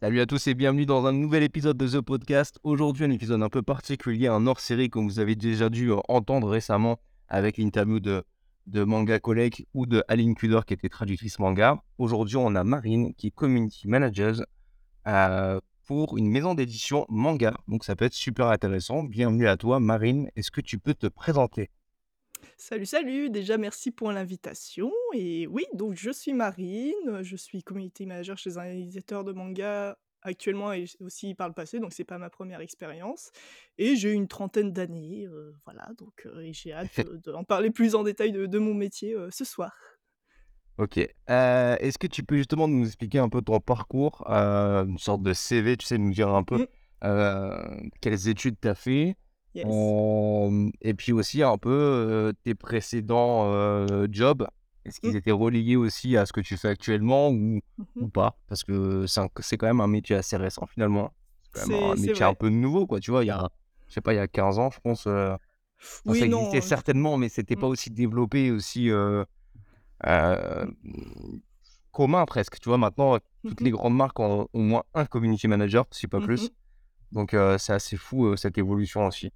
Salut 0.00 0.20
à 0.20 0.26
tous 0.26 0.46
et 0.46 0.54
bienvenue 0.54 0.86
dans 0.86 1.06
un 1.06 1.12
nouvel 1.12 1.42
épisode 1.42 1.76
de 1.76 1.86
The 1.86 2.00
Podcast. 2.00 2.58
Aujourd'hui, 2.64 3.04
un 3.04 3.10
épisode 3.10 3.42
un 3.42 3.48
peu 3.48 3.62
particulier, 3.62 4.26
un 4.26 4.46
hors-série 4.46 4.90
comme 4.90 5.06
vous 5.06 5.20
avez 5.20 5.36
déjà 5.36 5.68
dû 5.68 5.92
euh, 5.92 5.98
entendre 6.08 6.48
récemment 6.48 6.98
avec 7.28 7.58
l'interview 7.58 8.00
de, 8.00 8.24
de 8.66 8.82
Manga 8.82 9.20
Collègue 9.20 9.66
ou 9.74 9.86
de 9.86 10.02
Aline 10.08 10.34
Kudor 10.34 10.64
qui 10.64 10.74
était 10.74 10.88
traductrice 10.88 11.38
manga. 11.38 11.80
Aujourd'hui, 11.98 12.36
on 12.36 12.54
a 12.56 12.64
Marine 12.64 13.14
qui 13.14 13.28
est 13.28 13.30
community 13.30 13.86
manager 13.88 14.44
euh, 15.06 15.60
pour 15.86 16.18
une 16.18 16.28
maison 16.28 16.54
d'édition 16.54 17.06
manga. 17.08 17.56
Donc 17.68 17.84
ça 17.84 17.96
peut 17.96 18.04
être 18.04 18.14
super 18.14 18.48
intéressant. 18.48 19.04
Bienvenue 19.04 19.48
à 19.48 19.56
toi 19.56 19.80
Marine. 19.80 20.28
Est-ce 20.36 20.50
que 20.50 20.60
tu 20.60 20.78
peux 20.78 20.94
te 20.94 21.06
présenter? 21.06 21.70
Salut, 22.58 22.86
salut! 22.86 23.30
Déjà, 23.30 23.58
merci 23.58 23.90
pour 23.90 24.12
l'invitation. 24.12 24.90
Et 25.14 25.46
oui, 25.46 25.64
donc 25.74 25.94
je 25.94 26.10
suis 26.10 26.32
Marine, 26.32 27.22
je 27.22 27.36
suis 27.36 27.62
community 27.62 28.06
manager 28.06 28.38
chez 28.38 28.58
un 28.58 28.64
éditeur 28.64 29.24
de 29.24 29.32
manga 29.32 29.96
actuellement 30.22 30.72
et 30.72 30.86
aussi 31.00 31.34
par 31.34 31.48
le 31.48 31.54
passé, 31.54 31.78
donc 31.78 31.92
c'est 31.92 32.04
pas 32.04 32.18
ma 32.18 32.30
première 32.30 32.60
expérience. 32.60 33.30
Et 33.78 33.96
j'ai 33.96 34.12
une 34.12 34.28
trentaine 34.28 34.72
d'années, 34.72 35.26
euh, 35.26 35.52
voilà, 35.64 35.90
donc 35.98 36.26
euh, 36.26 36.40
et 36.40 36.52
j'ai 36.52 36.72
hâte 36.72 37.00
d'en 37.24 37.44
parler 37.44 37.70
plus 37.70 37.94
en 37.94 38.02
détail 38.02 38.32
de, 38.32 38.46
de 38.46 38.58
mon 38.58 38.74
métier 38.74 39.14
euh, 39.14 39.30
ce 39.30 39.44
soir. 39.44 39.72
Ok. 40.78 40.98
Euh, 41.30 41.76
Est-ce 41.80 41.98
que 41.98 42.06
tu 42.06 42.22
peux 42.22 42.36
justement 42.36 42.68
nous 42.68 42.84
expliquer 42.86 43.18
un 43.18 43.28
peu 43.30 43.40
ton 43.40 43.60
parcours, 43.60 44.24
euh, 44.28 44.84
une 44.84 44.98
sorte 44.98 45.22
de 45.22 45.32
CV, 45.32 45.76
tu 45.76 45.86
sais, 45.86 45.96
nous 45.98 46.12
dire 46.12 46.28
un 46.28 46.42
peu 46.44 46.58
Mm, 46.58 46.66
euh, 47.04 47.80
quelles 48.00 48.28
études 48.28 48.56
tu 48.60 48.68
as 48.68 48.74
fait, 48.74 49.16
yes. 49.54 49.96
euh, 50.04 50.70
et 50.82 50.92
puis 50.94 51.12
aussi 51.12 51.42
un 51.42 51.56
peu 51.58 51.70
euh, 51.72 52.32
tes 52.44 52.54
précédents 52.54 53.50
euh, 53.52 54.06
jobs? 54.10 54.46
Est-ce 54.84 55.00
qu'ils 55.00 55.14
Mm, 55.14 55.16
étaient 55.16 55.30
reliés 55.32 55.76
aussi 55.76 56.16
à 56.16 56.26
ce 56.26 56.32
que 56.32 56.40
tu 56.40 56.56
fais 56.58 56.68
actuellement 56.68 57.30
ou, 57.30 57.60
ou 58.00 58.08
mhm. 58.08 58.08
pas? 58.08 58.38
Parce 58.46 58.62
que 58.62 59.06
c'est 59.06 59.20
un- 59.20 59.28
c'est 59.40 59.56
quand 59.56 59.66
même 59.66 59.80
un 59.80 59.86
métier 59.88 60.14
assez 60.16 60.36
récent 60.36 60.66
finalement. 60.66 61.12
C'est 61.42 61.50
quand 61.52 61.66
même 61.66 61.74
un 61.82 61.94
C'est, 61.94 61.96
c'est 61.96 62.12
métier 62.12 62.24
un 62.26 62.34
vrai. 62.34 62.34
peu 62.34 62.48
nouveau, 62.50 62.86
quoi. 62.86 63.00
Tu 63.00 63.10
vois, 63.10 63.24
il 63.24 63.28
y 63.28 63.30
a, 63.30 63.48
je 63.88 63.94
sais 63.94 64.00
pas, 64.02 64.12
il 64.12 64.16
y 64.16 64.18
a 64.20 64.28
15 64.28 64.58
ans, 64.58 64.70
je 64.70 64.78
pense. 64.80 65.06
euh, 65.06 65.34
enfin, 66.06 66.14
ça 66.14 66.26
existait 66.26 66.60
non. 66.60 66.70
je- 66.70 66.74
certainement, 66.76 67.16
mais 67.16 67.28
c'était 67.28 67.56
mm, 67.56 67.56
pas 67.56 67.66
aussi 67.68 67.90
développé, 67.90 68.50
aussi. 68.50 68.90
euh, 68.90 69.24
commun 71.96 72.26
presque. 72.26 72.60
Tu 72.60 72.68
vois, 72.68 72.76
maintenant, 72.76 73.18
toutes 73.42 73.60
mhm, 73.60 73.64
les 73.64 73.70
grandes 73.70 73.96
marques 73.96 74.20
ont 74.20 74.48
au 74.52 74.60
moins 74.60 74.84
un 74.92 75.06
community 75.06 75.48
manager, 75.48 75.86
si 75.90 76.06
pas 76.06 76.20
plus. 76.20 76.42
mhm. 76.42 76.48
Donc, 77.12 77.32
euh, 77.32 77.56
c'est 77.56 77.72
assez 77.72 77.96
fou 77.96 78.26
euh, 78.26 78.36
cette 78.36 78.58
évolution 78.58 79.06
aussi. 79.06 79.32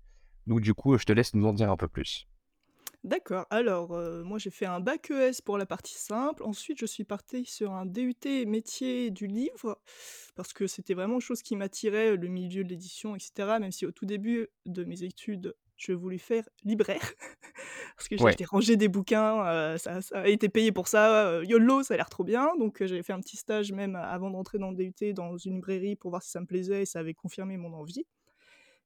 Donc, 0.47 0.61
du 0.61 0.75
coup, 0.75 0.99
je 0.99 1.05
te 1.05 1.13
laisse 1.13 1.35
nous 1.35 1.47
en 1.47 1.55
dire 1.55 1.71
un 1.71 1.77
peu 1.77 1.89
plus. 1.89 2.27
D'accord. 3.03 3.47
Alors, 3.49 3.93
euh, 3.93 4.23
moi, 4.25 4.37
j'ai 4.39 4.51
fait 4.51 4.67
un 4.67 4.79
bac 4.79 5.11
ES 5.11 5.41
pour 5.43 5.57
la 5.57 5.65
partie 5.65 5.97
simple. 5.97 6.43
Ensuite, 6.43 6.79
je 6.79 6.85
suis 6.85 7.05
partie 7.05 7.47
sur 7.47 7.73
un 7.73 7.87
DUT 7.87 8.15
métier 8.47 9.11
du 9.11 9.27
livre, 9.27 9.81
parce 10.35 10.53
que 10.53 10.67
c'était 10.67 10.93
vraiment 10.93 11.15
une 11.15 11.21
chose 11.23 11.41
qui 11.41 11.57
m'attirait, 11.57 12.15
le 12.17 12.29
milieu 12.29 12.63
de 12.63 12.69
l'édition, 12.69 13.17
etc. 13.17 13.57
Même 13.59 13.73
si 13.73 13.87
au 13.87 13.91
tout 13.91 14.05
début 14.05 14.49
de 14.67 14.85
mes 14.85 15.03
études, 15.03 15.55
je 15.81 15.93
voulais 15.93 16.19
faire 16.19 16.45
libraire, 16.65 17.01
parce 17.97 18.09
que 18.09 18.17
Ouais, 18.19 18.37
j'achetais 18.37 18.45
ranger 18.45 18.77
des 18.77 18.89
bouquins, 18.89 19.47
euh, 19.47 19.79
ça, 19.79 20.03
ça 20.03 20.21
a 20.23 20.29
été 20.29 20.49
payé 20.49 20.73
pour 20.73 20.89
ça. 20.89 21.29
euh, 21.29 21.45
YOLO, 21.45 21.83
ça 21.83 21.95
a 21.95 21.97
l'air 21.99 22.11
trop 22.11 22.25
bien. 22.25 22.51
Donc, 22.59 22.83
euh, 22.83 22.87
j'avais 22.87 23.03
fait 23.03 23.13
un 23.15 23.21
petit 23.21 23.37
stage 23.39 23.73
même 23.73 23.97
avant 23.97 24.31
d'entrer 24.31 24.59
dans 24.59 24.71
le 24.71 24.77
DUT 24.77 25.15
dans 25.15 25.37
une 25.39 25.57
librairie 25.57 25.97
pour 25.97 26.11
voir 26.11 26.23
si 26.23 26.31
ça 26.31 26.41
me 26.41 26.47
plaisait 26.47 26.83
et 26.83 26.87
ça 26.87 27.01
avait 27.01 27.15
confirmé 27.15 27.57
mon 27.57 27.73
envie. 27.75 28.05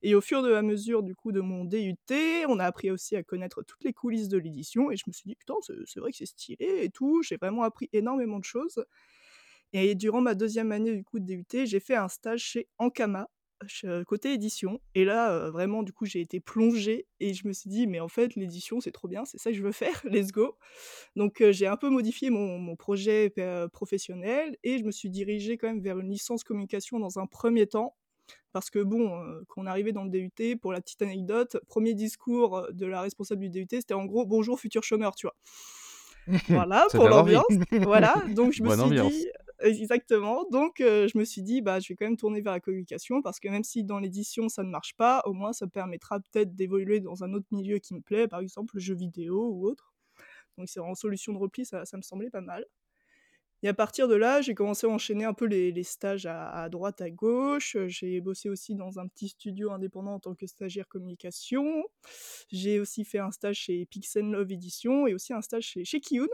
Et 0.02 0.14
au 0.14 0.20
fur 0.20 0.46
et 0.46 0.56
à 0.56 0.62
mesure 0.62 1.02
du 1.02 1.14
coup 1.16 1.32
de 1.32 1.40
mon 1.40 1.64
DUT, 1.64 2.44
on 2.48 2.58
a 2.58 2.66
appris 2.66 2.90
aussi 2.90 3.16
à 3.16 3.22
connaître 3.22 3.62
toutes 3.62 3.84
les 3.84 3.92
coulisses 3.94 4.28
de 4.28 4.38
l'édition 4.38 4.90
et 4.90 4.96
je 4.96 5.04
me 5.06 5.12
suis 5.12 5.28
dit: 5.28 5.36
«Putain, 5.36 5.54
c'est 5.86 6.00
vrai 6.00 6.10
que 6.12 6.18
c'est 6.18 6.26
stylé 6.26 6.80
et 6.84 6.90
tout». 6.90 7.22
J'ai 7.22 7.36
vraiment 7.38 7.62
appris 7.62 7.88
énormément 7.92 8.38
de 8.38 8.44
choses 8.44 8.84
et 9.72 9.94
durant 9.94 10.20
ma 10.20 10.34
deuxième 10.34 10.72
année 10.72 10.94
du 10.94 11.04
coup 11.04 11.18
de 11.20 11.24
DUT, 11.26 11.66
j'ai 11.66 11.80
fait 11.80 11.96
un 11.96 12.08
stage 12.08 12.40
chez 12.42 12.68
Ankama, 12.78 13.28
côté 14.06 14.32
édition 14.32 14.80
et 14.94 15.04
là, 15.04 15.50
vraiment 15.50 15.82
du 15.82 15.92
coup, 15.92 16.06
j'ai 16.06 16.20
été 16.20 16.40
plongée 16.40 17.06
et 17.20 17.34
je 17.34 17.46
me 17.48 17.52
suis 17.52 17.70
dit: 17.70 17.86
«Mais 17.86 18.00
en 18.00 18.08
fait, 18.08 18.34
l'édition, 18.36 18.80
c'est 18.80 18.92
trop 18.92 19.08
bien, 19.08 19.24
c'est 19.24 19.38
ça 19.38 19.50
que 19.50 19.56
je 19.56 19.62
veux 19.62 19.72
faire, 19.72 20.00
let's 20.04 20.32
go». 20.32 20.56
Donc 21.16 21.42
j'ai 21.50 21.66
un 21.66 21.76
peu 21.76 21.90
modifié 21.90 22.30
mon 22.30 22.58
mon 22.58 22.76
projet 22.76 23.32
professionnel 23.72 24.56
et 24.64 24.78
je 24.78 24.84
me 24.84 24.90
suis 24.92 25.10
dirigée 25.10 25.56
quand 25.58 25.68
même 25.68 25.80
vers 25.82 25.98
une 26.00 26.10
licence 26.10 26.44
communication 26.44 26.98
dans 27.00 27.18
un 27.18 27.26
premier 27.26 27.66
temps 27.66 27.96
parce 28.52 28.70
que 28.70 28.78
bon, 28.80 29.10
quand 29.48 29.62
on 29.62 29.66
arrivait 29.66 29.92
dans 29.92 30.04
le 30.04 30.10
DUT, 30.10 30.56
pour 30.56 30.72
la 30.72 30.80
petite 30.80 31.02
anecdote, 31.02 31.58
premier 31.66 31.94
discours, 31.94 32.68
de 32.72 32.86
la 32.86 33.00
responsable 33.02 33.40
du 33.42 33.50
DUT, 33.50 33.66
c'était 33.70 33.94
en 33.94 34.04
gros: 34.06 34.26
«Bonjour 34.26 34.60
futur 34.60 34.82
chômeur», 34.84 35.14
tu 35.16 35.26
vois? 35.26 35.36
Voilà 36.48 36.86
pour 36.94 37.08
l'ambiance, 37.08 37.58
voilà, 37.82 38.24
donc 38.28 38.52
je 38.52 38.62
me 38.62 38.68
Bonne 38.68 38.80
suis 38.80 38.90
ambiance. 38.90 39.14
dit 39.14 39.26
exactement, 39.60 40.44
donc 40.50 40.80
heu, 40.80 41.06
je 41.08 41.18
me 41.18 41.24
suis 41.24 41.42
dit: 41.42 41.62
«Bah, 41.62 41.80
je 41.80 41.88
vais 41.88 41.96
quand 41.96 42.04
même 42.06 42.16
tourner 42.16 42.40
vers 42.40 42.52
la 42.52 42.60
communication 42.60 43.22
parce 43.22 43.40
que 43.40 43.48
même 43.48 43.64
si 43.64 43.84
dans 43.84 43.98
l'édition 43.98 44.48
ça 44.48 44.62
ne 44.62 44.70
marche 44.70 44.94
pas, 44.96 45.22
au 45.26 45.32
moins 45.32 45.52
ça 45.52 45.66
me 45.66 45.70
permettra 45.70 46.20
peut-être 46.20 46.54
d'évoluer 46.54 47.00
dans 47.00 47.24
un 47.24 47.32
autre 47.34 47.46
milieu 47.52 47.78
qui 47.78 47.94
me 47.94 48.00
plaît, 48.00 48.28
par 48.28 48.40
exemple 48.40 48.74
le 48.76 48.80
jeu 48.80 48.94
vidéo 48.94 49.48
ou 49.52 49.66
autre». 49.68 49.94
Donc 50.58 50.68
c'est 50.68 50.80
en 50.80 50.94
solution 50.96 51.32
de 51.34 51.38
repli, 51.38 51.66
ça 51.66 51.84
ça 51.86 51.96
me 51.98 52.02
semblait 52.02 52.30
pas 52.30 52.40
mal. 52.42 52.66
Et 53.62 53.68
à 53.68 53.74
partir 53.74 54.08
de 54.08 54.14
là, 54.14 54.42
j'ai 54.42 54.54
commencé 54.54 54.86
à 54.86 54.90
enchaîner 54.90 55.24
un 55.24 55.34
peu 55.34 55.46
les 55.46 55.82
stages 55.84 56.26
à 56.26 56.68
droite, 56.70 57.00
à 57.00 57.10
gauche, 57.10 57.76
j'ai 57.88 58.20
bossé 58.20 58.50
aussi 58.50 58.74
dans 58.74 58.98
un 59.00 59.08
petit 59.08 59.28
studio 59.30 59.70
indépendant 59.72 60.14
en 60.14 60.20
tant 60.20 60.34
que 60.34 60.46
stagiaire 60.46 60.88
communication. 60.88 61.84
J'ai 62.50 62.80
aussi 62.80 63.04
fait 63.04 63.18
un 63.20 63.30
stage 63.32 63.56
chez 63.58 63.86
Pixel 63.86 64.26
Love 64.30 64.52
Édition 64.52 65.06
et 65.06 65.14
aussi 65.14 65.32
un 65.32 65.42
stage 65.42 65.64
chez 65.64 65.84
chez 65.84 66.00
Kiyun 66.00 66.28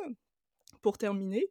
pour 0.83 0.99
terminer. 0.99 1.49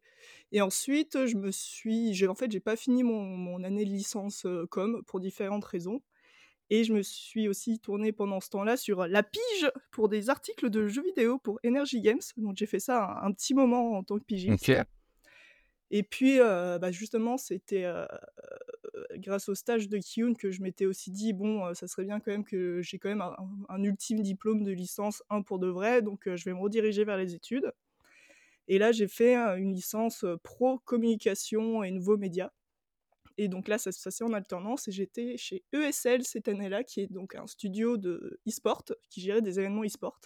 Et 0.52 0.60
ensuite, 0.62 1.26
je 1.26 1.36
me 1.36 1.50
suis 1.52 2.14
j'ai 2.14 2.28
en 2.28 2.34
fait, 2.34 2.50
j'ai 2.52 2.60
pas 2.60 2.76
fini 2.76 3.02
mon 3.04 3.22
mon 3.24 3.62
année 3.64 3.84
de 3.84 3.90
licence, 3.90 4.44
heu, 4.46 4.66
com 4.66 5.02
pour 5.06 5.20
différentes 5.20 5.64
raisons. 5.64 6.02
Et 6.70 6.84
je 6.84 6.92
me 6.94 7.02
suis 7.02 7.48
aussi 7.48 7.80
tournée 7.80 8.12
pendant 8.12 8.40
ce 8.40 8.50
temps-là 8.50 8.76
sur 8.78 9.06
la 9.08 9.22
pige 9.24 9.70
pour 9.92 10.08
des 10.10 10.30
articles 10.30 10.70
de 10.70 10.88
jeux 10.88 11.02
vidéo 11.04 11.38
pour 11.38 11.60
Energy 11.66 12.00
Games, 12.02 12.20
donc 12.38 12.56
j'ai 12.58 12.66
fait 12.66 12.80
ça 12.80 13.04
un 13.24 13.28
un 13.28 13.32
petit 13.32 13.54
moment 13.54 13.92
en 13.98 14.04
tant 14.04 14.18
que 14.18 14.24
pigiste. 14.24 14.70
Ok. 14.70 14.84
et 15.90 16.02
puis, 16.04 16.38
heu, 16.38 16.78
bah, 16.78 16.92
justement, 16.92 17.36
c'était, 17.36 17.84
grâce 19.16 19.48
au 19.48 19.54
stage 19.54 19.88
de 19.88 19.98
Kiyun 19.98 20.34
que 20.34 20.50
je 20.50 20.62
m'étais 20.62 20.86
aussi 20.86 21.10
dit: 21.10 21.32
«Bon, 21.32 21.74
ça 21.74 21.86
serait 21.88 22.04
bien 22.04 22.20
quand 22.20 22.30
même 22.32 22.44
que 22.44 22.82
j'ai 22.82 22.98
quand 22.98 23.08
même 23.10 23.22
un 23.68 23.82
ultime 23.84 24.20
diplôme 24.22 24.64
de 24.64 24.72
licence 24.72 25.22
1 25.30 25.42
pour 25.42 25.58
de 25.58 25.68
vrai, 25.68 26.02
donc 26.02 26.22
je 26.34 26.44
vais 26.44 26.54
me 26.54 26.60
rediriger 26.60 27.04
vers 27.04 27.16
les 27.18 27.34
études» 27.34 27.72
et 28.70 28.78
là, 28.78 28.92
j'ai 28.92 29.08
fait, 29.08 29.34
une 29.36 29.74
licence, 29.74 30.24
pro 30.42 30.78
communication 30.86 31.82
et 31.82 31.90
nouveaux 31.90 32.16
médias 32.16 32.50
et 33.38 33.48
donc 33.48 33.68
là, 33.68 33.78
ça 33.78 33.90
ça 33.90 34.10
c'est 34.10 34.22
en 34.24 34.32
alternance 34.34 34.86
et 34.88 34.92
j'étais 34.92 35.36
chez 35.38 35.64
ESL 35.72 36.24
cette 36.24 36.46
année-là, 36.48 36.84
qui 36.84 37.00
est 37.00 37.06
donc 37.10 37.34
un 37.34 37.46
studio 37.46 37.96
de 37.96 38.38
e-sport, 38.46 38.84
qui 39.08 39.22
gérait 39.22 39.40
des 39.40 39.58
événements 39.58 39.82
e-sport. 39.84 40.20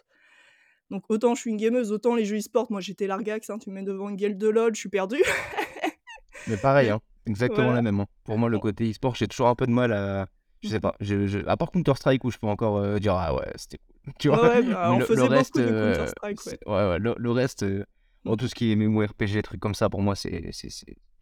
Donc 0.91 1.05
autant 1.09 1.35
je 1.37 1.41
suis 1.43 1.51
une 1.51 1.57
gameuse, 1.57 1.93
autant 1.93 2.15
les 2.17 2.25
jeux 2.25 2.39
e-sport, 2.39 2.71
moi 2.71 2.81
j'étais 2.81 3.07
largax, 3.07 3.51
hein, 3.51 3.59
tu 3.59 3.71
me 3.71 3.77
mets 3.77 3.83
devant 3.83 4.09
une 4.09 4.17
gueule 4.17 4.37
de 4.37 4.49
LOL, 4.49 4.75
je 4.75 4.81
suis 4.81 4.89
perdue. 4.89 5.23
Mais 6.49 6.57
pareil, 6.57 6.91
hein, 6.91 7.01
exactement 7.27 7.73
la 7.73 7.83
même. 7.83 8.01
hein. 8.01 8.07
Pour 8.25 8.37
moi, 8.39 8.49
le 8.49 8.59
côté 8.59 8.91
e-sport, 8.91 9.15
j'ai 9.15 9.29
toujours 9.29 9.49
un 9.49 9.55
peu 9.55 9.67
de 9.67 9.73
mal 9.73 9.93
à. 9.93 10.27
Je 10.63 10.69
sais 10.71 10.79
mmh 10.79 10.81
pas. 10.81 10.95
Je, 11.01 11.27
je- 11.27 11.47
À 11.47 11.57
part 11.57 11.71
Counter-Strike 11.71 12.25
où 12.25 12.31
je 12.31 12.39
peux 12.39 12.47
encore 12.47 12.79
euh, 12.79 12.99
dire 12.99 13.15
ah 13.15 13.35
ouais, 13.35 13.51
c'était 13.57 13.79
cool. 13.79 14.13
Tu 14.19 14.29
vois? 14.29 14.43
ouais, 14.43 14.63
bah, 14.63 14.91
on 14.93 14.93
le, 14.95 14.99
le 14.99 15.05
faisait 15.05 15.29
reste, 15.29 15.55
beaucoup 15.55 15.67
de 15.67 15.73
Counter 15.73 16.01
euh, 16.01 16.27
ouais. 16.27 16.59
ouais, 16.67 16.89
ouais, 16.91 16.99
le, 16.99 17.15
le 17.19 17.31
reste, 17.31 17.63
euh, 17.63 17.85
Bon, 18.25 18.37
tout 18.37 18.49
ce 18.49 18.55
qui 18.55 18.73
est 18.73 18.77
MMORPG, 18.77 19.43
trucs 19.43 19.61
comme 19.61 19.75
ça, 19.75 19.89
pour 19.91 20.03
moi, 20.03 20.15
c'est. 20.17 20.51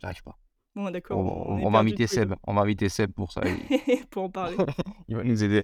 J'arrive 0.00 0.22
pas. 0.22 0.38
Bon, 0.74 0.90
d'accord, 0.90 1.18
On, 1.18 1.24
va 1.24 1.30
on 1.66 1.74
on- 1.74 1.74
inviter 1.78 2.06
tous 2.06 2.14
les 2.14 2.24
2 2.24 2.30
Seb. 2.30 2.34
On 2.44 2.54
va 2.54 2.62
inviter 2.62 2.88
Seb 2.88 3.12
pour 3.12 3.30
ça. 3.32 3.42
Il, 3.44 4.06
pour 4.10 4.22
en 4.24 4.30
parler. 4.30 4.56
il 5.08 5.16
va 5.16 5.22
nous 5.24 5.44
aider. 5.44 5.62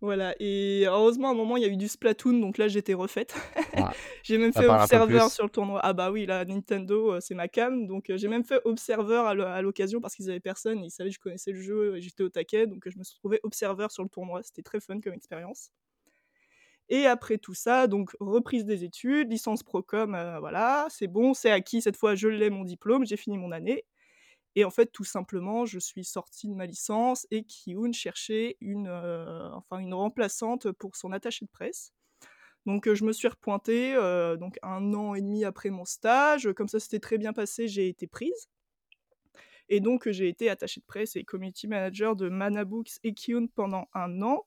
Voilà 0.00 0.34
et 0.40 0.84
heureusement, 0.88 1.28
à 1.28 1.30
un 1.30 1.34
moment, 1.34 1.56
il 1.56 1.62
y 1.62 1.66
a 1.66 1.68
eu 1.68 1.76
du 1.76 1.86
Splatoon, 1.86 2.40
donc 2.40 2.58
là, 2.58 2.66
j'étais 2.66 2.94
refaite. 2.94 3.36
J'ai 4.24 4.36
même 4.38 4.52
ça 4.52 4.62
fait 4.88 5.06
plus. 5.06 5.30
sur 5.30 5.44
le 5.44 5.50
tournoi. 5.50 5.80
Ah 5.84 5.92
bah 5.92 6.10
oui, 6.10 6.26
là, 6.26 6.44
Nintendo, 6.44 7.14
heu, 7.14 7.18
c'est 7.20 7.36
ma 7.36 7.46
came, 7.46 7.86
donc 7.86 8.10
heu, 8.10 8.16
j'ai 8.16 8.26
même 8.28 8.42
fait 8.44 8.60
observeur 8.64 9.26
à 9.26 9.34
l'o 9.34 9.44
à 9.44 9.62
l'occasion 9.62 10.00
parce 10.00 10.14
qu'ils 10.16 10.28
avaient 10.28 10.40
personne, 10.40 10.82
ils 10.84 10.90
savaient 10.90 11.10
que 11.10 11.14
je 11.14 11.20
connaissais 11.20 11.52
le 11.52 11.60
jeu 11.60 11.96
et 11.96 12.00
j'étais 12.00 12.22
au 12.24 12.28
taquet, 12.28 12.66
donc 12.66 12.82
je 12.88 12.98
me 12.98 13.04
suis 13.04 13.14
retrouvée 13.14 13.38
observeur 13.44 13.92
sur 13.92 14.02
le 14.02 14.08
tournoi. 14.08 14.42
C'était 14.42 14.62
très 14.62 14.80
fun 14.80 15.00
comme 15.00 15.14
expérience 15.14 15.70
et 16.92 17.06
après 17.08 17.38
tout 17.38 17.54
ça, 17.54 17.88
donc 17.88 18.12
reprise 18.20 18.66
des 18.66 18.84
études, 18.84 19.32
licence 19.32 19.64
Procom, 19.64 20.14
heu, 20.16 20.38
voilà, 20.40 20.86
c'est 20.90 21.08
bon, 21.08 21.34
c'est 21.34 21.50
acquis, 21.52 21.82
cette 21.82 21.96
fois, 21.98 22.14
je 22.16 22.28
l'ai 22.28 22.50
mon 22.50 22.64
diplôme, 22.64 23.06
j'ai 23.06 23.18
fini 23.18 23.38
mon 23.38 23.52
année 23.52 23.84
Et 24.56 24.64
en 24.64 24.70
fait, 24.70 24.86
tout 24.92 25.04
simplement, 25.04 25.66
je 25.66 25.78
suis 25.78 26.04
sortie 26.04 26.48
de 26.48 26.54
ma 26.54 26.66
licence 26.66 27.26
et 27.30 27.44
Kiyun 27.44 27.92
cherchait 27.92 28.56
une, 28.60 28.88
heu, 28.88 29.50
enfin 29.54 29.78
une 29.78 29.94
remplaçante 29.94 30.72
pour 30.72 30.96
son 30.96 31.12
attaché 31.12 31.46
de 31.46 31.50
presse. 31.50 31.92
Donc, 32.66 32.86
heu, 32.88 32.94
je 32.96 33.04
me 33.04 33.12
suis 33.12 33.28
repointée, 33.28 33.94
heu, 33.96 34.36
donc 34.38 34.58
1 34.62 34.94
an 34.94 35.14
et 35.14 35.22
demi 35.22 35.44
après 35.44 35.70
mon 35.70 35.84
stage, 35.86 36.50
comme 36.56 36.68
ça 36.68 36.80
s'était 36.80 37.00
très 37.00 37.18
bien 37.18 37.32
passé, 37.32 37.68
j'ai 37.68 37.88
été 37.88 38.06
prise 38.08 38.48
Et 39.68 39.80
donc, 39.80 40.08
j'ai 40.10 40.28
été 40.28 40.50
attaché 40.50 40.80
de 40.80 40.86
presse 40.86 41.16
et 41.16 41.24
community 41.24 41.66
manager 41.68 42.16
de 42.16 42.28
Manabooks 42.28 42.98
et 43.04 43.14
Kiun 43.14 43.46
pendant 43.54 43.88
un 43.94 44.22
an. 44.22 44.46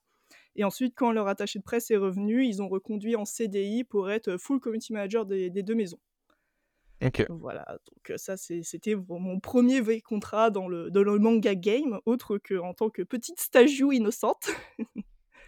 Et 0.55 0.63
ensuite, 0.63 0.93
quand 0.95 1.11
leur 1.11 1.27
attaché 1.27 1.59
de 1.59 1.63
presse 1.63 1.91
est 1.91 1.97
revenu, 1.97 2.45
ils 2.45 2.61
ont 2.61 2.67
reconduit 2.67 3.15
en 3.15 3.25
CDI 3.25 3.83
pour 3.83 4.09
être 4.09 4.37
full 4.37 4.59
community 4.59 4.93
manager 4.93 5.25
des, 5.25 5.49
des 5.49 5.63
deux 5.63 5.75
maisons. 5.75 5.99
Ok. 7.03 7.25
Voilà, 7.29 7.65
donc 7.87 8.09
euh, 8.11 8.17
ça 8.17 8.37
c'était 8.37 8.95
mon 8.95 9.39
premier 9.39 9.81
vrai 9.81 9.99
contrat 9.99 10.49
dans 10.49 10.67
le, 10.67 10.89
dans 10.89 11.03
le 11.03 11.19
manga 11.19 11.53
game, 11.53 11.99
autre 12.05 12.37
qu'en 12.37 12.73
tant 12.73 12.89
que 12.89 13.01
petite 13.01 13.39
stagio 13.39 13.91
innocente. 13.91 14.49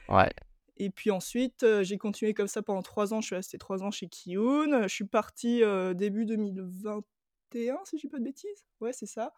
Ouais. 0.09 0.31
Et 0.77 0.89
puis 0.89 1.11
ensuite, 1.11 1.63
euh, 1.63 1.83
j'ai 1.83 1.97
continué 1.97 2.33
comme 2.33 2.47
ça 2.47 2.61
pendant 2.61 2.81
trois 2.81 3.13
ans. 3.13 3.19
Je 3.19 3.25
suis 3.25 3.35
restée 3.35 3.57
trois 3.57 3.83
ans 3.83 3.91
chez 3.91 4.07
Kiyun. 4.07 4.83
Je 4.83 4.93
suis 4.93 5.03
partie 5.03 5.63
euh, 5.63 5.93
début 5.93 6.25
2021, 6.25 7.77
si 7.83 7.97
je 7.97 8.01
dis 8.03 8.07
pas 8.07 8.19
de 8.19 8.23
bêtises. 8.23 8.65
Ouais, 8.79 8.93
c'est 8.93 9.05
ça. 9.05 9.33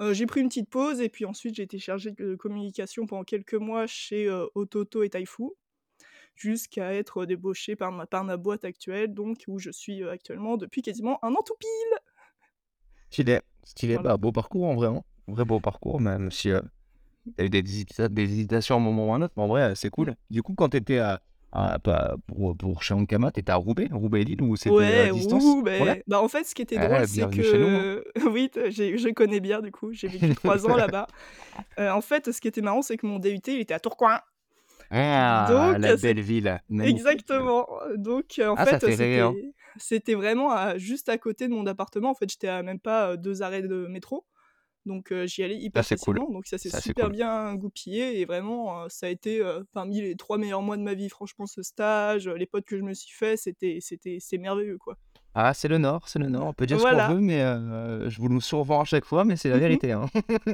Euh, 0.00 0.14
j'ai 0.14 0.26
pris 0.26 0.40
une 0.40 0.48
petite 0.48 0.70
pause 0.70 1.00
et 1.00 1.08
puis 1.08 1.24
ensuite 1.24 1.56
j'ai 1.56 1.64
été 1.64 1.78
chargée 1.78 2.12
de 2.12 2.36
communication 2.36 3.06
pendant 3.06 3.24
quelques 3.24 3.54
mois 3.54 3.86
chez 3.86 4.28
euh, 4.28 4.46
Ototo 4.54 5.02
et 5.02 5.10
Taifu 5.10 5.50
jusqu'à 6.36 6.94
être 6.94 7.26
débauchée 7.26 7.74
par 7.74 7.90
ma, 7.90 8.06
par 8.06 8.22
ma 8.22 8.36
boîte 8.36 8.64
actuelle, 8.64 9.12
donc 9.12 9.42
où 9.48 9.58
je 9.58 9.70
suis 9.70 10.04
euh, 10.04 10.12
actuellement 10.12 10.56
depuis 10.56 10.82
quasiment 10.82 11.18
un 11.24 11.32
an 11.34 11.42
tout 11.44 11.56
pile. 11.58 11.98
Stylé. 13.10 13.40
Stylé. 13.64 13.94
Voilà. 13.94 14.10
Bah, 14.10 14.16
beau 14.18 14.30
parcours 14.32 14.66
en 14.66 14.74
vrai. 14.76 14.88
hein. 14.88 15.02
Vrai 15.26 15.44
beau 15.44 15.60
parcours, 15.60 16.00
même 16.00 16.30
si 16.30 16.50
t'as 17.36 17.44
eu 17.44 17.50
des, 17.50 17.62
hésita- 17.62 18.08
des 18.08 18.22
hésitations 18.22 18.76
à 18.76 18.78
un 18.78 18.80
moment 18.80 19.08
ou 19.08 19.12
à 19.12 19.16
un 19.16 19.22
autre. 19.22 19.34
Mais 19.36 19.42
en 19.42 19.48
vrai, 19.48 19.74
c'est 19.74 19.90
cool. 19.90 20.14
Du 20.30 20.42
coup, 20.42 20.54
quand 20.54 20.70
t'étais 20.70 20.98
à, 20.98 21.20
pas- 21.50 22.16
pour, 22.26 22.56
pour 22.56 22.82
chez 22.82 22.94
Ankama, 22.94 23.30
t'étais 23.30 23.52
à 23.52 23.56
Roubaix, 23.56 23.88
Roubaix 23.90 24.22
Lille 24.24 24.42
ou 24.42 24.54
c'était 24.56 24.70
Ouais, 24.70 25.08
à 25.08 25.12
distance 25.12 25.44
ben, 25.64 25.82
Ouais. 25.82 26.02
bah 26.06 26.20
en 26.22 26.28
fait, 26.28 26.44
ce 26.44 26.54
qui 26.54 26.62
était 26.62 26.78
Ouais, 26.78 26.86
drôle, 26.88 27.06
c'est 27.08 27.16
bienvenue 27.16 27.42
chez 27.42 27.58
nous, 27.58 27.66
hein. 27.66 28.00
que 28.14 28.28
oui, 28.28 28.50
je 28.54 29.12
connais 29.12 29.40
bien 29.40 29.60
du 29.62 29.70
coup, 29.72 29.92
j'ai 29.92 30.08
vécu 30.08 30.34
trois 30.34 30.66
ans 30.66 30.76
là-bas. 30.76 31.06
Euh, 31.80 31.90
en 31.90 32.00
fait, 32.00 32.30
ce 32.30 32.40
qui 32.40 32.46
était 32.46 32.60
marrant, 32.60 32.82
c'est 32.82 32.96
que 32.96 33.04
mon 33.06 33.18
DUT, 33.18 33.40
il 33.48 33.58
était 33.60 33.74
à 33.74 33.80
Tourcoing. 33.80 34.20
Ah, 34.92 35.46
Donc, 35.50 35.78
la 35.82 35.96
c'est- 35.96 36.02
belle 36.14 36.20
ville. 36.22 36.60
Magnifique. 36.68 36.98
Exactement. 36.98 37.66
Donc, 37.96 38.38
euh, 38.38 38.48
en 38.48 38.54
Ah, 38.56 38.64
fait, 38.64 38.84
hein. 39.20 39.34
c'était 39.76 40.14
vraiment 40.14 40.52
à- 40.52 40.78
juste 40.78 41.08
à 41.08 41.18
côté 41.18 41.48
de 41.48 41.52
mon 41.52 41.66
appartement. 41.66 42.10
En 42.10 42.14
fait, 42.14 42.30
j'étais 42.30 42.46
à 42.48 42.62
même 42.62 42.78
pas 42.78 43.10
euh, 43.10 43.16
deux 43.16 43.42
arrêts 43.42 43.62
de 43.62 43.86
métro. 43.88 44.24
Donc, 44.86 45.12
euh, 45.12 45.26
j'y 45.26 45.42
allais 45.42 45.56
hyper 45.56 45.84
c'est 45.84 45.96
cool. 45.96 46.16
facilement. 46.16 46.32
Donc, 46.32 46.46
ça 46.46 46.56
s'est 46.58 46.70
Ça, 46.70 46.78
c'est 46.78 46.88
super 46.88 47.06
cool. 47.06 47.12
bien 47.16 47.54
goupillé. 47.54 48.20
Et 48.20 48.24
vraiment, 48.24 48.82
euh, 48.84 48.86
ça 48.88 49.06
a 49.06 49.08
été 49.10 49.40
euh, 49.40 49.62
parmi 49.72 50.00
les 50.00 50.16
trois 50.16 50.38
meilleurs 50.38 50.62
mois 50.62 50.76
de 50.76 50.82
ma 50.82 50.94
vie. 50.94 51.08
Franchement, 51.08 51.46
ce 51.46 51.62
stage, 51.62 52.28
les 52.28 52.46
potes 52.46 52.64
que 52.64 52.78
je 52.78 52.82
me 52.82 52.94
suis 52.94 53.14
fait, 53.14 53.36
c'était 53.36 53.78
c'était 53.80 54.18
c'est 54.20 54.38
merveilleux, 54.38 54.78
quoi. 54.78 54.94
Ah, 55.34 55.52
c'est 55.54 55.68
le 55.68 55.78
Nord, 55.78 56.08
c'est 56.08 56.18
le 56.18 56.28
Nord. 56.28 56.46
On 56.48 56.52
peut 56.52 56.66
dire 56.66 56.80
ce 56.80 56.86
qu'on 56.86 57.14
veut, 57.14 57.20
mais 57.20 57.40
je 58.10 58.18
vous 58.20 58.28
le 58.28 58.40
survends 58.40 58.80
à 58.80 58.84
chaque 58.84 59.04
fois, 59.04 59.24
mais 59.24 59.36
c'est 59.36 59.50
la 59.50 59.56
Mhm. 59.56 59.60
vérité. 59.60 59.92
Hein. 59.92 60.06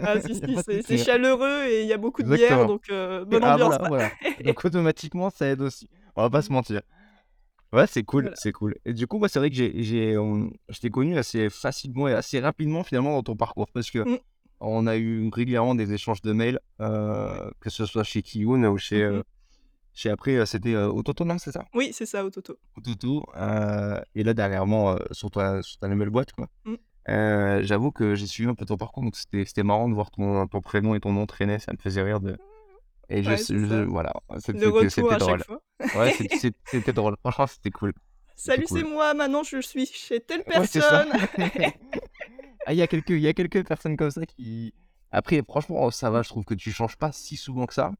Ah, 0.03 0.21
si, 0.21 0.35
si, 0.35 0.83
c'est 0.87 0.99
chaleureux 0.99 1.65
et 1.69 1.83
il 1.83 1.89
y 1.89 1.93
a 1.93 1.97
beaucoup 1.97 2.23
de 2.23 2.29
Exactement. 2.29 2.65
bière, 2.67 2.69
donc 2.69 3.29
bonne 3.29 3.45
Ah, 3.45 3.53
ambiance. 3.55 3.77
voilà, 3.77 3.89
voilà. 3.89 4.11
Donc 4.45 4.65
automatiquement, 4.65 5.31
ça 5.31 5.47
aide 5.47 5.61
aussi. 5.63 5.89
On 6.17 6.23
va 6.23 6.31
pas 6.31 6.43
se 6.43 6.53
mentir. 6.53 6.83
Ouais, 7.75 7.87
c'est 7.89 8.05
cool, 8.05 8.23
Voilà. 8.25 8.37
c'est 8.37 8.53
cool. 8.53 8.77
Et 8.85 8.93
du 8.93 9.07
coup, 9.07 9.19
moi, 9.19 9.29
c'est 9.29 9.39
vrai 9.41 9.51
que 9.51 9.57
j'ai, 9.57 9.83
j'ai, 9.83 10.17
on- 10.17 10.51
je 10.69 10.79
t'ai 10.79 10.91
connu 10.91 11.19
assez 11.19 11.51
facilement 11.51 12.07
et 12.09 12.13
assez 12.15 12.39
rapidement 12.41 12.85
finalement 12.85 13.13
dans 13.13 13.23
ton 13.23 13.37
parcours 13.37 13.67
parce 13.73 13.91
que 13.91 13.99
Mm. 13.99 14.19
on 14.61 14.87
a 14.87 14.97
eu 14.97 15.29
régulièrement 15.33 15.75
des 15.75 15.93
échanges 15.93 16.23
de 16.23 16.33
mails, 16.33 16.61
euh, 16.81 17.51
que 17.61 17.71
ce 17.71 17.85
soit 17.87 18.05
chez 18.05 18.23
Kiyun 18.23 18.65
ou 18.65 18.79
chez, 18.79 19.03
euh, 19.03 19.13
Mhm. 19.19 19.23
chez 19.93 20.11
après, 20.11 20.37
euh, 20.37 20.47
c'était 20.47 20.75
euh, 20.75 20.89
Ototo, 20.89 21.25
non, 21.25 21.39
c'est 21.39 21.53
ça? 21.53 21.65
Oui, 21.75 21.91
c'est 21.93 22.07
ça, 22.07 22.25
Ototo. 22.25 22.57
Ototo. 22.77 23.25
euh, 23.37 24.01
et 24.15 24.23
là, 24.23 24.35
dernièrement, 24.35 24.93
euh, 24.93 24.97
sur 25.11 25.31
ta, 25.31 25.61
sur 25.63 25.79
ta 25.79 25.89
nouvelle 25.89 26.11
boîte, 26.11 26.33
quoi. 26.33 26.49
Mm. 26.65 26.75
Euh, 27.11 27.63
j'avoue 27.63 27.91
que 27.91 28.15
j'ai 28.15 28.27
suivi 28.27 28.49
un 28.49 28.55
peu 28.55 28.65
ton 28.65 28.77
parcours, 28.77 29.03
donc 29.03 29.17
c'était, 29.17 29.45
c'était 29.45 29.63
marrant 29.63 29.89
de 29.89 29.95
voir 29.95 30.11
ton, 30.11 30.47
ton 30.47 30.61
prénom 30.63 30.95
et 30.95 31.01
ton 31.01 31.13
nom 31.13 31.27
traîner, 31.27 31.59
ça 31.59 31.73
me 31.73 31.79
faisait 31.79 32.03
rire 32.03 32.21
de. 32.21 32.37
Et 33.09 33.23
je, 33.23 33.31
Ouais, 33.31 33.85
voilà, 33.87 34.13
c'était, 34.39 34.59
drôle. 35.19 35.43
fois. 35.45 35.61
Ouais, 35.95 36.13
c'était 36.71 36.93
drôle. 36.93 37.17
Franchement, 37.21 37.47
c'était 37.47 37.71
cool. 37.71 37.93
Salut, 38.37 38.65
cool. 38.65 38.79
c'est 38.81 38.85
moi, 38.89 39.15
maintenant 39.15 39.43
je 39.43 39.61
suis 39.61 39.87
chez 39.87 40.21
telle 40.21 40.41
Ouais, 40.41 40.45
personne. 40.55 41.09
Ah, 42.67 42.73
il 42.73 42.79
y 42.79 42.83
a 42.83 42.87
quelques, 42.87 43.11
il 43.11 43.21
y 43.21 43.29
a 43.29 43.35
quelques 43.35 43.67
personnes 43.67 43.97
comme 43.97 44.11
ça 44.11 44.25
qui. 44.25 44.73
Après, 45.11 45.43
franchement, 45.47 45.91
ça 45.91 46.11
va. 46.11 46.23
Je 46.23 46.29
trouve 46.31 46.45
que 46.45 46.55
tu 46.55 46.73
changes 46.73 46.97
pas 46.97 47.13
si 47.13 47.37
souvent 47.37 47.67
que 47.67 47.75
ça. 47.75 47.93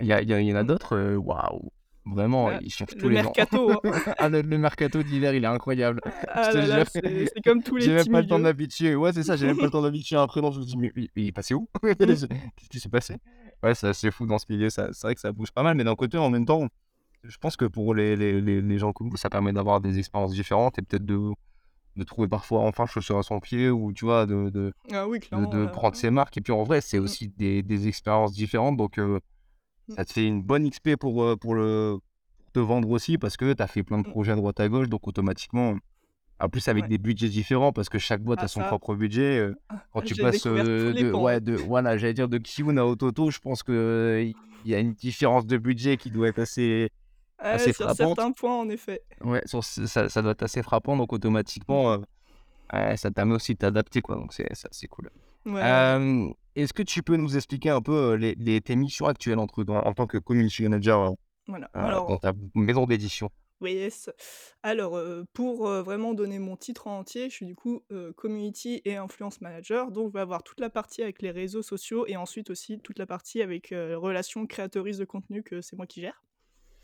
Il 0.00 0.06
y, 0.06 0.12
a- 0.12 0.20
y, 0.22 0.32
a- 0.32 0.40
y 0.40 0.52
en 0.52 0.56
a 0.56 0.64
d'autres. 0.64 0.96
euh, 0.96 1.16
Waouh. 1.16 1.70
Vraiment, 2.06 2.46
Ouais, 2.46 2.58
ils 2.62 2.70
changent 2.72 2.94
le 2.94 3.00
tous 3.00 3.08
les 3.08 3.18
ans. 3.20 3.22
mercato, 3.24 3.70
hein. 3.70 3.80
ah, 4.18 4.28
le, 4.28 4.40
le 4.40 4.58
mercato 4.58 5.02
d'hiver, 5.02 5.32
il 5.34 5.44
est 5.44 5.46
incroyable. 5.46 6.00
Ah 6.28 6.50
c'est 6.52 7.42
comme 7.44 7.62
tous 7.62 7.76
les 7.76 7.84
J'ai 7.84 7.92
même 7.94 8.08
pas 8.08 8.20
le 8.22 8.26
temps 8.26 8.38
m'habituer. 8.38 8.94
Ouais, 8.96 9.12
c'est 9.12 9.22
ça. 9.22 9.36
J'ai 9.36 9.46
même 9.46 9.58
pas 9.58 9.66
le 9.66 9.70
temps 9.70 9.82
d'habituer 9.82 10.16
un 10.16 10.26
prénom. 10.26 10.50
Je 10.50 10.58
me 10.60 10.64
dis, 10.64 10.76
mais, 10.76 10.90
mais 10.96 11.08
il 11.14 11.28
est 11.28 11.32
passé 11.32 11.54
où? 11.54 11.68
Qu'est-ce 11.82 12.26
qui 12.68 12.80
s'est 12.80 12.88
passé? 12.88 13.16
Ouais, 13.62 13.74
c'est 13.74 13.88
assez 13.88 14.10
fou 14.10 14.26
dans 14.26 14.38
ce 14.38 14.46
milieu. 14.48 14.70
C'est 14.70 14.90
vrai 15.02 15.14
que 15.14 15.20
ça 15.20 15.32
bouge 15.32 15.50
pas 15.52 15.62
mal, 15.62 15.76
mais 15.76 15.84
d'un 15.84 15.94
côté, 15.96 16.16
en 16.18 16.30
même 16.30 16.46
temps, 16.46 16.68
je 17.24 17.36
pense 17.38 17.56
que 17.56 17.66
pour 17.66 17.94
les, 17.94 18.16
les, 18.16 18.40
les, 18.40 18.62
les 18.62 18.78
gens 18.78 18.92
comme 18.92 19.10
vous, 19.10 19.16
ça 19.18 19.28
permet 19.28 19.52
d'avoir 19.52 19.80
des 19.80 19.98
expériences 19.98 20.32
différentes 20.32 20.78
et 20.78 20.82
peut-être 20.82 21.04
de, 21.04 21.32
de 21.96 22.04
trouver 22.04 22.28
parfois 22.28 22.60
enfin 22.62 22.86
chaussure 22.86 23.18
à 23.18 23.22
son 23.22 23.40
pied 23.40 23.68
ou 23.68 23.92
tu 23.92 24.06
vois, 24.06 24.24
de, 24.24 24.48
de, 24.48 24.72
Ah 24.90 25.06
oui, 25.06 25.20
de, 25.20 25.66
prendre 25.66 25.94
ses 25.96 26.10
marques. 26.10 26.36
Et 26.38 26.40
puis 26.40 26.52
en 26.52 26.62
vrai, 26.62 26.80
c'est 26.80 26.98
Mm. 26.98 27.02
aussi 27.04 27.28
des, 27.28 27.62
des 27.62 27.88
expériences 27.88 28.32
différentes. 28.32 28.76
Donc 28.78 28.98
euh, 28.98 29.20
Mm. 29.88 29.94
ça 29.96 30.04
te 30.06 30.12
fait 30.12 30.24
une 30.26 30.42
bonne 30.42 30.68
XP 30.70 30.96
pour, 30.96 31.22
euh, 31.22 31.36
pour, 31.36 31.54
le, 31.54 31.98
pour 32.38 32.52
te 32.52 32.60
vendre 32.60 32.88
aussi 32.90 33.18
parce 33.18 33.36
que 33.36 33.52
tu 33.52 33.62
as 33.62 33.66
fait 33.66 33.82
plein 33.82 33.98
de 33.98 34.06
Mm. 34.08 34.10
projets 34.10 34.32
à 34.32 34.36
droite 34.36 34.58
à 34.60 34.68
gauche. 34.70 34.88
Donc 34.88 35.06
automatiquement, 35.06 35.74
en 36.40 36.48
plus 36.48 36.66
avec 36.68 36.84
Ouais. 36.84 36.88
des 36.88 36.98
budgets 36.98 37.28
différents 37.28 37.72
parce 37.72 37.88
que 37.88 37.98
chaque 37.98 38.22
boîte 38.22 38.38
Ah, 38.42 38.44
a 38.46 38.48
son 38.48 38.60
ça. 38.60 38.66
propre 38.66 38.94
budget. 38.94 39.38
euh, 39.38 39.54
quand 39.92 40.02
tu 40.02 40.14
passes 40.16 40.46
euh, 40.46 40.92
de, 40.94 41.12
ouais, 41.12 41.40
de, 41.40 41.54
voilà, 41.54 41.96
j'allais 41.98 42.14
dire 42.14 42.28
de 42.28 42.38
Kiyun 42.38 42.76
à 42.78 42.84
Ototo, 42.84 43.30
je 43.30 43.38
pense 43.38 43.62
que 43.62 44.22
il 44.64 44.70
y 44.70 44.74
a 44.74 44.78
une 44.78 44.92
différence 44.94 45.46
de 45.46 45.56
budget 45.58 45.96
qui 45.96 46.10
doit 46.10 46.28
être 46.28 46.38
assez, 46.38 46.90
assez 47.38 47.72
sur 47.72 47.86
frappante. 47.86 48.16
certains 48.16 48.32
points, 48.32 48.58
en 48.60 48.68
effet. 48.68 49.02
Ouais, 49.22 49.42
sur 49.46 49.64
ça, 49.64 50.08
ça 50.08 50.22
doit 50.22 50.32
être 50.32 50.42
assez 50.42 50.62
frappant, 50.62 50.96
donc 50.96 51.12
automatiquement, 51.12 51.98
ouais, 52.72 52.96
ça 52.96 53.10
permet 53.10 53.34
aussi 53.34 53.54
de 53.54 53.58
t'adapter, 53.58 54.00
quoi. 54.00 54.16
Donc 54.16 54.32
c'est 54.32 54.46
assez 54.50 54.86
cool. 54.88 55.10
Ouais, 55.46 55.62
Est-ce 56.54 56.72
que 56.72 56.82
tu 56.82 57.02
peux 57.02 57.16
nous 57.16 57.36
expliquer 57.36 57.70
un 57.70 57.80
peu 57.80 58.14
les, 58.14 58.34
les- 58.38 58.60
tes 58.60 58.76
missions 58.76 59.06
actuelles 59.06 59.38
entre, 59.38 59.64
en 59.68 59.92
tant 59.94 60.06
que 60.06 60.18
community 60.18 60.62
manager 60.64 61.00
euh, 61.00 61.14
Voilà. 61.48 61.70
Alors, 61.72 62.06
dans 62.08 62.18
ta 62.18 62.32
maison 62.54 62.84
d'édition? 62.86 63.30
Oui, 63.60 63.74
yes. 63.74 64.10
Alors, 64.62 64.96
euh, 64.96 65.24
pour 65.34 65.68
euh, 65.68 65.82
vraiment 65.82 66.14
donner 66.14 66.38
mon 66.38 66.56
titre 66.56 66.86
en 66.86 67.00
entier, 67.00 67.28
je 67.28 67.34
suis 67.34 67.46
du 67.46 67.54
coup 67.54 67.82
euh, 67.92 68.12
community 68.14 68.80
et 68.86 68.96
influence 68.96 69.40
manager. 69.42 69.90
Donc, 69.90 70.08
je 70.08 70.14
vais 70.14 70.20
avoir 70.20 70.42
toute 70.42 70.60
la 70.60 70.70
partie 70.70 71.02
avec 71.02 71.20
les 71.20 71.30
réseaux 71.30 71.62
sociaux 71.62 72.06
et 72.06 72.16
ensuite 72.16 72.48
aussi 72.50 72.78
toute 72.80 72.98
la 72.98 73.06
partie 73.06 73.42
avec 73.42 73.68
relations 73.70 74.46
créatrices 74.46 74.98
de 74.98 75.04
contenu 75.04 75.42
que 75.42 75.60
c'est 75.60 75.76
moi 75.76 75.86
qui 75.86 76.00
gère. 76.00 76.22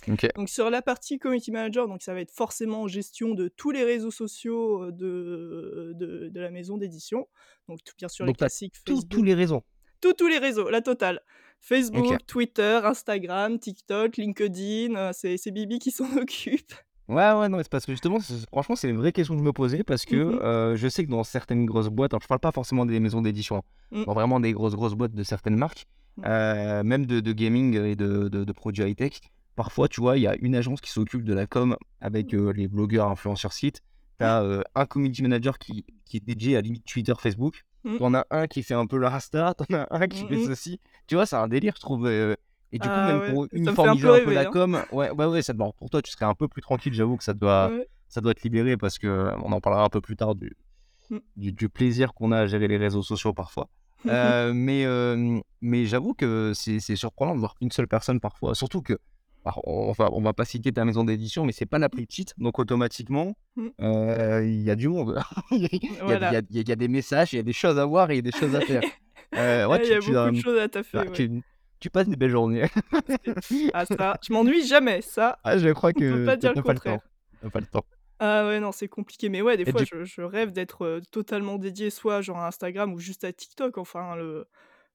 Ok. 0.09 0.29
Donc, 0.37 0.51
sur 0.51 0.69
la 0.69 0.83
partie 0.83 1.19
community 1.19 1.51
manager, 1.51 1.89
donc 1.89 2.03
ça 2.03 2.13
va 2.13 2.21
être 2.21 2.31
forcément 2.31 2.87
gestion 2.87 3.31
de 3.31 3.49
tous 3.49 3.71
les 3.71 3.83
réseaux 3.83 4.11
sociaux 4.11 4.91
de, 4.91 5.93
de, 5.95 6.29
de 6.29 6.41
la 6.41 6.51
maison 6.51 6.77
d'édition. 6.77 7.27
Donc, 7.69 7.83
tout- 7.83 7.95
bien 7.97 8.09
sûr, 8.09 8.27
les 8.27 8.33
Donc, 8.33 8.39
classiques 8.39 8.75
Tous, 8.85 9.23
les 9.23 9.35
raisons. 9.35 9.63
Tous, 10.07 10.13
tous 10.25 10.29
les 10.29 10.39
réseaux, 10.39 10.69
la 10.71 10.81
totale. 10.83 11.21
Facebook, 11.61 12.07
Ok. 12.13 12.27
Twitter, 12.27 12.81
Instagram, 12.85 13.59
TikTok, 13.59 14.17
LinkedIn, 14.19 14.95
euh, 14.95 15.11
c'est 15.13 15.37
c'est 15.37 15.51
Bibi 15.51 15.79
qui 15.79 15.91
s'en 15.91 16.05
occupe. 16.17 16.73
Ouais, 17.09 17.33
ouais, 17.33 17.49
non, 17.49 17.59
c'est 17.59 17.69
parce 17.71 17.87
que 17.87 17.93
justement, 17.93 18.19
franchement, 18.53 18.77
c'est 18.77 18.89
une 18.89 18.97
vraie 18.99 19.13
question 19.13 19.35
que 19.35 19.41
je 19.41 19.45
me 19.45 19.53
posais 19.53 19.83
parce 19.85 20.05
que 20.05 20.17
Mhm. 20.17 20.39
euh, 20.43 20.77
je 20.77 20.89
sais 20.89 21.05
que 21.05 21.11
dans 21.11 21.25
certaines 21.25 21.65
grosses 21.65 21.89
boîtes, 21.89 22.13
alors 22.13 22.23
je 22.23 22.27
parle 22.29 22.41
pas 22.41 22.53
forcément 22.53 22.85
des 22.87 23.01
maisons 23.01 23.23
d'édition, 23.23 23.63
Mm. 23.93 24.05
dans 24.05 24.13
vraiment 24.15 24.39
des 24.41 24.53
grosses, 24.53 24.75
grosses 24.75 24.95
boîtes 24.95 25.15
de 25.15 25.23
certaines 25.23 25.57
marques, 25.57 25.87
Mm. 26.19 26.23
euh, 26.27 26.83
même 26.85 27.07
de, 27.07 27.21
de 27.21 27.33
gaming 27.33 27.75
et 27.77 27.97
de, 27.97 28.29
de, 28.29 28.45
de 28.45 28.53
produits 28.53 28.85
high-tech, 28.85 29.21
parfois, 29.55 29.89
tu 29.89 30.01
vois, 30.01 30.19
il 30.19 30.23
y 30.23 30.27
a 30.27 30.37
une 30.41 30.55
agence 30.57 30.81
qui 30.81 30.91
s'occupe 30.91 31.25
de 31.25 31.33
la 31.35 31.47
com 31.47 31.77
avec 32.01 32.33
Mm. 32.33 32.37
euh, 32.39 32.53
les 32.53 32.69
blogueurs, 32.69 33.09
influenceurs 33.09 33.53
sites. 33.53 33.81
Tu 34.19 34.25
as 34.25 34.63
un 34.75 34.87
community 34.87 35.23
manager 35.23 35.59
qui, 35.59 35.85
qui 36.07 36.17
est 36.17 36.25
dédié 36.25 36.57
à 36.57 36.61
limite 36.63 36.85
Twitter, 36.87 37.13
Facebook. 37.19 37.65
Mm. 37.87 37.99
T'en 37.99 38.15
as 38.15 38.27
un 38.31 38.47
qui 38.47 38.63
fait 38.63 38.75
un 38.75 38.87
peu 38.87 38.99
le 38.99 39.07
Insta, 39.07 39.55
t'en 39.59 39.65
as 39.75 39.87
un 39.91 40.09
qui 40.09 40.25
Mm, 40.25 40.29
fait 40.29 40.37
mm. 40.37 40.47
ceci. 40.47 40.81
Tu 41.07 41.15
vois, 41.15 41.25
c'est 41.27 41.37
un 41.37 41.49
délire, 41.49 41.75
je 41.77 41.81
trouve. 41.81 42.07
euh, 42.07 42.35
et 42.73 42.79
du 42.79 42.87
coup, 42.89 42.95
Ah 42.95 43.07
même 43.07 43.21
ouais, 43.21 43.33
pour 43.33 43.45
fait 43.49 43.57
un 43.57 43.59
uniformiser 43.61 44.03
peu 44.09 44.15
un 44.15 44.25
peu 44.25 44.33
la 44.35 44.41
hein. 44.43 44.51
com, 44.53 44.83
ouais, 44.93 45.11
ouais, 45.11 45.25
ouais, 45.27 45.43
ça, 45.43 45.53
bon, 45.53 45.73
pour 45.79 45.89
toi, 45.89 46.03
tu 46.03 46.11
serais 46.11 46.25
un 46.27 46.35
peu 46.35 46.49
plus 46.49 46.63
tranquille, 46.63 46.93
j'avoue 46.93 47.17
que 47.17 47.23
ça 47.25 47.33
doit, 47.33 47.69
Ouais. 47.71 47.89
ça 48.09 48.21
doit 48.21 48.33
être 48.33 48.43
libéré 48.43 48.77
parce 48.77 48.99
que 48.99 49.07
euh, 49.07 49.31
on 49.45 49.53
en 49.53 49.61
parlera 49.61 49.85
un 49.85 49.89
peu 49.89 50.01
plus 50.01 50.17
tard 50.17 50.35
du, 50.35 50.57
du, 51.37 51.53
du 51.53 51.69
plaisir 51.69 52.13
qu'on 52.13 52.33
a 52.33 52.41
à 52.41 52.47
gérer 52.47 52.67
les 52.69 52.77
réseaux 52.77 53.03
sociaux 53.03 53.33
parfois. 53.33 53.69
Euh, 54.07 54.53
mais 54.55 54.85
euh, 54.85 55.41
mais 55.63 55.85
j'avoue 55.87 56.15
que 56.15 56.53
c'est 56.55 56.79
c'est 56.79 56.95
surprenant 56.95 57.35
de 57.35 57.41
voir 57.41 57.55
qu'une 57.57 57.73
seule 57.73 57.89
personne 57.89 58.21
parfois, 58.21 58.55
surtout 58.55 58.81
que 58.83 58.99
alors, 59.47 59.63
on 59.67 59.93
va, 59.93 60.11
on 60.13 60.21
va 60.21 60.33
pas 60.33 60.45
citer 60.45 60.73
ta 60.73 60.85
maison 60.85 61.05
d'édition, 61.05 61.45
mais 61.45 61.53
c'est 61.53 61.67
pas 61.67 61.79
la 61.79 61.89
plus 61.89 62.05
petite, 62.07 62.35
donc 62.39 62.59
automatiquement, 62.59 63.35
Mm. 63.57 63.69
euh, 63.81 64.45
il 64.45 64.61
y 64.63 64.71
a 64.71 64.75
du 64.75 64.89
monde. 64.89 65.19
Il 65.51 65.63
y, 65.63 65.67
a, 65.67 66.41
y 66.41 66.45
y 66.51 66.59
y 66.61 66.77
des 66.77 66.89
messages, 66.89 67.33
il 67.33 67.37
y 67.37 67.39
a 67.39 67.43
des 67.43 67.53
choses 67.55 67.79
à 67.79 67.85
voir 67.87 68.11
et 68.11 68.15
il 68.15 68.17
y 68.17 68.29
a 68.29 68.31
des 68.31 68.37
choses 68.39 68.55
à 68.55 68.61
faire. 68.61 68.83
Euh, 69.35 69.67
ouais, 69.67 69.79
Il 69.83 69.87
tu, 69.87 69.91
y 69.91 69.95
a 69.95 70.01
tu, 70.01 70.07
beaucoup 70.13 70.19
euh, 70.19 70.31
de 70.31 70.37
choses 70.41 70.59
à 70.61 70.69
taffer. 70.69 70.99
ouais. 70.99 71.13
tu- 71.13 71.43
tu 71.81 71.91
passes 71.91 72.09
des 72.09 72.17
belles 72.17 72.31
journées. 72.31 72.69
Ah 73.75 73.85
ça, 73.85 74.17
je 74.27 74.33
m'ennuie 74.33 74.65
jamais, 74.67 75.03
ça. 75.03 75.39
Ah, 75.45 75.59
je 75.59 75.69
crois 75.71 75.91
On 75.91 75.99
peut 75.99 76.01
que 76.01 76.27
pas 76.27 76.37
dire 76.37 76.53
le 76.55 76.63
pas 76.63 76.73
contraire. 76.73 77.01
T'as 77.43 77.51
pas 77.51 77.61
le 77.61 77.67
temps. 77.67 77.85
Ah 78.19 78.47
ouais, 78.47 78.61
non, 78.61 78.73
c'est 78.73 78.89
compliqué. 78.89 79.29
Mais 79.29 79.43
ouais, 79.43 79.57
des 79.57 79.65
Et 79.69 79.71
fois, 79.73 79.83
du 79.83 79.89
je 79.93 80.05
je 80.05 80.23
rêve 80.23 80.53
d'être, 80.53 80.85
heu, 80.85 81.03
totalement 81.11 81.57
dédié 81.59 81.91
soit 81.91 82.23
genre 82.23 82.39
à 82.39 82.47
Instagram 82.47 82.93
ou 82.95 82.99
juste 82.99 83.25
à 83.25 83.33
TikTok. 83.33 83.77
Enfin, 83.79 84.17
le 84.17 84.47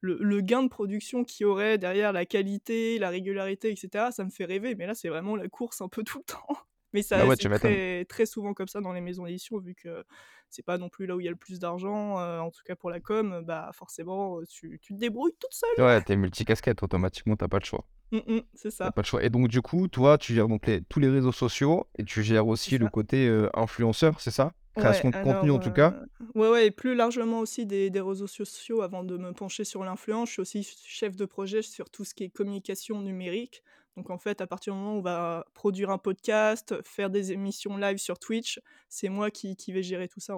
le 0.01 0.17
le 0.21 0.41
gain 0.41 0.63
de 0.63 0.69
production 0.69 1.23
qu'il 1.23 1.43
y 1.45 1.47
aurait 1.47 1.77
derrière, 1.77 2.11
la 2.13 2.25
qualité, 2.25 2.99
la 2.99 3.09
régularité 3.09 3.71
et 3.71 3.75
cetera, 3.75 4.11
ça 4.11 4.23
me 4.25 4.29
fait 4.31 4.45
rêver. 4.45 4.75
Mais 4.75 4.87
là, 4.87 4.95
c'est 4.95 5.09
vraiment 5.09 5.35
la 5.35 5.47
course 5.49 5.81
un 5.81 5.89
peu 5.89 6.03
tout 6.05 6.19
le 6.19 6.23
temps. 6.25 6.47
Mais 6.93 7.03
bah 7.13 7.25
ça 7.25 7.27
ouais, 7.27 7.35
tu 7.37 7.47
c'est 7.47 7.49
très 7.49 8.05
très 8.05 8.25
souvent 8.25 8.53
comme 8.53 8.67
ça 8.67 8.81
dans 8.81 8.91
les 8.93 8.99
maisons 9.01 9.25
d'édition 9.25 9.59
vu 9.59 9.75
que 9.75 10.03
c'est 10.49 10.63
pas 10.65 10.77
non 10.77 10.89
plus 10.89 11.05
là 11.05 11.15
où 11.15 11.21
il 11.21 11.25
y 11.25 11.27
a 11.27 11.31
le 11.31 11.37
plus 11.37 11.59
d'argent, 11.59 12.19
heu, 12.19 12.39
en 12.41 12.51
tout 12.51 12.63
cas 12.65 12.75
pour 12.75 12.89
la 12.89 12.99
com, 12.99 13.41
bah 13.45 13.71
forcément, 13.73 14.39
heu, 14.41 14.45
tu 14.47 14.77
tu 14.81 14.93
te 14.93 14.99
débrouilles 14.99 15.33
toute 15.39 15.53
seule. 15.53 15.69
Ouais, 15.77 16.01
tu 16.01 16.13
es 16.13 16.15
multicasquette, 16.15 16.81
automatiquement, 16.81 17.35
tu 17.35 17.43
as 17.43 17.49
pas 17.49 17.59
le 17.59 17.65
choix. 17.65 17.85
Mmh 18.11 18.19
mh, 18.27 18.41
c'est 18.55 18.71
ça, 18.71 18.93
pas 18.93 19.01
le 19.01 19.05
choix 19.05 19.23
et 19.23 19.29
donc 19.29 19.47
du 19.47 19.61
coup, 19.61 19.87
toi, 19.87 20.17
tu 20.17 20.33
gères 20.33 20.47
donc 20.47 20.65
les 20.67 20.81
tous 20.83 20.99
les 20.99 21.09
réseaux 21.09 21.31
sociaux 21.31 21.89
et 21.97 22.03
tu 22.05 22.23
gères 22.23 22.47
aussi 22.47 22.77
le 22.77 22.89
côté, 22.89 23.27
heu, 23.27 23.49
influenceur, 23.53 24.19
c'est 24.21 24.31
ça? 24.31 24.53
Ouais, 24.77 24.83
Création 24.83 25.09
de 25.09 25.15
contenu 25.23 25.51
en 25.51 25.59
tout 25.59 25.71
cas? 25.71 25.93
heu, 25.93 26.29
ouais, 26.35 26.49
ouais 26.49 26.67
et 26.67 26.71
plus 26.71 26.95
largement 26.95 27.39
aussi 27.39 27.65
des 27.65 27.89
des 27.89 27.99
réseaux 28.01 28.27
sociaux 28.27 28.81
avant 28.81 29.03
de 29.03 29.17
me 29.17 29.33
pencher 29.33 29.63
sur 29.65 29.83
l'influence, 29.83 30.29
je 30.29 30.33
suis 30.33 30.41
aussi 30.41 30.63
chef 30.85 31.15
de 31.17 31.25
projet 31.25 31.61
sur 31.61 31.89
tout 31.89 32.05
ce 32.05 32.13
qui 32.13 32.23
est 32.25 32.29
communication 32.29 33.01
numérique. 33.01 33.63
Donc 33.97 34.09
en 34.09 34.17
fait, 34.17 34.39
à 34.39 34.47
partir 34.47 34.73
du 34.73 34.79
moment 34.79 34.95
où 34.95 34.99
on 34.99 35.01
va 35.01 35.45
produire 35.53 35.89
un 35.89 35.97
podcast, 35.97 36.75
faire 36.85 37.09
des 37.09 37.33
émissions 37.33 37.75
live 37.77 37.97
sur 37.97 38.17
Twitch, 38.19 38.59
c'est 38.89 39.09
moi 39.09 39.29
qui 39.31 39.55
qui 39.57 39.73
vais 39.73 39.83
gérer 39.83 40.07
tout 40.07 40.21
ça. 40.21 40.35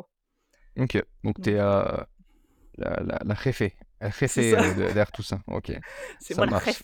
OK, 0.77 1.03
donc 1.23 1.39
tu 1.41 1.51
es, 1.51 1.53
Donc 1.53 1.59
heu, 1.59 2.05
la 2.77 2.99
la 3.03 3.19
la 3.25 3.33
réfé 3.35 3.75
la 4.01 4.09
c'est 4.25 4.43
réfé, 4.43 4.43
ça, 4.43 4.61
heu, 4.61 4.73
de 4.75 4.85
derrière 4.87 5.11
tout 5.11 5.23
ça. 5.23 5.41
OK, 5.47 5.71
c'est 6.19 6.33
ça 6.33 6.35
moi 6.35 6.47
la 6.47 6.51
marche. 6.51 6.59
ref. 6.59 6.83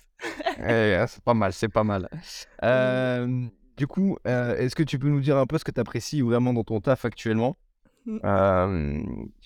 Eh, 0.58 0.96
ah, 0.96 1.08
c'est 1.08 1.24
pas 1.24 1.34
mal, 1.34 1.54
c'est 1.54 1.70
pas 1.70 1.84
mal. 1.84 2.10
Hem, 2.62 3.52
du 3.80 3.88
coup, 3.88 4.18
heu, 4.28 4.56
est-ce 4.60 4.76
que 4.76 4.84
tu 4.84 5.00
peux 5.00 5.10
nous 5.10 5.22
dire 5.22 5.38
un 5.38 5.48
peu 5.48 5.58
ce 5.58 5.64
que 5.64 5.72
tu 5.72 5.80
apprécies 5.80 6.22
vraiment 6.22 6.54
dans 6.54 6.64
ton 6.64 6.82
taf 6.82 7.06
actuellement? 7.06 7.58
mmh, 8.06 8.20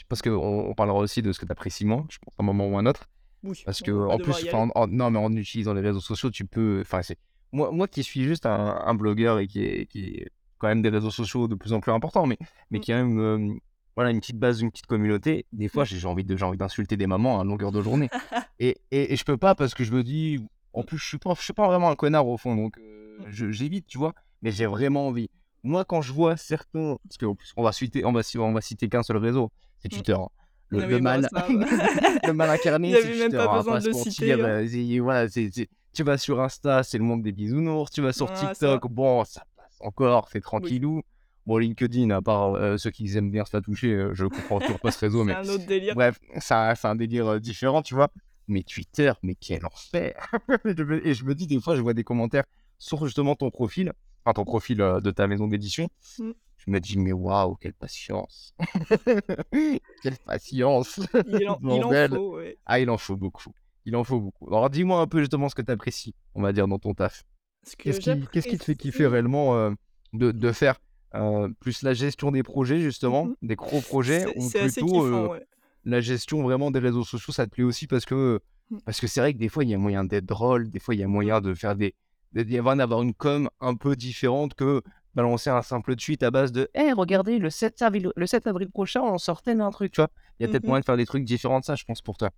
parce 0.10 0.22
qu'on 0.22 0.32
on 0.70 0.74
parlera 0.74 1.00
aussi 1.00 1.22
de 1.22 1.32
ce 1.32 1.40
que 1.40 1.46
tu 1.46 1.52
apprécies 1.52 1.86
moins, 1.86 2.06
je 2.10 2.18
pense, 2.18 2.34
à 2.38 2.44
un 2.44 2.46
moment 2.46 2.68
ou 2.68 2.78
un 2.78 2.86
autre. 2.86 3.06
oui, 3.44 3.62
Parce 3.66 3.82
qu'en 3.82 4.18
devoir 4.18 4.18
plus, 4.18 4.54
en 4.54 4.70
en 4.76 4.88
non, 4.88 5.12
mais 5.12 5.20
en 5.20 5.32
utilisant 5.36 5.74
les 5.74 5.82
réseaux 5.82 6.00
sociaux, 6.00 6.32
tu 6.32 6.46
peux 6.46 6.82
enfin, 6.82 7.02
c'est 7.02 7.18
moi 7.52 7.72
moi 7.72 7.88
qui 7.88 8.04
suis 8.04 8.24
juste 8.24 8.46
un 8.46 8.82
un 8.86 8.96
blogueur 8.96 9.40
et 9.40 9.48
qui 9.48 9.64
est 9.64 9.86
qui 9.86 10.16
est 10.18 10.30
quand 10.58 10.68
même 10.68 10.82
des 10.82 10.90
réseaux 10.90 11.12
sociaux 11.12 11.48
de 11.48 11.56
plus 11.56 11.74
en 11.74 11.80
plus 11.80 11.92
importants, 11.92 12.26
mais 12.26 12.38
mais 12.72 12.80
Mmh, 12.80 12.82
qui 12.82 12.92
a 12.94 13.04
même, 13.04 13.60
voilà, 13.96 14.10
une 14.12 14.20
petite 14.20 14.40
base, 14.40 14.62
une 14.62 14.72
petite 14.72 14.88
communauté. 14.88 15.46
Des 15.52 15.68
fois, 15.68 15.84
mmh, 15.84 15.88
j'ai 15.88 16.08
envie 16.08 16.24
de 16.24 16.36
j'ai 16.36 16.46
envie 16.46 16.58
d'insulter 16.58 16.98
des 16.98 17.08
mamans 17.08 17.40
à 17.40 17.44
longueur 17.44 17.72
de 17.72 17.82
journée 17.82 18.10
et 18.60 18.78
et 18.92 19.14
et 19.14 19.16
je 19.16 19.24
peux 19.24 19.38
pas 19.38 19.56
parce 19.56 19.74
que 19.76 19.84
je 19.84 19.92
me 19.94 20.04
dis 20.04 20.40
en 20.74 20.84
plus, 20.84 20.98
je 20.98 21.06
suis 21.06 21.18
pas 21.20 21.34
je 21.38 21.42
suis 21.44 21.54
pas 21.54 21.68
vraiment 21.68 21.90
un 21.92 21.96
connard 21.96 22.28
au 22.28 22.38
fond, 22.38 22.56
donc 22.56 22.76
je 22.78 22.82
j'évite, 23.30 23.88
tu 23.88 23.98
vois? 23.98 24.14
Mais 24.42 24.52
j'ai 24.52 24.66
vraiment 24.66 25.08
envie. 25.08 25.30
Moi, 25.64 25.86
quand 25.86 26.02
je 26.02 26.12
vois 26.12 26.36
certains 26.36 26.98
parce 27.08 27.18
qu'en 27.18 27.36
plus, 27.36 27.54
on 27.56 27.64
va 27.64 27.72
citer 27.72 28.04
on 28.06 28.12
va 28.12 28.22
on 28.38 28.52
va 28.52 28.62
citer 28.62 28.90
qu'un 28.90 29.04
seul 29.04 29.18
réseau, 29.18 29.52
c'est 29.80 29.88
Mmh. 29.92 29.96
Twitter, 29.96 30.14
hein. 30.14 30.28
Le 30.70 30.80
Ah 30.82 30.88
le 30.88 30.96
oui, 30.96 31.02
bah, 31.02 31.18
mal 31.20 31.30
le 32.28 32.34
mal 32.34 32.50
il 32.50 32.52
incarné, 32.52 32.92
c'est 32.94 32.98
avait 32.98 33.08
même 33.10 33.30
Twitter, 33.30 33.38
pas 33.38 33.44
on 33.44 33.52
va 33.52 33.58
besoin 33.60 33.74
pas 33.74 33.80
de 33.80 33.86
le 33.88 33.94
citer, 33.94 34.34
hein. 34.34 35.28
c'est 35.30 35.70
tu 35.94 36.04
vas 36.04 36.18
sur 36.18 36.42
Insta, 36.42 36.82
c'est 36.84 36.98
le 36.98 37.04
monde 37.04 37.22
des 37.22 37.32
bisounours, 37.32 37.92
tu 37.92 38.02
vas 38.02 38.12
sur 38.12 38.30
Ah 38.32 38.34
TikTok, 38.36 38.90
bon, 38.90 39.24
ça 39.24 39.44
passe 39.56 39.78
encore, 39.82 40.28
c'est 40.32 40.40
oui, 40.40 40.42
tranquillou. 40.42 41.02
Bon, 41.46 41.58
LinkedIn, 41.58 42.10
à 42.10 42.22
part, 42.22 42.56
heu, 42.56 42.78
ceux 42.78 42.90
qui 42.90 43.16
aiment 43.16 43.30
bien 43.30 43.46
se 43.46 43.56
la 43.56 43.62
toucher, 43.62 44.08
je 44.14 44.26
comprends 44.26 44.60
toujours 44.60 44.80
pas 44.80 44.92
ce 44.92 45.00
réseau, 45.00 45.20
c'est 45.20 45.26
mais 45.26 45.34
un 45.36 45.48
autre 45.50 45.66
délire. 45.68 45.94
bref, 45.94 46.18
c'est 46.40 46.54
un 46.86 46.96
délire, 46.96 47.40
différent, 47.40 47.82
tu 47.84 47.94
vois? 47.94 48.08
Mais 48.48 48.64
Twitter, 48.64 49.12
mais 49.22 49.36
quel 49.36 49.66
enfer! 49.66 50.16
Et 51.04 51.14
je 51.14 51.24
me 51.26 51.36
dis 51.36 51.46
des 51.48 51.60
fois, 51.62 51.76
je 51.76 51.82
vois 51.82 51.94
des 51.94 52.04
commentaires 52.04 52.46
sur 52.84 53.06
justement 53.06 53.36
ton 53.36 53.50
profil, 53.52 53.94
enfin 54.26 54.34
ton 54.34 54.46
profil, 54.46 54.82
heu, 54.82 55.02
de 55.02 55.12
ta 55.12 55.28
maison 55.28 55.48
d'édition, 55.48 55.90
Mmh. 56.18 56.34
je 56.58 56.72
me 56.72 56.80
dis: 56.80 56.98
«Mais 57.00 57.14
waouh, 57.14 57.56
quelle 57.58 57.74
patience! 57.74 58.56
Quelle 60.02 60.18
patience! 60.26 61.00
Il 61.26 61.48
en 61.50 61.60
il 61.68 61.84
en 61.84 61.94
Bordel!» 61.94 62.12
faut, 62.12 62.36
ouais. 62.38 62.58
Ah, 62.66 62.80
il 62.80 62.90
en 62.90 62.98
faut 62.98 63.18
beaucoup. 63.18 63.52
Il 63.86 63.96
en 63.96 64.04
faut 64.04 64.20
beaucoup. 64.20 64.48
Alors 64.48 64.70
dis-moi 64.70 65.02
un 65.02 65.08
peu 65.08 65.20
justement 65.20 65.50
ce 65.50 65.56
que 65.56 65.62
tu 65.62 65.72
apprécies, 65.72 66.16
on 66.36 66.42
va 66.42 66.54
dire, 66.54 66.68
dans 66.68 66.80
ton 66.80 66.94
taf. 66.94 67.24
Ce 67.66 67.76
que 67.76 67.84
Qu'est-ce 67.84 68.00
qui 68.00 68.28
qu'est-ce 68.32 68.48
qui 68.48 68.58
te 68.58 68.64
fait 68.64 68.76
kiffer 68.76 69.08
réellement, 69.08 69.56
heu, 69.58 69.76
de 70.14 70.32
de 70.32 70.52
faire, 70.52 70.80
heu, 71.16 71.54
plus 71.60 71.82
la 71.84 71.94
gestion 71.94 72.32
des 72.32 72.44
projets 72.44 72.80
justement, 72.82 73.26
mh, 73.28 73.34
des 73.42 73.56
gros 73.56 73.82
projets 73.82 74.26
ou 74.28 74.52
plutôt, 74.52 74.86
kiffant, 74.88 75.26
heu, 75.26 75.30
ouais. 75.32 75.46
la 75.86 76.02
gestion 76.02 76.44
vraiment 76.44 76.72
des 76.72 76.80
réseaux 76.80 77.04
sociaux, 77.04 77.34
ça 77.34 77.46
te 77.46 77.52
plaît 77.52 77.64
aussi 77.64 77.88
parce 77.88 78.06
que, 78.06 78.40
Mmh, 78.70 78.80
parce 78.86 79.00
que 79.02 79.08
c'est 79.08 79.20
vrai 79.22 79.34
que 79.34 79.40
des 79.40 79.50
fois, 79.50 79.64
il 79.64 79.70
y 79.70 79.74
a 79.74 79.78
moyen 79.78 80.04
d'être 80.06 80.26
drôle, 80.26 80.70
des 80.70 80.80
fois, 80.80 80.96
il 80.96 81.00
y 81.02 81.04
a 81.04 81.08
mmh. 81.08 81.10
moyen 81.10 81.42
de 81.42 81.54
faire 81.54 81.76
des 81.76 81.96
d'y 82.34 82.58
avoir 82.58 82.76
d'avoir 82.76 83.02
une 83.04 83.14
com 83.14 83.50
un 83.62 83.76
peu 83.76 83.96
différente 83.96 84.54
que 84.56 84.82
balancer 85.16 85.50
un 85.52 85.62
simple 85.62 85.96
tweet 85.96 86.24
à 86.24 86.32
base 86.32 86.52
de: 86.52 86.70
«Eh 86.76 86.92
regardez 86.94 87.38
le 87.40 87.50
7 87.50 87.82
avril 87.82 88.12
le 88.16 88.26
7 88.28 88.48
avril 88.48 88.70
prochain, 88.72 89.02
on 89.02 89.18
sort 89.20 89.42
tel 89.44 89.62
un 89.62 89.70
truc», 89.72 89.92
tu 89.94 90.02
vois? 90.02 90.10
Il 90.40 90.44
y 90.44 90.46
a 90.46 90.48
Mmh 90.48 90.50
peut-être 90.50 90.66
mh. 90.66 90.68
moyen 90.68 90.80
de 90.82 90.86
faire 90.86 90.98
des 90.98 91.06
trucs 91.06 91.24
différents 91.26 91.60
de 91.60 91.66
ça, 91.66 91.76
je 91.76 91.84
pense, 91.86 92.02
pour 92.02 92.18
toi. 92.18 92.32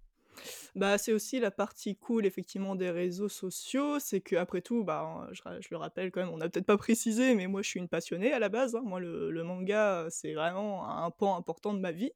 Bah, 0.75 0.98
c'est 0.98 1.13
aussi 1.13 1.39
la 1.39 1.51
partie 1.51 1.96
cool 1.96 2.25
effectivement 2.25 2.75
des 2.75 2.89
réseaux 2.92 3.30
sociaux, 3.30 4.00
c'est 4.00 4.22
qu'après 4.22 4.62
tout, 4.62 4.84
bah, 4.84 5.27
je 5.32 5.42
je 5.62 5.68
le 5.72 5.77
rappelle 5.77 6.12
quand 6.12 6.22
même, 6.22 6.30
on 6.34 6.38
n'a 6.38 6.50
peut-être 6.50 6.65
pas 6.65 6.77
précisé, 6.77 7.36
mais 7.36 7.48
moi 7.48 7.62
je 7.62 7.70
suis 7.70 7.80
une 7.80 7.88
passionnée 7.89 8.34
à 8.34 8.39
la 8.39 8.50
base, 8.50 8.75
hein. 8.75 8.82
Moi 8.84 9.00
le 9.00 9.32
le 9.32 9.44
manga, 9.44 10.04
heu, 10.06 10.08
c'est 10.10 10.34
vraiment 10.34 10.88
un 10.89 11.10
pan 11.12 11.36
important 11.38 11.74
de 11.74 11.80
ma 11.80 11.92
vie. 11.92 12.12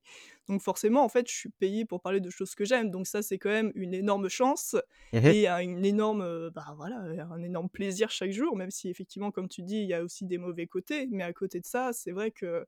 Donc 0.48 0.62
forcément, 0.62 1.04
en 1.04 1.10
fait, 1.10 1.28
je 1.30 1.36
suis 1.36 1.50
payée 1.50 1.86
pour 1.86 2.02
parler 2.02 2.20
de 2.20 2.30
choses 2.30 2.56
que 2.56 2.66
j'aime, 2.66 2.92
donc 2.92 3.08
ça, 3.08 3.22
c'est 3.22 3.38
quand 3.38 3.50
même 3.50 3.72
une 3.76 3.94
énorme 3.94 4.30
chance 4.30 4.76
Mmh 5.12 5.24
mh. 5.26 5.34
et 5.34 5.48
un 5.48 5.60
une 5.60 5.86
énorme, 5.86 6.22
heu, 6.24 6.50
bah, 6.54 6.74
voilà, 6.78 6.98
un 7.32 7.42
énorme 7.44 7.70
plaisir 7.70 8.10
chaque 8.10 8.32
jour, 8.32 8.56
même 8.56 8.72
si 8.72 8.90
effectivement, 8.90 9.32
comme 9.32 9.48
tu 9.50 9.62
dis, 9.64 9.78
il 9.78 9.88
y 9.88 9.94
a 9.94 10.04
aussi 10.04 10.26
des 10.26 10.38
mauvais 10.38 10.68
côtés. 10.68 11.08
Mais 11.12 11.24
à 11.24 11.34
côté 11.34 11.60
de 11.60 11.66
ça, 11.66 11.92
c'est 11.94 12.12
vrai 12.12 12.32
que 12.32 12.66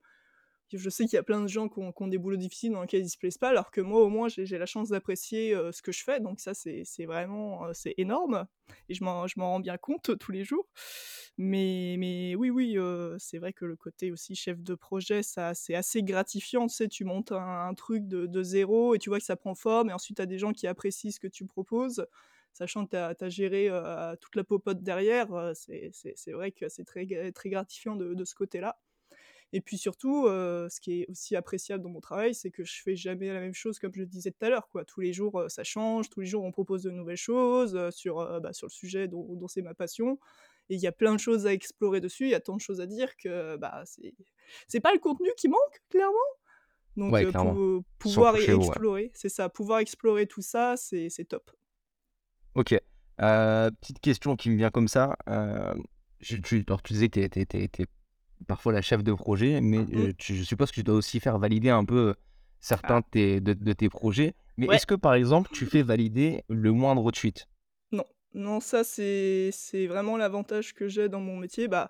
je 0.78 0.90
sais 0.90 1.06
qu'il 1.06 1.14
y 1.16 1.18
a 1.20 1.24
plein 1.24 1.42
de 1.42 1.48
gens 1.48 1.70
qui 1.70 1.80
ont 1.80 2.08
des 2.08 2.18
boulots 2.18 2.38
difficiles 2.38 2.72
dans 2.72 2.82
lesquels 2.82 3.02
ils 3.06 3.10
se 3.10 3.18
plaisent 3.18 3.38
pas, 3.38 3.50
alors 3.50 3.72
que 3.72 3.82
moi, 3.82 4.02
au 4.04 4.10
moins, 4.10 4.28
j'ai 4.30 4.58
la 4.58 4.66
chance 4.66 4.90
d'apprécier, 4.90 5.54
heu, 5.56 5.72
ce 5.72 5.82
que 5.82 5.92
je 5.92 6.04
fais, 6.04 6.20
donc 6.20 6.40
ça, 6.40 6.54
c'est 6.54 7.06
vraiment, 7.06 7.68
heu, 7.68 7.72
c'est 7.74 7.94
énorme 7.98 8.48
et 8.90 8.94
je 8.94 9.04
m'en 9.04 9.26
rends 9.38 9.60
bien 9.60 9.78
compte 9.78 10.18
tous 10.18 10.32
les 10.32 10.44
jours. 10.44 10.68
Mais 11.38 11.96
mais 12.00 12.36
oui, 12.36 12.50
oui, 12.50 12.78
heu, 12.78 13.16
c'est 13.20 13.38
vrai 13.38 13.54
que 13.54 13.66
le 13.66 13.76
côté 13.76 14.12
aussi 14.12 14.36
chef 14.36 14.62
de 14.62 14.76
projet, 14.76 15.24
ça 15.24 15.54
c'est 15.54 15.76
assez 15.76 16.04
gratifiant, 16.04 16.68
tu? 16.68 16.88
Tu 16.90 17.06
montes 17.06 17.32
un 17.32 17.68
un 17.70 17.74
truc 17.74 18.08
de 18.08 18.44
0 18.44 18.96
et 18.96 19.00
tu 19.00 19.10
vois 19.10 19.20
que 19.20 19.26
ça 19.26 19.36
prend 19.36 19.56
forme 19.56 19.90
et 19.90 19.94
ensuite 19.94 20.18
tu 20.18 20.22
as 20.24 20.26
des 20.26 20.38
gens 20.40 20.52
qui 20.54 20.68
apprécient 20.68 21.12
ce 21.12 21.20
que 21.20 21.28
tu 21.28 21.46
proposes, 21.46 22.06
sachant 22.54 22.86
que 22.86 23.14
tu 23.14 23.24
as 23.26 23.30
géré, 23.30 23.70
toute 24.22 24.36
la 24.36 24.44
popote 24.44 24.82
derrière, 24.84 25.28
c'est 25.56 26.32
vrai 26.32 26.52
que 26.52 26.70
c'est 26.70 26.84
très 26.86 27.32
très 27.32 27.50
gratifiant 27.50 27.96
de 27.96 28.26
ce 28.26 28.36
côté-là. 28.36 28.80
Et 29.54 29.62
puis 29.62 29.78
surtout, 29.78 30.28
heu, 30.28 30.68
ce 30.70 30.80
qui 30.80 31.02
est 31.02 31.10
aussi 31.10 31.36
appréciable 31.36 31.84
dans 31.84 31.90
mon 31.90 32.00
travail, 32.02 32.34
c'est 32.36 32.52
que 32.52 32.64
je 32.64 32.82
fais 32.82 32.96
jamais 32.96 33.28
la 33.34 33.40
même 33.42 33.54
chose 33.54 33.80
comme 33.80 33.94
je 33.94 34.00
le 34.02 34.06
disais 34.06 34.32
tout 34.32 34.46
à 34.46 34.50
l'heure, 34.50 34.70
quoi. 34.70 34.86
Tous 34.86 35.02
les 35.02 35.14
jours, 35.14 35.40
heu, 35.42 35.50
ça 35.50 35.64
change, 35.64 36.10
tous 36.10 36.22
les 36.22 36.28
jours 36.28 36.44
on 36.44 36.52
propose 36.52 36.84
de 36.84 36.92
nouvelles 36.92 37.18
choses, 37.18 37.76
heu, 37.76 37.92
sur, 37.92 38.42
bah, 38.42 38.54
sur 38.54 38.68
le 38.68 38.72
sujet 38.72 39.08
dont 39.08 39.24
dont 39.36 39.48
c'est 39.48 39.62
ma 39.62 39.74
passion 39.76 40.20
et 40.70 40.76
il 40.76 40.82
y 40.82 40.88
a 40.88 40.92
plein 40.94 41.14
de 41.16 41.20
choses 41.20 41.48
à 41.48 41.54
explorer 41.54 42.00
dessus, 42.02 42.26
il 42.26 42.30
y 42.32 42.36
a 42.36 42.40
tant 42.40 42.56
de 42.56 42.62
choses 42.62 42.80
à 42.82 42.86
dire 42.88 43.18
que, 43.18 43.58
bah, 43.58 43.84
c'est 43.86 44.16
c'est 44.68 44.80
pas 44.82 44.94
le 44.94 45.00
contenu 45.00 45.30
qui 45.38 45.48
manque, 45.50 45.82
clairement. 45.90 46.18
Donc 46.98 47.16
Ouais, 47.16 47.26
heu, 47.26 47.32
clairement. 47.32 47.60
pou 47.60 47.84
Sans 48.06 48.26
pouvoir 48.26 48.36
ouais. 48.36 48.48
explorer, 48.56 49.12
c'est 49.16 49.30
ça, 49.30 49.50
pouvoir 49.50 49.80
explorer 49.80 50.28
tout 50.28 50.42
ça, 50.42 50.76
c'est 50.78 51.10
c'est 51.10 51.26
top. 51.26 51.52
OK. 52.56 52.76
Petite 53.18 54.00
question 54.00 54.36
qui 54.36 54.50
me 54.50 54.56
vient 54.58 54.72
comme 54.72 54.88
ça, 54.88 55.16
je 56.20 56.38
tu 56.38 56.64
alors 56.68 56.82
tu 56.84 56.94
disais 56.94 57.10
que 57.10 57.28
tu 57.28 57.70
tu 57.70 57.86
parfois 58.48 58.74
la 58.74 58.82
chef 58.82 59.04
de 59.04 59.14
projet, 59.14 59.62
mais 59.62 59.80
Mmh. 59.80 60.14
tu 60.18 60.36
je 60.36 60.44
suppose 60.44 60.70
que 60.72 60.76
tu 60.76 60.84
dois 60.84 60.96
aussi 60.96 61.20
faire 61.20 61.38
valider 61.40 61.70
un 61.70 61.86
peu, 61.86 62.16
certains 62.60 62.98
Ah, 62.98 63.02
de 63.02 63.06
tes 63.12 63.42
de 63.42 63.54
de 63.54 63.74
tes 63.74 63.90
projets. 63.90 64.36
Mais 64.58 64.68
ouais. 64.68 64.76
est-ce 64.76 64.86
que, 64.86 64.96
par 64.96 65.14
exemple, 65.16 65.50
tu 65.54 65.66
fais 65.66 65.82
valider 65.82 66.44
le 66.50 66.72
moindre 66.72 67.12
tweet? 67.12 67.48
Non, 67.92 68.06
non, 68.34 68.60
ça 68.60 68.84
c'est 68.84 69.50
c'est 69.52 69.88
vraiment 69.88 70.18
l'avantage 70.18 70.74
que 70.74 70.88
j'ai 70.88 71.10
dans 71.10 71.20
mon 71.22 71.38
métier. 71.38 71.68
Bah, 71.68 71.90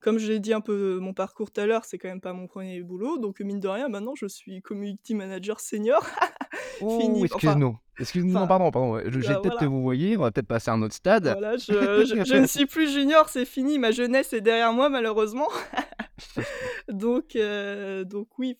comme 0.00 0.18
je 0.18 0.28
l'ai 0.32 0.40
dit 0.40 0.52
un 0.52 0.60
peu 0.60 0.98
mon 1.00 1.14
parcours 1.14 1.50
tout 1.50 1.60
à 1.60 1.66
l'heure, 1.66 1.84
c'est 1.84 1.98
quand 1.98 2.08
même 2.08 2.20
pas 2.20 2.32
mon 2.32 2.46
premier 2.46 2.82
boulot, 2.82 3.18
donc 3.18 3.40
mine 3.40 3.60
de 3.60 3.68
rien, 3.68 3.88
maintenant 3.88 4.14
je 4.14 4.26
suis 4.26 4.62
community 4.62 5.14
manager 5.14 5.60
senior. 5.60 6.04
Enfin 6.80 7.24
excuse-nous. 7.24 7.78
Excuse-nous, 7.98 8.32
non, 8.32 8.46
pardon, 8.46 8.70
pardon, 8.70 8.98
je 9.06 9.18
vais 9.18 9.26
bah, 9.28 9.40
peut-être 9.40 9.54
voilà, 9.54 9.68
vouvoyer, 9.68 10.16
on 10.18 10.20
va 10.22 10.30
peut-être 10.30 10.46
passer 10.46 10.70
à 10.70 10.74
un 10.74 10.82
autre 10.82 10.94
stade. 10.94 11.24
voilà, 11.24 11.56
je 11.56 12.04
je 12.04 12.24
je 12.30 12.36
ne 12.36 12.46
suis 12.46 12.66
plus 12.66 12.92
junior, 12.92 13.28
c'est 13.30 13.46
fini, 13.46 13.78
ma 13.78 13.90
jeunesse 13.90 14.32
est 14.34 14.42
derrière 14.42 14.72
moi 14.72 14.90
malheureusement. 14.90 15.48
Donc 16.88 17.36
heu, 17.36 18.04
donc 18.04 18.28
oui, 18.38 18.56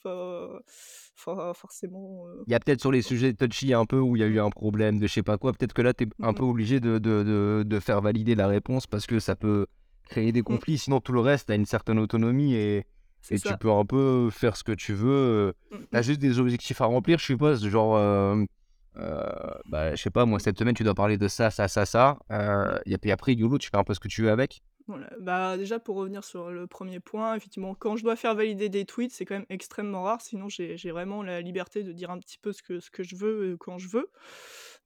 forcément, 1.55 2.26
heu, 2.29 2.45
Il 2.47 2.53
y 2.53 2.55
a 2.55 2.61
peut-être 2.61 2.81
sur 2.81 2.93
les 2.93 3.03
sujets 3.03 3.33
touchy 3.35 3.73
un 3.75 3.85
peu 3.87 3.99
où 3.99 4.17
il 4.17 4.21
y 4.21 4.23
a 4.23 4.26
eu 4.26 4.41
un 4.41 4.50
problème 4.50 4.99
de 4.99 5.07
je 5.07 5.12
sais 5.12 5.23
pas 5.23 5.38
quoi, 5.38 5.53
peut-être 5.53 5.73
que 5.73 5.83
là, 5.83 5.95
tu 5.95 6.05
es 6.05 6.09
un 6.23 6.33
mh, 6.33 6.35
peu 6.35 6.43
obligé 6.45 6.81
de 6.81 6.99
de 6.99 7.23
de 7.23 7.62
de 7.67 7.81
faire 7.81 8.00
valider 8.00 8.35
la 8.35 8.47
réponse 8.47 8.87
parce 8.87 9.07
que 9.07 9.19
ça 9.21 9.37
peut 9.37 9.67
créer 10.09 10.33
des 10.33 10.43
mmh, 10.49 10.55
conflits. 10.55 10.79
Sinon, 10.79 11.00
tout 11.00 11.12
le 11.12 11.21
reste, 11.21 11.50
as 11.50 11.55
une 11.55 11.67
certaine 11.67 11.99
autonomie 11.99 12.55
et 12.55 12.87
et 13.30 13.40
tu 13.40 13.56
peux 13.56 13.71
un 13.71 13.85
peu 13.85 14.30
faire 14.30 14.56
ce 14.56 14.64
que 14.64 14.73
tu 14.73 14.95
veux, 14.95 15.09
heu. 15.50 15.54
Mmh 15.71 15.87
Tu 15.92 15.99
as 15.99 16.02
mh, 16.02 16.02
juste 16.02 16.21
des 16.21 16.38
objectifs 16.38 16.80
à 16.80 16.87
remplir, 16.87 17.18
je 17.18 17.25
suppose, 17.26 17.66
genre, 17.68 17.99
hem, 17.99 18.47
heu, 18.99 19.02
bah, 19.66 19.95
je 19.95 20.02
sais 20.02 20.11
pas 20.11 20.26
moi, 20.26 20.38
mmh, 20.38 20.40
cette 20.40 20.59
semaine, 20.59 20.75
tu 20.75 20.85
dois 20.85 20.95
parler 20.95 21.18
de 21.18 21.28
ça, 21.28 21.50
ça, 21.50 21.68
ça, 21.68 21.87
ça, 21.87 22.18
mmh. 22.30 22.76
et 22.87 22.99
puis 22.99 23.11
après, 23.12 23.35
YOLO, 23.35 23.59
tu 23.59 23.71
fais 23.71 23.76
un 23.78 23.85
peu 23.85 23.95
ce 23.95 24.00
que 24.00 24.09
tu 24.09 24.23
veux 24.23 24.30
avec? 24.30 24.62
Voilà. 24.88 25.11
Bah, 25.21 25.56
déjà 25.56 25.80
pour 25.80 25.97
revenir 25.97 26.23
sur 26.23 26.50
le 26.52 26.68
1er 26.68 27.00
point, 27.00 27.35
effectivement, 27.35 27.75
quand 27.75 27.97
je 27.97 28.04
dois 28.04 28.14
faire 28.14 28.37
valider 28.37 28.68
des 28.68 28.85
tweets, 28.85 29.11
c'est 29.12 29.25
quand 29.25 29.35
même 29.35 29.47
extrêmement 29.49 30.04
rare, 30.04 30.21
sinon 30.21 30.49
j'ai 30.49 30.76
vraiment 30.92 31.25
la 31.25 31.40
liberté 31.40 31.83
de 31.83 31.90
dire 31.92 32.11
un 32.12 32.18
petit 32.21 32.38
peu 32.38 32.52
ce 32.52 32.62
que 32.62 32.78
ce 32.78 32.90
que 32.92 33.02
je 33.02 33.16
veux, 33.16 33.56
quand 33.59 33.78
je 33.78 33.88
veux. 33.88 34.11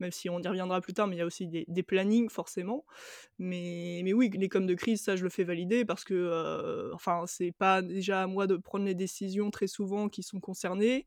Même 0.00 0.10
si 0.12 0.28
on 0.30 0.40
y 0.40 0.48
reviendra 0.48 0.80
plus 0.80 0.94
tard, 0.94 1.06
mais 1.06 1.16
il 1.16 1.18
y 1.20 1.22
a 1.22 1.26
aussi 1.26 1.46
des 1.46 1.64
des 1.68 1.82
plannings 1.82 2.30
forcément. 2.30 2.84
Mais 3.38 4.02
mais 4.04 4.12
oui, 4.12 4.30
les 4.34 4.48
coms 4.48 4.66
de 4.66 4.74
crise, 4.74 5.02
ça 5.02 5.16
je 5.16 5.24
le 5.24 5.30
fais 5.30 5.44
valider 5.44 5.84
parce 5.84 6.04
que, 6.04 6.14
heu, 6.14 6.92
enfin, 6.94 7.24
c'est 7.26 7.52
pas 7.52 7.82
déjà 7.82 8.22
à 8.22 8.26
moi 8.26 8.46
de 8.46 8.56
prendre 8.56 8.84
les 8.86 8.94
décisions 8.94 9.50
très 9.50 9.66
souvent 9.68 10.08
qui 10.08 10.22
sont 10.22 10.40
concernées. 10.40 11.06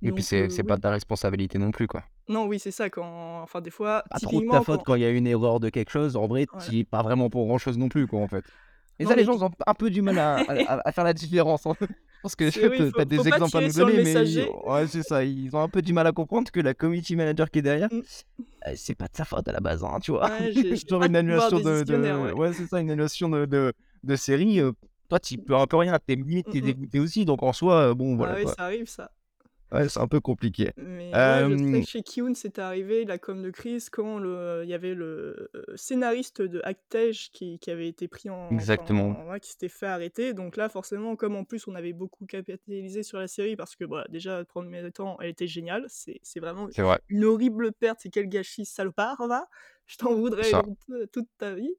Et 0.00 0.10
puis 0.12 0.22
Donc 0.22 0.24
c'est 0.24 0.48
c'est 0.48 0.64
pas 0.64 0.76
oui. 0.76 0.78
ta 0.78 0.90
responsabilité 0.90 1.58
non 1.58 1.70
plus, 1.70 1.86
quoi. 1.86 2.04
Non, 2.28 2.46
oui, 2.46 2.58
c'est 2.58 2.72
ça, 2.72 2.90
quand 2.90 3.40
enfin 3.42 3.60
des 3.60 3.70
fois, 3.70 4.04
Pas 4.08 4.20
trop 4.20 4.40
de 4.40 4.46
ta 4.46 4.60
faute 4.60 4.82
quand 4.84 4.94
il 4.94 5.02
y 5.02 5.04
a 5.04 5.10
une 5.10 5.26
erreur 5.26 5.58
de 5.60 5.68
quelque 5.68 5.90
chose, 5.90 6.16
en 6.16 6.26
vrai, 6.26 6.46
es 6.72 6.84
pas 6.84 7.02
vraiment 7.02 7.28
pour 7.28 7.46
grand 7.46 7.58
chose 7.58 7.76
non 7.78 7.88
plus, 7.88 8.06
quoi, 8.06 8.20
en 8.20 8.28
fait. 8.28 8.44
Et 8.98 9.04
Non 9.04 9.10
ça, 9.10 9.16
les 9.16 9.24
gens, 9.24 9.42
ont 9.42 9.50
un 9.66 9.74
peu 9.74 9.90
du 9.90 10.02
mal 10.02 10.18
à 10.18 10.38
à 10.86 10.92
faire 10.92 11.04
la 11.04 11.12
différence, 11.12 11.66
pense 12.22 12.34
que 12.36 12.44
oui, 12.70 12.92
tu 12.92 13.00
as 13.00 13.04
des 13.04 13.28
exemples 13.28 13.58
à 13.58 13.60
nous 13.60 13.72
donner, 13.72 13.98
mais 14.00 14.42
ouais, 14.64 14.86
c'est 14.88 15.02
ça, 15.02 15.24
ils 15.24 15.54
ont 15.54 15.62
un 15.62 15.68
peu 15.68 15.82
du 15.82 15.92
mal 15.92 16.06
à 16.06 16.12
comprendre 16.12 16.50
que 16.50 16.60
la 16.60 16.74
community 16.74 17.16
manager 17.16 17.50
qui 17.50 17.60
est 17.60 17.62
derrière, 17.62 17.88
Mmh. 17.90 18.00
heu, 18.68 18.74
c'est 18.76 18.94
pas 18.94 19.06
de 19.06 19.16
sa 19.16 19.24
faute 19.24 19.48
à 19.48 19.52
la 19.52 19.60
base, 19.60 19.84
hein, 19.84 19.98
tu 20.02 20.12
vois? 20.12 20.30
Ouais, 20.30 20.52
Genre 20.88 21.04
une 21.04 21.16
annulation 21.16 21.58
de 21.60 21.62
décisionnaire, 21.62 22.20
de 22.20 22.32
ouais. 22.32 22.32
ouais, 22.32 22.52
c'est 22.54 22.66
ça, 22.66 22.80
une 22.80 22.90
annulation 22.90 23.28
de 23.28 23.46
de 23.46 23.72
de 24.04 24.16
série, 24.16 24.60
heu, 24.60 24.72
toi, 25.08 25.20
tu 25.20 25.38
peux 25.38 25.56
un 25.56 25.66
peu 25.66 25.76
rien, 25.78 25.98
tu 25.98 26.12
es 26.12 26.16
limite, 26.16 26.48
Mmh 26.48 26.50
tu 26.50 26.58
es 26.58 26.60
mh. 26.60 26.64
dégoûté 26.64 27.00
aussi, 27.00 27.24
donc 27.24 27.42
en 27.42 27.52
soi, 27.52 27.90
heu, 27.90 27.94
bon, 27.94 28.16
Ah 28.18 28.18
voilà, 28.18 28.36
oui, 28.36 28.42
quoi. 28.42 28.54
ça 28.56 28.64
arrive 28.64 28.88
ça. 28.88 29.10
Ouais, 29.72 29.88
c'est 29.88 29.98
un 30.00 30.06
peu 30.06 30.20
compliqué. 30.20 30.72
Mais 30.78 31.18
ouais, 31.24 31.46
je 31.46 31.56
sais 31.56 31.80
que 31.80 31.86
chez 31.86 32.02
Kiyun, 32.02 32.34
c'était 32.34 32.60
arrivé 32.60 33.06
la 33.06 33.16
com 33.16 33.42
de 33.42 33.48
crise 33.50 33.88
quand 33.88 34.18
le 34.18 34.60
il 34.62 34.68
y 34.68 34.74
avait 34.74 34.92
le, 34.94 35.48
heu, 35.54 35.64
scénariste 35.74 36.42
de 36.42 36.60
Hack-Tech 36.64 37.30
qui 37.32 37.58
qui 37.58 37.70
avait 37.70 37.88
été 37.88 38.08
pris 38.08 38.28
en 38.28 38.36
Exactement. 38.50 39.16
enfin, 39.16 39.26
ouais, 39.26 39.40
qui 39.40 39.52
s'était 39.52 39.70
fait 39.70 39.86
arrêter. 39.86 40.34
Donc 40.34 40.58
là, 40.58 40.68
forcément, 40.68 41.16
comme 41.16 41.34
en 41.34 41.44
plus 41.44 41.66
on 41.66 41.74
avait 41.74 41.94
beaucoup 41.94 42.26
capitalisé 42.26 43.02
sur 43.02 43.18
la 43.18 43.26
série 43.26 43.56
parce 43.56 43.74
que, 43.74 43.86
bah, 43.86 44.04
déjà 44.10 44.44
1er 44.44 44.92
temps, 44.92 45.16
elle 45.22 45.30
était 45.30 45.46
géniale. 45.46 45.86
C'est 45.88 46.20
c'est 46.22 46.40
vraiment 46.40 46.68
C'est 46.70 46.82
vrai. 46.82 47.00
une 47.08 47.24
horrible 47.24 47.72
perte, 47.72 48.00
c'est 48.02 48.10
quel 48.10 48.28
gâchis 48.28 48.66
salopard, 48.66 49.26
va! 49.26 49.48
Je 49.88 49.96
t'en 49.98 50.14
voudrais 50.14 50.56
toute 51.12 51.28
ta 51.38 51.54
vie. 51.54 51.70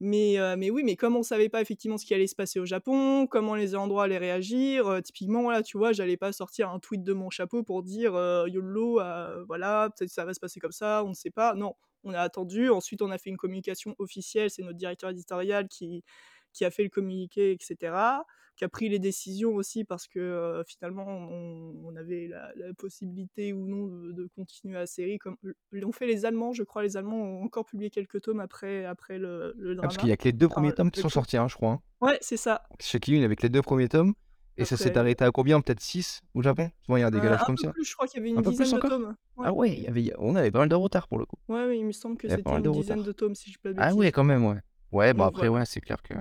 Mais 0.00 0.36
heu, 0.38 0.56
mais 0.56 0.70
oui, 0.70 0.82
mais 0.84 0.96
comme 0.96 1.16
on 1.16 1.22
savait 1.22 1.48
pas 1.48 1.60
effectivement 1.62 1.96
ce 1.98 2.04
qui 2.06 2.14
allait 2.14 2.26
se 2.26 2.34
passer 2.34 2.60
au 2.60 2.66
Japon, 2.66 3.26
comment 3.26 3.54
les 3.54 3.74
endroits 3.74 4.04
allaient 4.04 4.18
réagir, 4.18 4.88
heu, 4.90 5.02
typiquement, 5.02 5.42
voilà, 5.42 5.62
tu 5.62 5.78
vois, 5.78 5.92
j'allais 5.92 6.16
pas 6.18 6.32
sortir 6.32 6.70
un 6.70 6.78
tweet 6.80 7.02
de 7.04 7.12
mon 7.14 7.30
chapeau 7.30 7.62
pour 7.62 7.82
dire, 7.82 8.14
heu: 8.16 8.46
«YOLO, 8.48 9.00
heu, 9.00 9.44
voilà, 9.48 9.90
peut-être 9.96 10.10
ça 10.10 10.24
va 10.24 10.34
se 10.34 10.40
passer 10.40 10.60
comme 10.60 10.72
ça, 10.72 11.02
on 11.04 11.10
ne 11.10 11.14
sait 11.14 11.30
pas». 11.30 11.54
Non, 11.54 11.74
on 12.04 12.12
a 12.14 12.20
attendu, 12.20 12.70
ensuite 12.70 13.02
on 13.02 13.10
a 13.10 13.18
fait 13.18 13.30
une 13.30 13.36
communication 13.38 13.94
officielle, 13.98 14.50
c'est 14.50 14.62
notre 14.62 14.78
directeur 14.78 15.10
éditorial 15.10 15.68
qui 15.68 16.04
qui 16.52 16.64
a 16.64 16.70
fait 16.70 16.82
le 16.84 16.90
communiqué 16.90 17.52
et 17.52 17.58
cetera, 17.60 18.24
qui 18.56 18.64
a 18.64 18.68
pris 18.68 18.88
les 18.88 18.98
décisions 18.98 19.54
aussi 19.54 19.84
parce 19.84 20.08
que, 20.08 20.62
finalement 20.66 21.06
on 21.08 21.74
on 21.84 21.96
avait 21.96 22.28
la 22.28 22.52
la 22.56 22.74
possibilité 22.74 23.52
ou 23.52 23.66
non 23.68 23.86
de 23.88 24.12
de 24.12 24.28
continuer 24.36 24.74
la 24.74 24.86
série 24.86 25.18
comme 25.18 25.36
l'ont 25.72 25.92
fait 25.92 26.06
les 26.06 26.24
Allemands, 26.26 26.52
je 26.52 26.62
crois. 26.64 26.82
Les 26.82 26.96
Allemands 26.96 27.22
ont 27.22 27.44
encore 27.44 27.64
publié 27.66 27.90
quelques 27.90 28.20
tomes 28.22 28.40
après 28.40 28.84
après 28.84 29.18
le 29.18 29.54
le 29.58 29.74
Ah, 29.80 29.86
parce 29.86 29.96
qu'il 29.96 30.08
y 30.08 30.12
a 30.12 30.16
que 30.16 30.24
les 30.24 30.32
2 30.32 30.48
enfin 30.48 30.48
premiers 30.48 30.72
tomes 30.72 30.90
qui 30.90 30.98
sont 31.00 31.08
sortis, 31.08 31.36
hein, 31.36 31.46
je 31.48 31.54
crois, 31.54 31.70
hein. 31.72 31.80
Ouais, 32.00 32.18
c'est 32.22 32.36
ça. 32.36 32.68
Chez 32.80 33.00
Kiyun, 33.00 33.28
que 33.34 33.42
les 33.42 33.48
2 33.50 33.62
premiers 33.62 33.88
tomes 33.88 34.14
et 34.56 34.64
ça 34.64 34.76
s'est 34.76 34.98
arrêté 34.98 35.24
à 35.24 35.30
combien? 35.32 35.60
Peut-être 35.60 35.80
6 35.80 36.22
au 36.34 36.42
Japon? 36.42 36.70
Souvent 36.84 36.96
il 36.98 37.00
y 37.00 37.04
a 37.04 37.08
un 37.08 37.10
Heu, 37.14 37.18
décalage 37.20 37.44
un 37.44 37.46
comme 37.46 37.56
peu 37.56 37.64
ça. 37.64 37.74
plus, 37.74 37.84
je 37.84 37.94
crois 37.94 38.06
qu'il 38.06 38.18
y 38.18 38.22
avait 38.22 38.30
Un 38.36 38.42
une 38.42 38.42
dizaine 38.42 38.72
de 38.72 38.80
tomes. 38.80 39.16
Ouais. 39.36 39.48
Ah 39.48 39.52
ouais, 39.54 39.72
il 39.74 39.82
y 39.82 39.88
avait 39.88 40.12
on 40.18 40.36
avait 40.36 40.50
pas 40.52 40.60
mal 40.60 40.68
de 40.70 40.74
retard 40.76 41.08
pour 41.08 41.18
le 41.18 41.26
coup. 41.26 41.38
Ouais, 41.48 41.64
oui, 41.66 41.78
il 41.78 41.86
me 41.86 41.92
semble 41.92 42.18
que 42.18 42.28
c'était 42.28 42.58
une 42.58 42.70
dizaine 42.70 43.02
de 43.02 43.10
tomes, 43.12 43.34
si 43.34 43.46
je 43.50 43.54
dis 43.54 43.58
pas 43.62 43.72
de 43.72 43.82
Ah 43.82 43.94
ouais, 43.94 44.12
quand 44.12 44.24
même, 44.24 44.44
ouais. 44.46 44.58
Ouais, 44.92 45.14
bah, 45.14 45.26
Donc 45.26 45.28
après, 45.28 45.48
ouais, 45.48 45.64
c'est 45.66 45.80
clair 45.80 46.02
que 46.02 46.14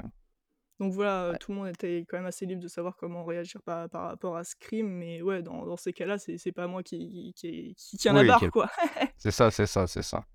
Donc 0.79 0.93
voilà, 0.93 1.31
ouais. 1.31 1.37
tout 1.39 1.51
le 1.51 1.57
monde 1.57 1.67
était 1.69 2.05
quand 2.07 2.17
même 2.17 2.25
assez 2.27 2.45
libre 2.45 2.61
de 2.61 2.67
savoir 2.67 2.95
comment 2.97 3.25
réagir 3.25 3.61
par 3.63 3.89
par 3.89 4.03
rapport 4.09 4.37
à 4.37 4.43
ce 4.43 4.55
crime, 4.59 4.87
mais 4.89 5.21
ouais, 5.23 5.41
dans 5.41 5.65
dans 5.65 5.77
ces 5.77 5.91
cas-là, 5.93 6.17
c'est 6.19 6.37
c'est 6.37 6.51
pas 6.51 6.67
moi 6.67 6.83
qui 6.83 7.33
qui 7.35 7.73
qui 7.75 7.97
tient 7.97 8.13
la 8.13 8.23
barre, 8.23 8.51
quoi. 8.51 8.69
c'est 9.17 9.31
ça, 9.31 9.49
c'est 9.51 9.65
ça, 9.65 9.87
c'est 9.87 10.03
ça. 10.03 10.25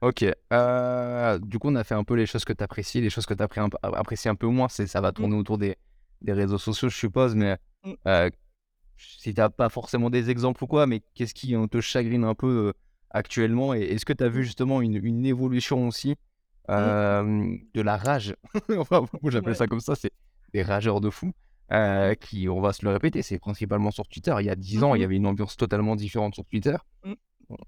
OK, 0.00 0.24
du 1.46 1.58
coup, 1.58 1.68
on 1.68 1.74
a 1.76 1.84
fait 1.84 1.94
un 1.94 2.04
peu 2.04 2.14
les 2.14 2.26
choses 2.26 2.44
que 2.44 2.52
tu 2.52 2.62
apprécies, 2.62 3.00
les 3.00 3.08
choses 3.10 3.24
que 3.26 3.34
tu 3.34 3.42
apprécies 3.42 4.28
un 4.28 4.34
peu 4.34 4.46
moins, 4.48 4.68
c'est 4.68 4.86
ça 4.86 5.00
va 5.00 5.10
Mmh. 5.10 5.14
tourner 5.14 5.36
autour 5.36 5.58
des 5.58 5.76
des 6.22 6.32
réseaux 6.32 6.58
sociaux, 6.58 6.88
je 6.88 6.96
suppose, 6.96 7.34
mais 7.34 7.58
Mmh. 7.84 7.94
si 8.96 9.32
tu 9.34 9.40
as 9.40 9.50
pas 9.50 9.68
forcément 9.68 10.10
des 10.10 10.30
exemples 10.30 10.64
ou 10.64 10.66
quoi, 10.66 10.86
mais 10.86 11.02
qu'est-ce 11.14 11.34
qui, 11.34 11.54
te 11.70 11.80
chagrine 11.80 12.24
un 12.24 12.34
peu, 12.34 12.72
actuellement? 13.10 13.74
Et 13.74 13.82
est-ce 13.82 14.04
que 14.04 14.12
tu 14.12 14.24
as 14.24 14.28
vu 14.28 14.40
Mmh. 14.40 14.42
justement 14.44 14.80
une 14.82 14.96
une 15.04 15.24
évolution 15.26 15.86
aussi, 15.88 16.16
Mmh. 16.76 17.04
de 17.74 17.80
la 17.82 17.96
rage? 17.96 18.36
Enfin, 18.78 19.06
moi 19.22 19.30
j'appelle 19.30 19.56
Ouais. 19.56 19.56
ça 19.56 19.66
comme 19.66 19.80
ça, 19.80 19.94
c'est 19.96 20.12
des 20.54 20.62
rageurs 20.62 21.00
de 21.00 21.10
fou, 21.10 21.32
Mmh. 22.02 22.14
qui, 22.20 22.48
on 22.48 22.60
va 22.60 22.72
se 22.72 22.84
le 22.84 22.92
répéter, 22.92 23.22
c'est 23.22 23.38
principalement 23.38 23.90
sur 23.90 24.06
Twitter. 24.08 24.34
Il 24.40 24.46
y 24.46 24.50
a 24.50 24.56
10 24.56 24.82
Mmh 24.82 24.84
ans, 24.84 24.94
il 24.94 25.00
y 25.02 25.04
mh. 25.04 25.06
avait 25.06 25.16
une 25.16 25.26
ambiance 25.26 25.56
totalement 25.56 25.96
différente 25.96 26.34
sur 26.34 26.44
Twitter. 26.46 26.76
Mmh. 27.02 27.14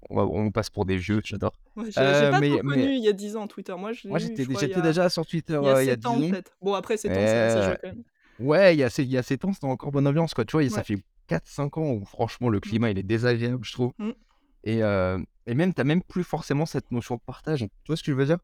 On 0.09 0.51
passe 0.51 0.69
pour 0.71 0.85
des 0.85 0.97
vieux, 0.97 1.21
j'adore. 1.25 1.53
Ouais, 1.75 1.91
j'ai 2.13 2.27
Heu, 2.27 2.27
pas 2.27 2.41
trop 2.41 2.59
mais 2.63 2.63
connu 2.65 2.95
il 2.95 3.03
y 3.03 3.07
a 3.07 3.13
10 3.13 3.35
ans 3.35 3.47
Twitter. 3.47 3.75
Moi, 3.77 3.93
j'étais 4.19 4.45
a 4.81 4.81
déjà 4.81 5.09
sur 5.09 5.25
Twitter, 5.25 5.59
il 5.59 5.65
y 5.65 5.69
a 5.69 5.75
heu, 5.75 5.83
il 5.83 5.87
y 5.87 5.91
a 5.91 5.95
7 5.95 6.05
ans 6.05 6.21
10 6.21 6.23
ans. 6.23 6.27
peut-être. 6.27 6.57
Bon 6.61 6.73
après 6.73 6.97
7 6.97 7.17
ans, 7.17 7.27
ça 7.27 7.39
quand 7.81 7.89
même. 7.89 8.03
ouais, 8.39 8.75
il 8.75 8.79
y 8.79 8.83
a 8.83 8.89
c'est 8.89 9.03
il 9.03 9.11
y 9.11 9.17
a 9.17 9.23
7 9.23 9.45
ans, 9.45 9.53
c'était 9.53 9.67
encore 9.67 9.91
bonne 9.91 10.07
ambiance, 10.07 10.33
quoi, 10.33 10.45
tu 10.45 10.53
vois? 10.53 10.63
Et 10.63 10.69
ça 10.69 10.81
Ouais. 10.81 10.83
fait 10.83 10.97
4-5 11.27 11.77
ans 11.77 11.91
où 11.93 12.05
franchement 12.05 12.49
le 12.49 12.59
Mmh. 12.65 12.77
climat, 12.77 12.91
il 12.91 12.99
est 12.99 13.03
désagréable, 13.03 13.65
je 13.65 13.73
trouve 13.73 13.93
Mmh. 13.99 14.17
et 14.63 14.81
heu 14.83 15.25
et 15.47 15.55
même 15.55 15.73
tu 15.73 15.81
as 15.81 15.85
même 15.85 16.03
plus 16.03 16.23
forcément 16.25 16.65
cette 16.67 16.91
notion 16.91 17.15
de 17.17 17.21
partage. 17.25 17.61
Tu 17.61 17.69
vois 17.89 17.97
ce 17.97 18.03
que 18.03 18.11
je 18.13 18.17
veux 18.17 18.25
dire? 18.27 18.39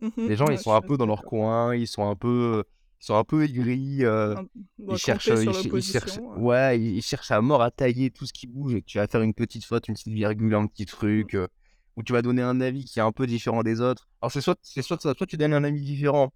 Mmh 0.00 0.08
mh. 0.16 0.26
Les 0.26 0.36
gens, 0.36 0.50
ils 0.50 0.56
Ouais, 0.56 0.58
sont 0.58 0.72
un 0.74 0.80
peu 0.82 0.96
dans 0.96 1.06
leur 1.06 1.24
coin, 1.24 1.74
ils 1.74 1.86
sont 1.86 2.08
un 2.08 2.16
peu, 2.16 2.64
ils 3.00 3.04
sont 3.06 3.14
un 3.16 3.24
peu 3.24 3.44
aigris, 3.44 4.04
Un 4.04 4.46
ils 4.88 4.98
cherchent, 4.98 5.30
ils 5.30 5.54
ch 5.54 5.64
ils 5.72 5.82
cherchent 5.82 6.18
ouais, 6.36 6.78
ils 6.80 6.96
ils 6.96 7.02
cherchent 7.02 7.30
à 7.30 7.40
mort 7.40 7.62
à 7.62 7.70
tailler 7.70 8.10
tout 8.10 8.26
ce 8.26 8.32
qui 8.32 8.46
bouge 8.46 8.74
et 8.74 8.80
que 8.82 8.86
tu 8.86 8.98
vas 8.98 9.06
faire 9.08 9.22
une 9.22 9.34
petite 9.34 9.64
faute, 9.64 9.88
une 9.88 9.94
petite 9.94 10.12
virgule, 10.12 10.54
un 10.54 10.66
petit 10.66 10.84
Mmh. 10.84 10.86
truc, 10.86 11.34
heu, 11.34 11.48
ou 11.96 12.02
tu 12.02 12.12
vas 12.12 12.22
donner 12.22 12.42
un 12.42 12.60
avis 12.60 12.84
qui 12.84 12.98
est 12.98 13.02
un 13.02 13.12
peu 13.12 13.26
différent 13.26 13.62
des 13.62 13.80
autres. 13.80 14.08
Alors 14.20 14.32
c'est 14.32 14.40
soit 14.40 14.58
c'est 14.62 14.82
soit 14.82 15.00
soit 15.00 15.26
tu 15.26 15.36
donnes 15.36 15.54
un 15.54 15.64
avis 15.64 15.80
différent 15.82 16.32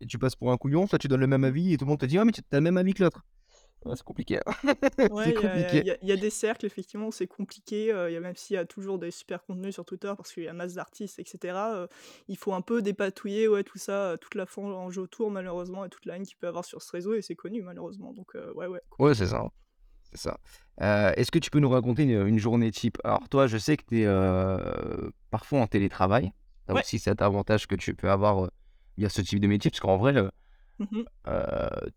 et 0.00 0.06
tu 0.06 0.18
passes 0.18 0.36
pour 0.36 0.50
un 0.52 0.56
couillon, 0.56 0.86
soit 0.86 0.98
tu 0.98 1.08
donnes 1.08 1.20
le 1.20 1.26
même 1.28 1.44
avis 1.44 1.72
et 1.74 1.76
tout 1.78 1.84
le 1.84 1.90
monde 1.90 2.00
te 2.00 2.06
dit: 2.06 2.18
«Ah 2.18 2.24
mais 2.24 2.32
tu 2.32 2.40
as 2.50 2.56
le 2.56 2.60
même 2.62 2.76
avis 2.78 2.94
que 2.94 3.02
l'autre». 3.04 3.22
Ouais, 3.84 3.96
c'est 3.96 4.04
compliqué, 4.04 4.40
Ouais, 5.08 5.34
il 5.36 5.42
y 5.42 5.90
a 5.90 5.96
y 6.02 6.12
y 6.12 6.18
des 6.18 6.30
cercles 6.30 6.64
effectivement 6.64 7.08
où 7.08 7.12
c'est 7.12 7.26
compliqué, 7.26 7.88
il 8.08 8.12
y 8.12 8.16
a 8.16 8.20
même 8.20 8.36
s'il 8.36 8.54
y 8.54 8.56
a 8.56 8.64
toujours 8.64 8.98
des 8.98 9.10
super 9.10 9.44
contenus 9.44 9.74
sur 9.74 9.84
Twitter 9.84 10.12
parce 10.16 10.32
qu'il 10.32 10.44
y 10.44 10.48
a 10.48 10.54
masse 10.54 10.72
d'artistes 10.74 11.18
et 11.18 11.24
cetera, 11.26 11.74
heu, 11.76 11.88
il 12.28 12.38
faut 12.38 12.54
un 12.54 12.62
peu 12.62 12.80
dépatouiller, 12.80 13.46
ouais, 13.46 13.64
tout 13.64 13.76
ça, 13.78 14.12
heu, 14.14 14.18
toute 14.18 14.34
la 14.34 14.46
fange 14.46 14.96
autour 14.96 15.30
malheureusement 15.30 15.84
et 15.84 15.90
toute 15.90 16.06
la 16.06 16.16
haine 16.16 16.24
qu'il 16.24 16.38
peut 16.38 16.46
avoir 16.48 16.64
sur 16.64 16.80
ce 16.80 16.90
réseau 16.92 17.12
et 17.14 17.20
c'est 17.20 17.36
connu 17.36 17.60
malheureusement 17.62 18.14
donc 18.14 18.34
heu, 18.34 18.50
ouais, 18.54 18.66
ouais, 18.66 18.80
Ouais, 18.98 19.14
c'est 19.14 19.26
ça, 19.26 19.38
hein, 19.40 19.50
c'est 20.12 20.18
ça. 20.20 20.38
Est-ce 21.16 21.30
que 21.30 21.38
tu 21.38 21.50
peux 21.50 21.60
nous 21.60 21.70
raconter 21.70 22.04
une, 22.04 22.38
journée 22.38 22.70
type? 22.72 22.98
Alors 23.04 23.28
toi, 23.28 23.46
je 23.46 23.58
sais 23.58 23.76
que 23.76 23.84
tu 23.88 24.02
es, 24.02 24.06
parfois 25.30 25.60
en 25.60 25.66
télétravail. 25.66 26.32
Tu 26.66 26.72
as 26.72 26.74
Ouais. 26.74 26.84
aussi 26.84 26.98
cet 26.98 27.22
avantage 27.22 27.66
que 27.66 27.74
tu 27.74 27.94
peux 27.94 28.10
avoir, 28.10 28.50
via 28.98 29.08
ce 29.08 29.20
type 29.22 29.40
de 29.40 29.48
métier, 29.48 29.70
parce 29.70 29.80
qu'en 29.80 29.98
vrai, 29.98 30.14
Mmh 30.78 31.04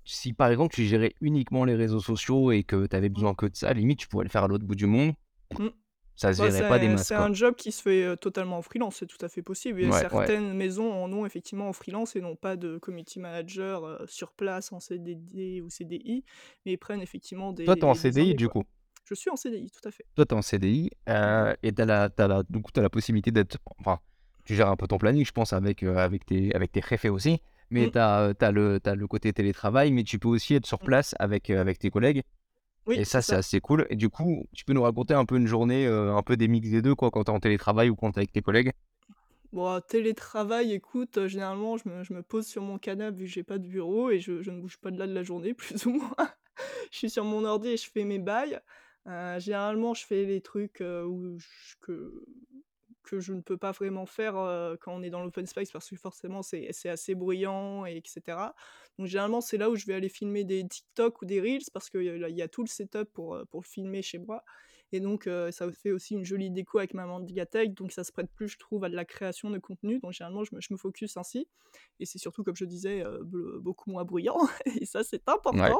si 0.06 0.34
par 0.34 0.50
exemple 0.50 0.74
tu 0.76 0.84
gérais 0.86 1.14
uniquement 1.22 1.66
les 1.66 1.76
réseaux 1.76 2.00
sociaux 2.00 2.52
et 2.52 2.64
que 2.64 2.86
tu 2.88 2.96
avais 2.96 3.10
Mmh. 3.16 3.22
besoin 3.22 3.34
que 3.36 3.46
de 3.46 3.56
ça, 3.56 3.74
limite 3.74 4.00
tu 4.00 4.08
pourrais 4.08 4.26
le 4.26 4.30
faire 4.30 4.44
à 4.44 4.48
l'autre 4.48 4.66
bout 4.66 4.76
du 4.76 4.86
monde. 4.88 5.14
Mmh. 5.58 5.68
Ça 6.16 6.34
se 6.34 6.42
Bah, 6.42 6.50
verrait 6.50 6.64
pas 6.64 6.80
des 6.80 6.90
c'est 6.90 6.98
masses, 6.98 7.10
c'est 7.10 7.16
un 7.16 7.34
job 7.34 7.56
qui 7.56 7.72
se 7.72 7.82
fait, 7.84 8.18
totalement 8.18 8.58
en 8.60 8.62
freelance, 8.64 8.98
c'est 8.98 9.08
tout 9.08 9.24
à 9.26 9.30
fait 9.30 9.44
possible. 9.44 9.82
Ouais, 9.82 9.94
certaines 9.94 10.54
maisons 10.54 10.94
en 10.94 11.12
ont 11.14 11.26
effectivement 11.26 11.70
en 11.70 11.74
freelance 11.74 12.16
et 12.16 12.22
n'ont 12.22 12.36
pas 12.38 12.58
de 12.58 12.78
community 12.80 13.20
manager, 13.20 14.04
sur 14.10 14.34
place 14.34 14.72
en 14.74 14.80
CDD 14.80 15.62
ou 15.62 15.70
CDI, 15.70 16.26
mais 16.66 16.74
ils 16.74 16.78
prennent 16.78 17.02
effectivement 17.02 17.54
Toi, 17.66 17.76
tu 17.76 17.86
es 17.86 17.90
en 17.90 17.94
des 17.94 18.12
des 18.12 18.12
CDI 18.12 18.34
du 18.34 18.50
quoi. 18.50 18.50
coup? 18.50 18.64
Je 19.06 19.16
suis 19.16 19.30
en 19.32 19.36
CDI, 19.38 19.72
tout 19.72 19.88
à 19.88 19.92
fait. 19.92 20.06
Toi, 20.16 20.26
tu 20.26 20.34
es 20.34 20.38
en 20.38 20.42
CDI, 20.42 20.90
et 21.64 21.74
tu 21.74 21.82
as 21.82 21.86
la 21.86 22.10
tu 22.10 22.22
as 22.24 22.28
la 22.28 22.44
du 22.44 22.62
coup, 22.62 22.72
as 22.76 22.82
la 22.82 22.90
possibilité 22.90 23.32
d'être 23.32 23.58
enfin, 23.80 24.00
tu 24.46 24.56
gères 24.56 24.70
un 24.70 24.76
peu 24.76 24.88
ton 24.88 24.98
planning, 24.98 25.26
je 25.26 25.32
pense 25.32 25.54
avec, 25.54 25.84
avec 25.84 26.26
tes 26.26 26.54
avec 26.56 26.72
tes 26.72 26.80
réfés 26.80 27.10
aussi, 27.10 27.42
mais 27.72 27.88
Mmh. 27.88 27.92
tu 27.92 27.98
as, 28.00 28.34
le 28.52 28.80
tu 28.84 28.90
as 28.90 28.96
le 28.96 29.08
côté 29.08 29.34
télétravail, 29.34 29.92
mais 29.92 30.04
tu 30.04 30.20
peux 30.20 30.28
aussi 30.30 30.56
être 30.56 30.66
sur 30.68 30.82
Mmh. 30.82 30.90
place 30.90 31.16
avec, 31.20 31.50
avec 31.50 31.80
tes 31.80 31.90
collègues 31.92 32.24
Oui, 32.86 32.98
et 32.98 33.06
ça, 33.06 33.22
c'est 33.22 33.36
assez 33.36 33.62
cool 33.62 33.88
et 33.90 33.96
du 33.98 34.10
coup, 34.10 34.46
tu 34.56 34.66
peux 34.66 34.74
nous 34.74 34.84
raconter 34.84 35.14
un 35.16 35.26
peu 35.26 35.38
une 35.38 35.48
journée, 35.48 35.88
un 35.88 36.24
peu 36.24 36.38
des 36.38 36.48
mix 36.50 36.70
des 36.72 36.82
2 36.82 36.96
quoi, 36.96 37.12
quand 37.12 37.26
tu 37.26 37.32
es 37.32 37.36
en 37.36 37.40
télétravail 37.40 37.90
ou 37.90 37.96
quand 37.96 38.12
tu 38.14 38.18
es 38.18 38.22
avec 38.22 38.32
tes 38.34 38.42
collègues? 38.42 38.74
Bon, 39.54 39.80
télétravail, 39.82 40.74
écoute, 40.74 41.28
généralement, 41.28 41.78
je 41.78 41.88
me 41.88 42.04
je 42.04 42.14
me 42.14 42.22
pose 42.22 42.46
sur 42.46 42.62
mon 42.62 42.78
canap' 42.78 43.16
vu 43.16 43.26
que 43.26 43.32
j'ai 43.32 43.44
pas 43.44 43.58
de 43.58 43.68
bureau 43.68 44.10
et 44.10 44.20
je 44.20 44.42
je 44.42 44.52
ne 44.52 44.60
bouge 44.60 44.78
pas 44.78 44.92
de 44.92 44.98
là 45.00 45.08
de 45.08 45.14
la 45.14 45.24
journée 45.24 45.54
plus 45.54 45.86
ou 45.86 45.92
moins. 45.92 46.16
Je 46.92 46.98
suis 46.98 47.10
sur 47.10 47.24
mon 47.26 47.46
ordi 47.46 47.70
et 47.70 47.78
je 47.78 47.90
fais 47.90 48.04
mes 48.06 48.20
bails. 48.20 48.60
Généralement, 49.40 49.94
je 49.94 50.06
fais 50.06 50.26
les 50.26 50.42
trucs, 50.42 50.82
où 50.82 51.38
j 51.40 51.48
que 51.82 52.26
que 53.10 53.20
je 53.20 53.34
ne 53.34 53.42
peux 53.42 53.58
pas 53.58 53.72
vraiment 53.72 54.06
faire, 54.06 54.34
quand 54.82 54.94
on 54.94 55.02
est 55.04 55.10
dans 55.10 55.24
l'open 55.24 55.46
space 55.46 55.72
parce 55.72 55.90
que 55.90 55.96
forcément 55.96 56.42
c'est 56.44 56.70
c'est 56.72 56.90
assez 56.90 57.16
bruyant 57.16 57.86
et 57.86 58.02
cetera. 58.06 58.54
Donc 58.98 59.08
généralement, 59.08 59.42
c'est 59.42 59.58
là 59.58 59.70
où 59.70 59.76
je 59.76 59.86
vais 59.86 59.94
aller 59.94 60.10
filmer 60.10 60.44
des 60.44 60.68
TikTok 60.68 61.22
ou 61.22 61.26
des 61.26 61.40
reels 61.42 61.64
parce 61.74 61.90
qu'il 61.90 62.02
y 62.04 62.34
y 62.34 62.42
a 62.42 62.48
tout 62.48 62.62
le 62.64 62.68
setup 62.68 63.12
pour, 63.14 63.40
pour 63.50 63.66
filmer 63.66 64.02
chez 64.02 64.20
moi 64.20 64.44
Et 64.92 65.00
donc, 65.00 65.30
ça 65.52 65.72
fait 65.72 65.92
aussi 65.92 66.14
une 66.16 66.24
jolie 66.26 66.50
déco 66.52 66.78
avec 66.80 66.94
ma 66.94 67.06
médiathèque. 67.20 67.74
Donc, 67.74 67.92
ça 67.92 68.04
se 68.04 68.12
prête 68.12 68.30
plus, 68.34 68.48
je 68.50 68.58
trouve, 68.58 68.84
à 68.86 68.90
de 68.90 68.96
la 68.96 69.06
création 69.06 69.50
de 69.50 69.60
contenu. 69.60 70.00
Donc, 70.00 70.14
généralement, 70.14 70.44
je 70.44 70.56
me, 70.56 70.62
je 70.62 70.70
me 70.72 70.78
focus 70.78 71.18
ainsi. 71.18 71.48
Et 72.00 72.06
c'est 72.06 72.20
surtout, 72.20 72.44
comme 72.44 72.56
je 72.56 72.66
disais, 72.66 73.04
be- 73.04 73.60
beaucoup 73.60 73.90
moins 73.92 74.06
bruyant. 74.06 74.38
Et 74.82 74.86
ça, 74.86 75.04
c'est 75.04 75.28
important. 75.28 75.80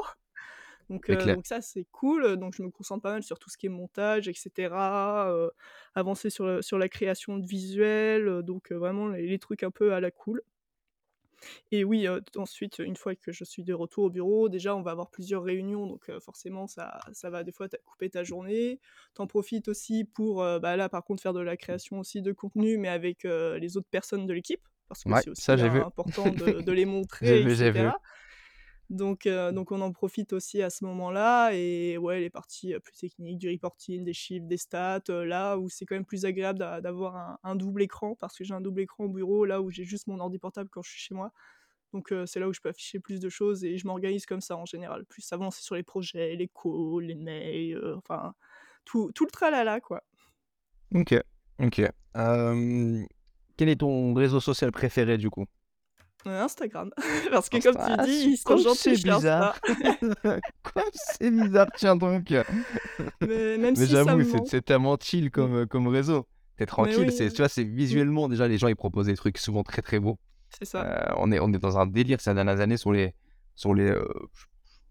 Donc, 0.88 1.10
euh, 1.10 1.28
donc 1.28 1.46
ça, 1.46 1.60
c'est 1.60 1.84
cool. 1.92 2.36
Donc, 2.36 2.54
je 2.54 2.62
me 2.62 2.70
concentre 2.70 3.02
pas 3.02 3.12
mal 3.12 3.22
sur 3.22 3.38
tout 3.38 3.50
ce 3.50 3.58
qui 3.58 3.66
est 3.66 3.68
montage, 3.68 4.28
etc. 4.28 5.30
euh, 5.32 5.50
avancer 5.94 6.30
sur, 6.30 6.46
le- 6.46 6.62
sur 6.62 6.78
la 6.78 6.88
création 6.88 7.36
de 7.38 7.46
visuels. 7.46 8.28
euh, 8.28 8.42
Donc, 8.42 8.72
euh, 8.72 8.76
vraiment, 8.78 9.08
les, 9.08 9.26
les 9.26 9.38
trucs 9.38 9.62
un 9.62 9.70
peu 9.70 9.92
à 9.94 10.00
la 10.00 10.10
cool. 10.10 10.42
Et 11.72 11.84
oui, 11.84 12.06
heu, 12.06 12.22
ensuite, 12.36 12.78
une 12.78 12.96
fois 12.96 13.14
que 13.14 13.32
je 13.32 13.44
suis 13.44 13.64
de 13.64 13.72
retour 13.74 14.04
au 14.04 14.10
bureau, 14.10 14.48
déjà, 14.48 14.74
on 14.76 14.82
va 14.82 14.90
avoir 14.92 15.10
plusieurs 15.10 15.42
réunions, 15.42 15.86
donc 15.86 16.10
forcément, 16.20 16.66
ça 16.66 17.00
ça 17.12 17.30
va 17.30 17.44
des 17.44 17.52
fois 17.52 17.68
couper 17.84 18.10
ta 18.10 18.24
journée. 18.24 18.80
T'en 19.14 19.26
profites 19.26 19.68
aussi 19.68 20.04
pour, 20.04 20.38
bah, 20.60 20.76
là, 20.76 20.88
par 20.88 21.04
contre, 21.04 21.22
faire 21.22 21.32
de 21.32 21.40
la 21.40 21.56
création 21.56 21.98
aussi 22.00 22.22
de 22.22 22.32
contenu, 22.32 22.78
mais 22.78 22.88
avec, 22.88 23.24
les 23.24 23.76
autres 23.76 23.88
personnes 23.90 24.26
de 24.26 24.32
l'équipe, 24.32 24.66
parce 24.88 25.04
que 25.04 25.12
Ouais, 25.12 25.22
c'est 25.22 25.30
aussi, 25.30 25.52
important 25.80 26.32
de 26.34 26.60
de 26.60 26.72
les 26.72 26.86
montrer 27.20 27.44
et 27.44 27.48
vu, 27.48 27.54
j'ai 27.54 27.70
vu. 27.72 27.92
cetera. 27.92 28.00
Donc 28.90 29.26
heu, 29.26 29.52
donc 29.52 29.70
on 29.70 29.80
en 29.82 29.92
profite 29.92 30.32
aussi 30.32 30.62
à 30.62 30.70
ce 30.70 30.82
moment-là 30.86 31.50
et 31.52 31.98
ouais, 31.98 32.20
les 32.20 32.30
parties, 32.30 32.74
plus 32.82 32.96
techniques, 32.96 33.38
du 33.38 33.50
reporting, 33.50 34.02
des 34.02 34.14
chiffres, 34.14 34.46
des 34.46 34.56
stats, 34.56 35.02
là 35.08 35.58
où 35.58 35.68
c'est 35.68 35.84
quand 35.84 35.94
même 35.94 36.06
plus 36.06 36.24
agréable 36.24 36.58
d'a 36.58 36.80
d'avoir 36.80 37.16
un 37.16 37.38
un 37.44 37.54
double 37.54 37.82
écran, 37.82 38.14
parce 38.14 38.36
que 38.38 38.44
j'ai 38.44 38.54
un 38.54 38.62
double 38.62 38.80
écran 38.80 39.04
au 39.04 39.08
bureau, 39.10 39.44
là 39.44 39.60
où 39.60 39.70
j'ai 39.70 39.84
juste 39.84 40.06
mon 40.06 40.18
ordi 40.20 40.38
portable 40.38 40.70
quand 40.70 40.80
je 40.82 40.90
suis 40.90 41.00
chez 41.00 41.14
moi. 41.14 41.32
Donc 41.92 42.14
c'est 42.26 42.40
là 42.40 42.48
où 42.48 42.52
je 42.54 42.60
peux 42.60 42.70
afficher 42.70 43.00
plus 43.00 43.20
de 43.20 43.28
choses 43.30 43.64
et 43.64 43.78
je 43.78 43.86
m'organise 43.86 44.26
comme 44.26 44.40
ça 44.42 44.56
en 44.56 44.66
général, 44.66 45.04
plus 45.06 45.32
avancer 45.32 45.62
sur 45.62 45.74
les 45.74 45.82
projets, 45.82 46.36
les 46.36 46.48
calls, 46.48 47.02
les 47.04 47.14
mails, 47.14 47.94
enfin 47.98 48.34
tout 48.86 49.12
tout 49.14 49.24
le 49.26 49.30
tralala 49.30 49.80
quoi. 49.80 50.04
Ok, 50.94 51.14
ok. 51.58 51.82
Quel 53.58 53.68
est 53.68 53.76
ton 53.80 54.14
réseau 54.14 54.40
social 54.40 54.72
préféré 54.72 55.18
du 55.18 55.28
coup? 55.28 55.44
Instagram, 56.26 56.90
parce 57.30 57.48
que 57.48 57.62
comme 57.62 57.76
tu 57.76 58.04
dis, 58.04 58.30
ils 58.30 58.36
sont 58.36 58.56
gentils 58.56 58.96
c'est 58.96 59.02
bizarre. 59.02 59.58
Comme 60.22 60.82
c'est 60.92 61.30
bizarre, 61.30 61.68
tiens 61.76 61.96
donc. 61.96 62.30
Mais 63.20 63.56
même 63.58 63.74
Mais 63.76 63.86
si 63.86 63.86
j'avoue, 63.86 64.22
c'est 64.46 64.64
tellement 64.64 64.96
chill 65.00 65.26
mmh, 65.26 65.30
comme, 65.30 65.54
euh, 65.54 65.66
comme 65.66 65.86
réseau. 65.88 66.26
T'es 66.56 66.66
tranquille, 66.66 67.12
c'est, 67.12 67.30
tu 67.30 67.36
vois, 67.38 67.48
c'est 67.48 67.62
visuellement, 67.64 68.28
déjà, 68.28 68.48
les 68.48 68.58
gens, 68.58 68.68
ils 68.68 68.76
proposent 68.76 69.06
des 69.06 69.14
trucs 69.14 69.38
souvent 69.38 69.62
très 69.62 69.80
très 69.80 70.00
beaux. 70.00 70.18
c'est 70.58 70.64
ça. 70.64 70.84
Euh, 70.84 71.14
on 71.18 71.30
est, 71.30 71.38
on 71.38 71.52
est 71.52 71.58
dans 71.58 71.78
un 71.78 71.86
délire 71.86 72.20
ces 72.20 72.34
dernières 72.34 72.60
années 72.60 72.76
sur 72.76 72.92
les, 72.92 73.14
sur 73.54 73.74
les, 73.74 73.90
euh, 73.90 74.04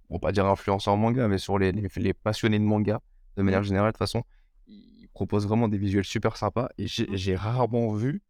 on 0.09 0.15
va 0.15 0.19
pas 0.19 0.31
dire 0.31 0.45
influenceurs 0.45 0.95
manga, 0.95 1.27
mais 1.27 1.37
sur 1.37 1.59
les, 1.59 1.73
les, 1.73 1.89
les 1.97 2.13
passionnés 2.13 2.59
de 2.59 2.63
manga, 2.63 3.01
de 3.35 3.41
Mmh, 3.41 3.45
manière 3.45 3.63
générale, 3.63 3.89
de 3.89 3.91
toute 3.93 3.99
façon. 3.99 4.23
Ils 4.67 5.07
proposent 5.13 5.47
vraiment 5.47 5.67
des 5.67 5.77
visuels 5.77 6.03
super 6.05 6.37
sympas 6.37 6.69
et 6.77 6.87
j'ai 6.87 7.07
j'ai 7.13 7.35
rarement 7.35 7.93
vu 7.93 8.21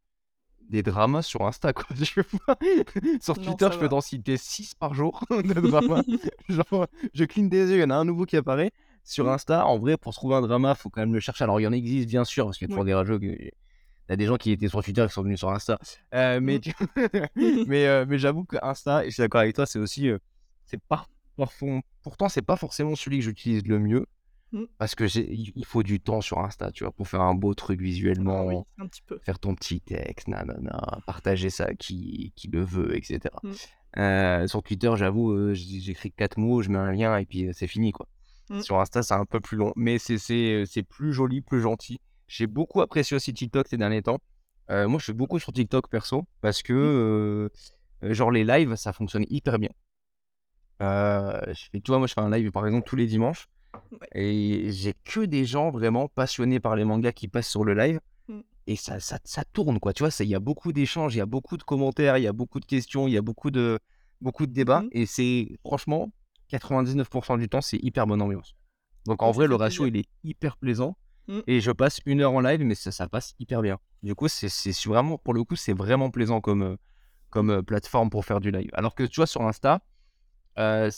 des 0.69 0.83
dramas 0.83 1.21
sur 1.21 1.45
Insta, 1.45 1.73
quoi. 1.73 1.85
Sur 3.21 3.35
Twitter, 3.35 3.69
je 3.71 3.77
peux 3.79 3.89
t'en 3.89 4.01
citer 4.01 4.37
6 4.37 4.75
par 4.75 4.93
jour 4.93 5.23
de 5.31 5.53
dramas. 5.53 6.03
Genre, 6.49 6.87
je 7.13 7.23
cligne 7.25 7.49
des 7.49 7.69
yeux, 7.69 7.77
il 7.77 7.81
y 7.81 7.83
en 7.83 7.89
a 7.89 7.95
un 7.95 8.05
nouveau 8.05 8.25
qui 8.25 8.37
apparaît. 8.37 8.71
Sur 9.03 9.25
Mmh, 9.25 9.29
Insta, 9.29 9.65
en 9.65 9.77
vrai, 9.77 9.95
pour 9.97 10.13
se 10.13 10.19
trouver 10.19 10.35
un 10.35 10.41
drama, 10.41 10.75
faut 10.75 10.89
quand 10.89 10.99
même 11.01 11.13
le 11.13 11.21
chercher. 11.21 11.45
Alors, 11.45 11.59
il 11.61 11.63
y 11.63 11.67
en 11.67 11.71
existe, 11.71 12.09
bien 12.09 12.25
sûr, 12.25 12.45
parce 12.45 12.57
qu'il 12.57 12.67
y 12.69 12.73
a 12.73 12.75
toujours 12.75 13.19
des 13.19 13.53
Il 14.09 14.11
y 14.11 14.13
a 14.13 14.15
des 14.17 14.25
gens 14.25 14.35
qui 14.37 14.51
étaient 14.51 14.67
sur 14.67 14.83
Twitter 14.83 15.05
qui 15.07 15.13
sont 15.13 15.23
venus 15.23 15.39
sur 15.39 15.49
Insta. 15.49 15.77
Euh, 16.13 16.39
mais 16.41 16.59
tu- 16.59 16.73
mais, 17.67 17.87
euh, 17.87 18.05
mais 18.07 18.17
j'avoue 18.17 18.43
que 18.43 18.57
Insta, 18.61 19.03
et 19.05 19.09
je 19.09 19.13
suis 19.13 19.21
d'accord 19.21 19.41
avec 19.41 19.55
toi, 19.55 19.65
c'est 19.65 19.79
aussi. 19.79 20.09
euh, 20.09 20.17
c'est 20.65 20.81
pas, 20.89 21.07
Pourtant, 22.01 22.29
c'est 22.29 22.41
pas 22.41 22.55
forcément 22.57 22.95
celui 22.95 23.19
que 23.19 23.23
j'utilise 23.25 23.65
le 23.65 23.79
mieux. 23.79 24.05
Mmh. 24.53 24.63
Parce 24.77 24.95
que 24.95 25.03
il 25.17 25.65
faut 25.65 25.83
du 25.83 25.99
temps 25.99 26.21
sur 26.21 26.39
Insta, 26.39 26.71
tu 26.71 26.85
vois, 26.85 26.93
pour 26.93 27.07
faire 27.07 27.21
un 27.21 27.35
beau 27.35 27.53
truc 27.53 27.79
Ah 27.81 27.83
visuellement 27.83 28.45
oui, 28.45 28.55
un 28.77 28.87
petit 28.87 29.01
peu. 29.01 29.19
faire 29.19 29.39
ton 29.39 29.53
petit 29.55 29.81
texte, 29.81 30.29
nanana, 30.29 30.99
partager 31.05 31.49
ça 31.49 31.73
qui, 31.73 32.31
qui 32.35 32.47
le 32.47 32.63
veut, 32.63 32.95
etc. 32.95 33.19
Mmh, 33.43 33.51
Euh, 33.97 34.47
sur 34.47 34.63
Twitter, 34.63 34.91
j'avoue, 34.95 35.31
euh, 35.31 35.53
j'écris 35.53 36.11
quatre 36.11 36.37
mots, 36.37 36.61
je 36.61 36.69
mets 36.69 36.77
un 36.77 36.91
lien 36.93 37.17
et 37.17 37.25
puis 37.25 37.47
euh, 37.47 37.51
c'est 37.53 37.67
fini, 37.67 37.91
quoi. 37.91 38.07
mmh, 38.49 38.61
Sur 38.61 38.79
Insta, 38.79 39.03
c'est 39.03 39.15
un 39.15 39.25
peu 39.25 39.39
plus 39.41 39.57
long, 39.57 39.73
mais 39.75 39.97
c'est 39.99 40.83
plus 40.87 41.11
joli, 41.13 41.41
plus 41.41 41.61
gentil. 41.61 41.99
J'ai 42.27 42.47
beaucoup 42.47 42.81
apprécié 42.81 43.15
aussi 43.15 43.33
TikTok 43.33 43.67
ces 43.67 43.77
derniers 43.77 44.01
temps. 44.01 44.19
Moi, 44.69 44.97
je 44.99 45.03
suis 45.05 45.13
beaucoup 45.13 45.39
sur 45.39 45.51
TikTok 45.53 45.89
perso 45.89 46.25
parce 46.41 46.61
que, 46.61 47.49
genre, 48.01 48.31
les 48.31 48.43
lives, 48.43 48.75
ça 48.75 48.91
fonctionne 48.93 49.25
hyper 49.29 49.59
bien. 49.59 49.69
Je 50.79 51.69
fais, 51.71 51.79
tu 51.81 51.91
vois, 51.91 51.97
moi, 51.99 52.07
je 52.07 52.13
fais 52.13 52.21
un 52.21 52.29
live 52.29 52.51
par 52.51 52.65
exemple 52.67 52.87
tous 52.87 52.95
les 52.95 53.07
dimanches 53.07 53.47
ouais. 53.91 54.07
et 54.15 54.71
j'ai 54.71 54.93
que 55.03 55.21
des 55.21 55.45
gens 55.45 55.69
vraiment 55.71 56.07
passionnés 56.07 56.59
par 56.59 56.75
les 56.75 56.85
mangas 56.85 57.11
qui 57.13 57.27
passent 57.27 57.49
sur 57.49 57.63
le 57.63 57.73
live 57.73 57.99
Mmh, 58.27 58.39
et 58.67 58.75
ça, 58.75 58.99
ça, 58.99 59.19
ça 59.23 59.43
tourne, 59.45 59.79
quoi. 59.79 59.93
Tu 59.93 60.03
vois, 60.03 60.11
il 60.19 60.27
y 60.27 60.35
a 60.35 60.39
beaucoup 60.39 60.73
d'échanges, 60.73 61.15
il 61.15 61.19
y 61.19 61.21
a 61.21 61.25
beaucoup 61.25 61.55
de 61.57 61.63
commentaires, 61.63 62.17
il 62.17 62.23
y 62.23 62.27
a 62.27 62.33
beaucoup 62.33 62.59
de 62.59 62.65
questions, 62.65 63.07
il 63.07 63.13
y 63.13 63.17
a 63.17 63.21
beaucoup 63.21 63.51
de, 63.51 63.79
beaucoup 64.21 64.45
de 64.45 64.51
débats. 64.51 64.83
mmh 64.83 64.89
Et 64.91 65.05
c'est, 65.05 65.57
franchement, 65.63 66.11
99% 66.49 67.37
du 67.37 67.47
temps, 67.49 67.61
c'est 67.61 67.77
hyper 67.77 68.05
bonne 68.07 68.21
ambiance. 68.21 68.55
Donc, 69.05 69.23
en 69.23 69.31
Ouais, 69.31 69.33
vrai, 69.33 69.47
le 69.47 69.55
ratio, 69.55 69.85
plaisir. 69.85 69.87
il 69.87 69.97
est 69.97 70.09
hyper 70.23 70.57
plaisant. 70.57 70.97
Mmh, 71.27 71.39
Et 71.47 71.61
je 71.61 71.71
passe 71.71 72.01
une 72.05 72.21
heure 72.21 72.33
en 72.33 72.41
live, 72.41 72.61
mais 72.63 72.75
ça, 72.75 72.91
ça 72.91 73.07
passe 73.07 73.35
hyper 73.39 73.61
bien. 73.61 73.79
Du 74.03 74.15
coup, 74.15 74.27
c'est 74.27 74.47
vraiment, 74.85 75.17
pour 75.17 75.33
le 75.33 75.43
coup, 75.45 75.55
c'est 75.55 75.73
vraiment 75.73 76.09
plaisant 76.11 76.41
comme, 76.41 76.63
euh, 76.63 76.75
comme 77.29 77.49
euh, 77.51 77.61
plateforme 77.61 78.09
pour 78.09 78.25
faire 78.25 78.39
du 78.41 78.51
live. 78.51 78.69
Alors 78.73 78.95
que, 78.95 79.03
tu 79.03 79.17
vois, 79.21 79.27
sur 79.27 79.41
Insta, 79.43 79.81
euh, 80.59 80.89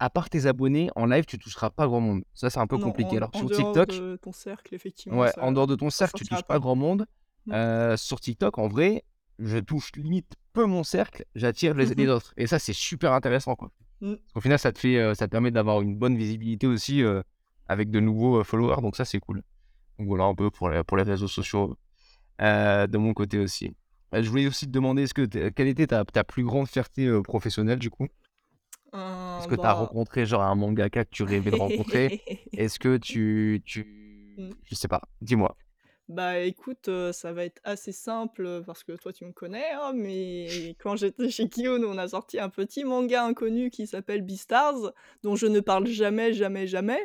à 0.00 0.10
part 0.10 0.30
tes 0.30 0.46
abonnés, 0.46 0.90
en 0.96 1.06
live, 1.06 1.24
tu 1.26 1.38
toucheras 1.38 1.70
pas 1.70 1.86
grand 1.86 2.00
monde. 2.00 2.22
Ça, 2.34 2.50
c'est 2.50 2.60
un 2.60 2.66
peu 2.66 2.76
Non, 2.76 2.84
compliqué. 2.84 3.14
en 3.14 3.16
Alors 3.16 3.30
en 3.34 3.38
sur 3.38 3.48
dehors 3.48 3.72
TikTok, 3.74 3.88
de 4.00 4.16
ton 4.16 4.32
cercle, 4.32 4.74
effectivement, 4.74 5.18
Ouais, 5.18 5.32
en 5.40 5.52
dehors 5.52 5.66
de 5.66 5.74
ton 5.74 5.90
cercle, 5.90 6.16
tu 6.18 6.24
touches 6.24 6.42
pas 6.42 6.54
pas. 6.54 6.58
grand 6.58 6.76
monde. 6.76 7.06
Mmh. 7.46 7.52
Euh, 7.52 7.96
sur 7.96 8.20
TikTok, 8.20 8.58
en 8.58 8.68
vrai, 8.68 9.02
je 9.38 9.58
touche 9.58 9.90
limite 9.96 10.34
peu 10.52 10.66
mon 10.66 10.84
cercle, 10.84 11.24
j'attire 11.34 11.74
les, 11.74 11.86
les 11.94 12.08
autres. 12.08 12.32
Et 12.36 12.46
ça, 12.46 12.58
c'est 12.58 12.72
super 12.72 13.12
intéressant, 13.12 13.54
quoi. 13.56 13.70
Mmh. 14.00 14.14
Parce 14.14 14.32
qu'au 14.34 14.40
final, 14.40 14.58
ça 14.58 14.70
te 14.72 14.78
fait, 14.78 14.98
euh, 14.98 15.14
ça 15.14 15.26
te 15.26 15.32
permet 15.32 15.50
d'avoir 15.50 15.80
une 15.82 15.96
bonne 15.96 16.16
visibilité 16.16 16.66
aussi 16.66 17.02
euh, 17.02 17.22
avec 17.68 17.90
de 17.90 17.98
nouveaux 18.00 18.44
followers. 18.44 18.80
Donc 18.82 18.94
ça, 18.96 19.04
c'est 19.04 19.18
cool. 19.18 19.42
Donc 19.98 20.06
voilà 20.08 20.24
un 20.24 20.34
peu 20.34 20.50
pour 20.50 20.68
les, 20.70 20.84
pour 20.84 20.96
les 20.96 21.02
réseaux 21.02 21.26
sociaux 21.28 21.76
de 22.38 22.96
mon 22.98 23.14
côté 23.14 23.38
aussi. 23.38 23.74
Je 24.12 24.28
voulais 24.30 24.46
aussi 24.46 24.66
te 24.66 24.70
demander, 24.70 25.02
est-ce 25.02 25.14
que 25.14 25.48
quelle 25.50 25.66
était 25.68 25.88
ta, 25.88 26.04
ta 26.04 26.22
plus 26.24 26.44
grande 26.44 26.68
fierté 26.68 27.10
professionnelle 27.24 27.78
du 27.80 27.90
coup? 27.90 28.06
Est-ce 28.92 29.46
Heu, 29.46 29.50
que 29.50 29.54
tu 29.54 29.60
as 29.60 29.64
bah 29.64 29.72
rencontré 29.74 30.26
genre 30.26 30.42
un 30.42 30.54
mangaka 30.54 31.04
que 31.04 31.10
tu 31.10 31.22
rêvais 31.22 31.50
de 31.50 31.56
rencontrer? 31.56 32.22
Est-ce 32.52 32.78
que 32.78 32.96
tu, 32.96 33.62
tu... 33.64 34.34
Mmh. 34.38 34.50
Je 34.64 34.74
sais 34.74 34.88
pas, 34.88 35.02
dis-moi. 35.20 35.56
Bah, 36.08 36.38
écoute, 36.38 36.88
ça 37.12 37.32
va 37.34 37.44
être 37.44 37.60
assez 37.64 37.92
simple, 37.92 38.62
parce 38.64 38.82
que 38.82 38.92
toi 38.92 39.12
tu 39.12 39.26
me 39.26 39.32
connais, 39.32 39.72
hein, 39.72 39.92
mais 39.94 40.74
quand 40.82 40.96
j'étais 40.96 41.28
chez 41.28 41.50
Kiyun, 41.50 41.84
on 41.84 41.98
a 41.98 42.08
sorti 42.08 42.40
un 42.40 42.48
petit 42.48 42.84
manga 42.84 43.24
inconnu 43.24 43.68
qui 43.68 43.86
s'appelle 43.86 44.22
Beastars, 44.22 44.92
dont 45.22 45.36
je 45.36 45.46
ne 45.46 45.60
parle 45.60 45.86
jamais, 45.86 46.32
jamais, 46.32 46.66
jamais 46.66 47.00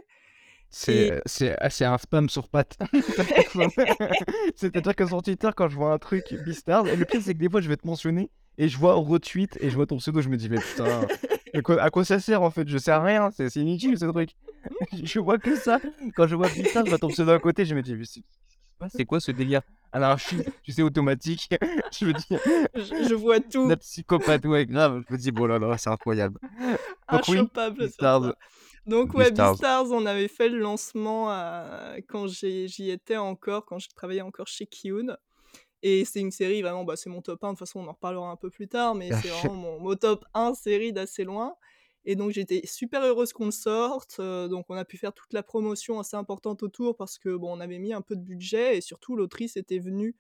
et 0.88 1.12
C'est 1.26 1.56
c'est 1.68 1.86
ah, 1.86 1.94
un 1.94 1.98
spam 1.98 2.30
sur 2.30 2.48
pattes. 2.50 2.78
C'est-à-dire 4.56 4.96
que 4.96 5.06
sur 5.06 5.22
Twitter, 5.22 5.50
quand 5.56 5.68
je 5.70 5.76
vois 5.76 5.94
un 5.94 6.00
truc 6.00 6.34
Beastars, 6.46 6.88
et 6.88 6.96
le 6.96 7.06
pire, 7.06 7.22
c'est 7.24 7.34
que 7.34 7.40
des 7.40 7.50
fois, 7.50 7.62
je 7.62 7.70
vais 7.70 7.78
te 7.78 7.86
mentionner 7.86 8.32
et 8.58 8.68
je 8.68 8.78
vois 8.78 8.96
retweet 8.96 9.58
et 9.62 9.70
je 9.70 9.76
vois 9.76 9.86
ton 9.86 9.98
pseudo, 9.98 10.22
je 10.22 10.30
me 10.30 10.38
dis, 10.38 10.50
mais 10.50 10.60
putain, 10.60 11.08
à 11.54 11.62
quoi, 11.62 11.82
à 11.82 11.90
quoi 11.90 12.06
ça 12.06 12.20
sert 12.20 12.42
en 12.42 12.52
fait? 12.52 12.68
Je 12.68 12.78
sais 12.78 12.92
à 12.92 13.02
rien, 13.02 13.30
c'est 13.32 13.56
inutile 13.56 13.98
ce 13.98 14.06
truc. 14.06 14.32
Je 15.04 15.20
vois 15.20 15.38
que 15.38 15.56
ça. 15.56 15.80
Quand 16.16 16.28
je 16.28 16.36
vois 16.36 16.48
Beastars, 16.50 16.86
je 16.86 16.90
vois 16.90 16.98
ton 16.98 17.10
pseudo 17.10 17.32
à 17.32 17.40
côté, 17.40 17.66
je 17.66 17.76
me 17.76 17.82
dis, 17.82 17.96
c'est 18.90 19.06
quoi 19.06 19.20
ce 19.20 19.32
délire? 19.32 19.62
Anarchie, 19.92 20.42
tu 20.64 20.72
sais, 20.72 20.82
automatique. 20.82 21.50
Je 22.00 22.06
me 22.08 22.14
dis, 22.14 22.26
je 22.76 23.08
je 23.08 23.14
vois 23.14 23.40
tout, 23.40 23.70
la 23.70 23.78
psychopathe, 23.78 24.44
ouais, 24.46 24.66
grave. 24.66 25.04
Je 25.08 25.14
me 25.14 25.20
dis, 25.20 25.32
bon 25.32 25.46
là 25.46 25.60
là, 25.60 25.78
c'est 25.78 25.92
incroyable. 25.92 26.40
Inchopable 27.08 27.88
ça. 28.00 28.20
Donc 28.88 29.14
ouais, 29.14 29.30
Beastars. 29.30 29.92
On 29.92 30.08
avait 30.08 30.28
fait 30.28 30.50
le 30.50 30.58
lancement, 30.58 31.32
heu, 31.32 32.02
quand 32.10 32.26
j'y 32.28 32.90
étais 32.90 33.18
encore, 33.18 33.66
quand 33.66 33.78
je 33.78 33.90
travaillais 33.96 34.22
encore 34.22 34.48
chez 34.48 34.66
Kiyun 34.66 35.16
et 35.84 36.06
c'est 36.06 36.22
une 36.22 36.32
série 36.32 36.64
vraiment, 36.64 36.84
bah, 36.86 36.96
c'est 36.96 37.10
mon 37.12 37.22
top 37.22 37.44
1, 37.44 37.50
de 37.50 37.52
toute 37.54 37.60
façon 37.60 37.82
on 37.82 37.88
en 37.88 37.94
reparlera 37.94 38.32
un 38.32 38.38
peu 38.38 38.50
plus 38.50 38.68
tard, 38.68 38.96
mais 38.96 39.12
c'est 39.22 39.28
vraiment 39.30 39.54
mon 39.56 39.80
mon 39.80 39.96
top 39.96 40.26
1 40.34 40.56
série 40.56 40.94
d'assez 40.94 41.24
loin. 41.26 41.56
Et 42.06 42.16
donc 42.18 42.32
j'étais 42.32 42.62
super 42.66 43.02
heureuse 43.02 43.32
qu'on 43.32 43.46
le 43.46 43.52
sorte, 43.52 44.20
donc 44.20 44.66
on 44.70 44.76
a 44.76 44.84
pu 44.84 44.98
faire 44.98 45.14
toute 45.14 45.32
la 45.32 45.42
promotion 45.42 46.00
assez 46.00 46.18
importante 46.18 46.62
autour 46.62 46.98
parce 46.98 47.18
que, 47.18 47.34
bon, 47.34 47.56
on 47.56 47.62
avait 47.62 47.80
mis 47.80 47.94
un 47.94 48.02
peu 48.02 48.18
de 48.18 48.22
budget 48.22 48.76
et 48.78 48.82
surtout 48.82 49.16
l'autrice 49.16 49.56
était 49.56 49.80
venue 49.80 50.18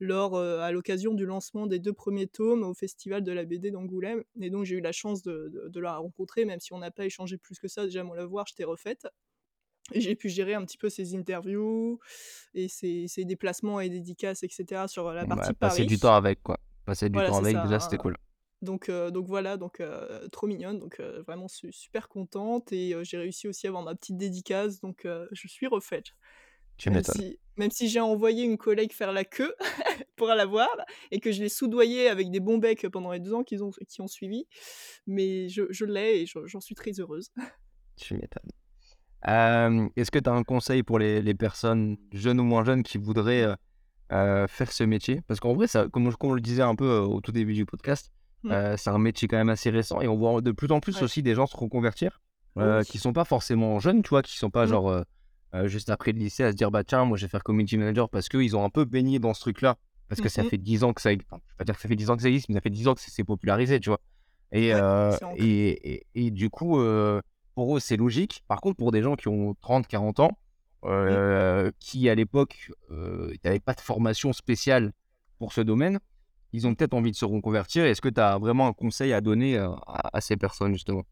lors, 0.00 0.36
à 0.38 0.70
l'occasion 0.72 1.14
du 1.14 1.24
lancement 1.26 1.66
des 1.66 1.78
2 1.78 1.94
premiers 1.94 2.26
tomes 2.26 2.62
au 2.62 2.74
festival 2.74 3.22
de 3.24 3.32
la 3.32 3.44
BD 3.46 3.70
d'Angoulême. 3.70 4.22
Et 4.42 4.50
donc 4.50 4.64
j'ai 4.66 4.76
eu 4.76 4.80
la 4.82 4.92
chance 4.92 5.22
de 5.22 5.48
de 5.50 5.68
de 5.68 5.80
la 5.80 5.96
rencontrer, 5.96 6.44
même 6.44 6.60
si 6.60 6.74
on 6.74 6.78
n'a 6.78 6.90
pas 6.90 7.06
échangé 7.06 7.38
plus 7.38 7.58
que 7.58 7.68
ça, 7.68 7.84
déjà 7.84 8.04
moi 8.04 8.16
la 8.16 8.26
voir, 8.26 8.46
j'étais 8.46 8.64
refaite 8.64 9.06
j'ai 9.92 10.14
pu 10.16 10.28
gérer 10.28 10.54
un 10.54 10.64
petit 10.64 10.78
peu 10.78 10.88
ses 10.90 11.14
interviews 11.16 11.98
et 12.54 12.68
ses 12.68 13.08
ses 13.08 13.24
déplacements 13.26 13.80
et 13.80 13.88
dédicaces 13.90 14.42
et 14.44 14.48
cetera 14.50 14.88
sur, 14.88 15.12
la 15.12 15.26
Bah, 15.26 15.52
partie 15.52 15.54
passer 15.58 15.84
du 15.84 15.98
temps 15.98 16.14
avec, 16.14 16.42
quoi. 16.42 16.60
Passer 16.84 17.08
du 17.08 17.22
Voilà, 17.22 17.32
temps 17.32 17.36
avec, 17.38 17.60
ça, 17.60 17.62
déjà, 17.62 17.80
c'était 17.80 17.98
hein, 17.98 17.98
cool. 17.98 18.16
donc 18.62 18.88
heu, 18.90 19.10
donc 19.12 19.26
voilà, 19.28 19.56
donc 19.56 19.80
heu, 19.80 20.28
trop 20.32 20.46
mignonne, 20.48 20.78
donc 20.80 21.00
heu, 21.00 21.22
vraiment 21.26 21.48
su 21.48 21.72
super 21.72 22.08
contente 22.08 22.72
et 22.72 22.94
j'ai 23.04 23.18
réussi 23.18 23.48
aussi 23.48 23.66
à 23.66 23.70
avoir 23.70 23.84
ma 23.84 23.94
petite 23.94 24.16
dédicace, 24.18 24.80
donc 24.80 25.06
je 25.32 25.48
suis 25.48 25.66
refaite. 25.68 26.06
Tu 26.76 26.90
Même 26.90 27.02
m'étonnes. 27.02 27.22
si 27.22 27.40
même 27.58 27.70
si 27.72 27.88
j'ai 27.88 28.00
envoyé 28.00 28.44
une 28.44 28.58
collègue 28.58 28.92
faire 28.92 29.12
la 29.12 29.24
queue 29.24 29.54
pour 30.16 30.28
l'avoir 30.28 30.68
et 31.12 31.20
que 31.20 31.32
je 31.32 31.42
l'ai 31.42 31.48
soudoyée 31.50 32.08
avec 32.08 32.30
des 32.30 32.40
bons 32.40 32.58
becs 32.58 32.88
pendant 32.90 33.12
les 33.12 33.20
2 33.20 33.34
ans 33.34 33.44
qu'ils 33.44 33.64
ont 33.64 33.70
qui 33.88 34.00
ont 34.02 34.08
suivi, 34.08 34.46
mais 35.06 35.48
je 35.50 35.64
je 35.70 35.84
l'ai 35.86 36.22
et 36.22 36.26
je 36.26 36.46
j'en 36.46 36.60
suis 36.62 36.74
très 36.76 36.92
heureuse. 37.00 37.30
Tu 37.96 38.14
m'étonnes. 38.14 38.50
Est-ce 39.26 40.10
que 40.10 40.18
tu 40.18 40.28
as 40.30 40.32
un 40.34 40.42
conseil 40.44 40.82
pour 40.82 40.98
les 40.98 41.22
les 41.22 41.34
personnes 41.34 41.96
jeunes 42.12 42.40
ou 42.40 42.44
moins 42.44 42.64
jeunes 42.64 42.82
qui 42.82 42.98
voudraient, 42.98 43.44
heu 43.44 43.56
heu, 44.12 44.46
faire 44.48 44.72
ce 44.72 44.84
métier? 44.84 45.22
Parce 45.28 45.40
qu'en 45.40 45.54
vrai, 45.54 45.66
ça 45.68 45.88
comme 45.92 46.10
on 46.22 46.32
le 46.34 46.40
disait 46.40 46.62
un 46.62 46.74
peu, 46.76 46.86
heu, 46.86 47.00
au 47.02 47.20
tout 47.20 47.32
début 47.32 47.54
du 47.54 47.66
podcast, 47.66 48.10
Mmh. 48.44 48.76
c'est 48.76 48.90
un 48.90 48.98
métier 48.98 49.26
quand 49.28 49.38
même 49.38 49.48
assez 49.48 49.70
récent 49.70 50.00
et 50.02 50.08
on 50.08 50.16
voit 50.16 50.40
de 50.42 50.52
plus 50.52 50.70
en 50.72 50.80
plus 50.80 50.96
Ouais. 50.96 51.02
aussi 51.04 51.22
des 51.22 51.34
gens 51.34 51.46
se 51.46 51.56
reconvertir, 51.56 52.20
Oui. 52.56 52.84
qui 52.86 52.98
sont 52.98 53.12
pas 53.14 53.24
forcément 53.24 53.80
jeunes, 53.80 54.02
tu 54.02 54.10
vois? 54.10 54.22
Qui 54.22 54.36
sont 54.36 54.50
pas 54.50 54.66
Mmh. 54.66 54.68
genre, 54.70 55.04
juste 55.64 55.88
après 55.90 56.12
le 56.12 56.18
lycée 56.18 56.44
à 56.44 56.52
se 56.52 56.56
dire: 56.56 56.70
«Bah 56.70 56.84
tiens, 56.84 57.04
moi 57.06 57.16
je 57.16 57.24
vais 57.26 57.30
faire 57.30 57.42
community 57.44 57.78
manager» 57.78 58.08
parce 58.10 58.28
qu'ils 58.28 58.56
ont 58.56 58.64
un 58.64 58.70
peu 58.70 58.84
baigné 58.84 59.18
dans 59.18 59.34
ce 59.34 59.40
truc-là. 59.40 59.76
Parce 60.08 60.20
que 60.20 60.28
Mmh 60.28 60.30
ça 60.30 60.44
mh. 60.44 60.50
fait 60.50 60.58
10 60.58 60.84
ans 60.84 60.92
que 60.92 61.00
ça 61.00 61.12
e 61.12 61.16
enfin, 61.30 61.40
je 61.46 61.52
vais 61.52 61.56
pas 61.58 61.64
dire 61.64 61.74
que 61.76 61.80
ça 61.82 61.88
fait 61.88 61.96
10 61.96 62.10
ans 62.10 62.16
que 62.16 62.22
ça 62.22 62.28
existe, 62.28 62.48
mais 62.50 62.54
ça 62.56 62.60
fait 62.60 62.70
10 62.70 62.86
ans 62.88 62.94
que 62.94 63.00
c'est 63.00 63.24
popularisé, 63.24 63.80
tu 63.80 63.88
vois? 63.88 64.00
Et 64.52 64.68
Ouais, 64.70 64.82
et 65.36 65.94
et 65.94 66.06
et 66.14 66.30
du 66.30 66.50
coup, 66.50 66.78
pour 67.54 67.76
eux, 67.76 67.80
c'est 67.80 67.96
logique. 67.96 68.44
Par 68.48 68.60
contre, 68.60 68.76
pour 68.76 68.92
des 68.92 69.02
gens 69.02 69.16
qui 69.16 69.28
ont 69.28 69.54
30-40 69.60 70.20
ans, 70.20 70.38
Mmh. 71.02 71.20
heu, 71.22 71.72
qui 71.80 72.08
à 72.08 72.14
l'époque, 72.14 72.70
heu, 72.90 73.34
n'avaient 73.44 73.60
pas 73.60 73.74
de 73.74 73.80
formation 73.80 74.32
spéciale 74.32 74.92
pour 75.38 75.52
ce 75.52 75.60
domaine, 75.62 76.00
ils 76.52 76.66
ont 76.66 76.74
peut-être 76.74 76.94
envie 76.94 77.12
de 77.12 77.16
se 77.16 77.24
reconvertir. 77.26 77.84
Est-ce 77.86 78.00
que 78.02 78.08
tu 78.10 78.20
as 78.20 78.38
vraiment 78.38 78.68
un 78.68 78.72
conseil 78.74 79.12
à 79.12 79.20
donner, 79.20 79.58
heu, 79.58 79.70
à 79.86 80.16
à 80.18 80.20
ces 80.20 80.36
personnes 80.36 80.74
justement? 80.74 81.04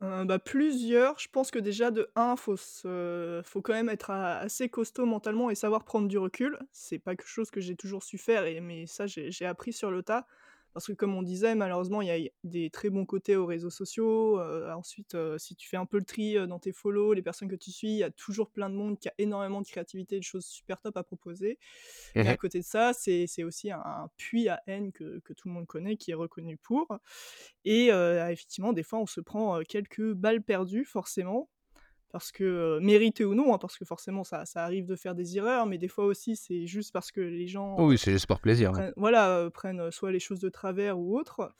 Bah, 0.00 0.38
plusieurs. 0.40 1.18
Je 1.20 1.28
pense 1.28 1.50
que 1.52 1.58
déjà 1.60 1.90
de 1.92 2.10
1, 2.16 2.34
faut 2.36 2.56
se 2.56 3.40
faut 3.44 3.62
quand 3.62 3.72
même 3.72 3.88
être 3.88 4.10
assez 4.10 4.68
costaud 4.68 5.06
mentalement 5.06 5.48
et 5.48 5.54
savoir 5.54 5.84
prendre 5.84 6.08
du 6.08 6.18
recul. 6.18 6.58
C'est 6.72 6.98
pas 6.98 7.14
quelque 7.14 7.28
chose 7.28 7.50
que 7.52 7.60
j'ai 7.60 7.76
toujours 7.76 8.02
su 8.02 8.18
faire 8.18 8.44
et 8.44 8.60
mais 8.60 8.86
ça 8.86 9.06
j'ai 9.06 9.30
j'ai 9.30 9.46
appris 9.46 9.72
sur 9.72 9.90
le 9.92 10.02
tas. 10.02 10.26
Parce 10.74 10.86
que 10.86 10.92
comme 10.92 11.14
on 11.14 11.22
disait, 11.22 11.54
malheureusement, 11.54 12.02
il 12.02 12.08
y 12.08 12.26
a 12.26 12.30
des 12.44 12.70
très 12.70 12.90
bons 12.90 13.04
côtés 13.04 13.36
aux 13.36 13.46
réseaux 13.46 13.70
sociaux, 13.70 14.40
ensuite, 14.40 15.16
si 15.38 15.54
tu 15.56 15.68
fais 15.68 15.76
un 15.76 15.86
peu 15.86 15.98
le 15.98 16.04
tri, 16.04 16.34
dans 16.48 16.58
tes 16.58 16.72
follow, 16.72 17.12
les 17.12 17.22
personnes 17.22 17.48
que 17.48 17.56
tu 17.56 17.70
suis, 17.70 17.88
il 17.88 17.98
y 17.98 18.02
a 18.04 18.10
toujours 18.10 18.50
plein 18.50 18.70
de 18.70 18.74
monde 18.74 18.98
qui 18.98 19.08
a 19.08 19.14
énormément 19.18 19.60
de 19.60 19.66
créativité, 19.66 20.18
de 20.18 20.24
choses 20.24 20.46
super 20.46 20.80
top 20.80 20.96
à 20.96 21.02
proposer. 21.02 21.58
Mais 22.22 22.28
à 22.30 22.36
Mmh 22.36 22.36
côté 22.36 22.60
de 22.60 22.64
ça, 22.64 22.92
c'est 22.94 23.44
aussi 23.44 23.70
un 23.70 23.82
un 23.84 24.08
puits 24.16 24.48
à 24.48 24.62
haine 24.66 24.92
que 24.92 25.20
que 25.20 25.32
tout 25.34 25.48
le 25.48 25.54
monde 25.54 25.66
connaît, 25.66 25.96
qui 25.96 26.10
est 26.12 26.14
reconnu 26.14 26.56
pour 26.56 26.88
et 27.64 27.86
effectivement, 27.88 28.72
des 28.72 28.82
fois, 28.82 28.98
on 29.00 29.06
se 29.06 29.20
prend, 29.20 29.60
quelques 29.62 30.12
balles 30.12 30.42
perdues 30.42 30.84
forcément 30.84 31.48
parce 32.12 32.30
que, 32.32 32.44
heu, 32.44 32.80
méritées 32.80 33.24
ou 33.24 33.34
non, 33.34 33.54
hein, 33.54 33.58
parce 33.58 33.76
que 33.78 33.84
forcément 33.84 34.22
ça 34.24 34.44
ça 34.46 34.64
arrive 34.64 34.86
de 34.86 34.94
faire 34.96 35.14
des 35.14 35.36
erreurs, 35.36 35.66
mais 35.66 35.78
des 35.78 35.88
fois 35.88 36.04
aussi 36.04 36.36
c'est 36.36 36.66
juste 36.66 36.92
parce 36.92 37.10
que 37.10 37.20
les 37.20 37.48
gens, 37.48 37.76
Oui, 37.80 37.98
c'est 37.98 38.12
juste 38.12 38.26
par 38.26 38.40
plaisir, 38.40 38.72
ouais. 38.72 38.92
voilà, 38.96 39.48
prennent, 39.52 39.90
soit 39.90 40.12
les 40.12 40.20
choses 40.20 40.40
de 40.40 40.48
travers 40.50 40.98
ou 40.98 41.18
autre. 41.18 41.52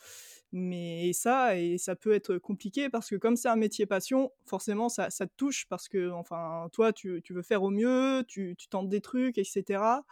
Mais 0.54 1.12
ça 1.14 1.56
et 1.58 1.78
ça 1.78 1.96
peut 1.96 2.12
être 2.12 2.36
compliqué 2.36 2.90
parce 2.90 3.08
que 3.08 3.16
comme 3.16 3.36
c'est 3.36 3.48
un 3.48 3.56
métier 3.56 3.86
passion, 3.86 4.30
forcément 4.44 4.90
ça 4.90 5.08
ça 5.08 5.26
te 5.26 5.32
touche 5.36 5.66
parce 5.68 5.88
que, 5.88 6.10
enfin, 6.10 6.68
toi 6.72 6.92
tu 6.92 7.22
veux 7.30 7.40
faire 7.42 7.62
au 7.62 7.70
mieux, 7.70 8.22
tu 8.28 8.54
tu 8.58 8.68
tentes 8.68 8.90
des 8.90 9.00
trucs 9.00 9.38
et 9.38 9.44
cetera. 9.44 10.04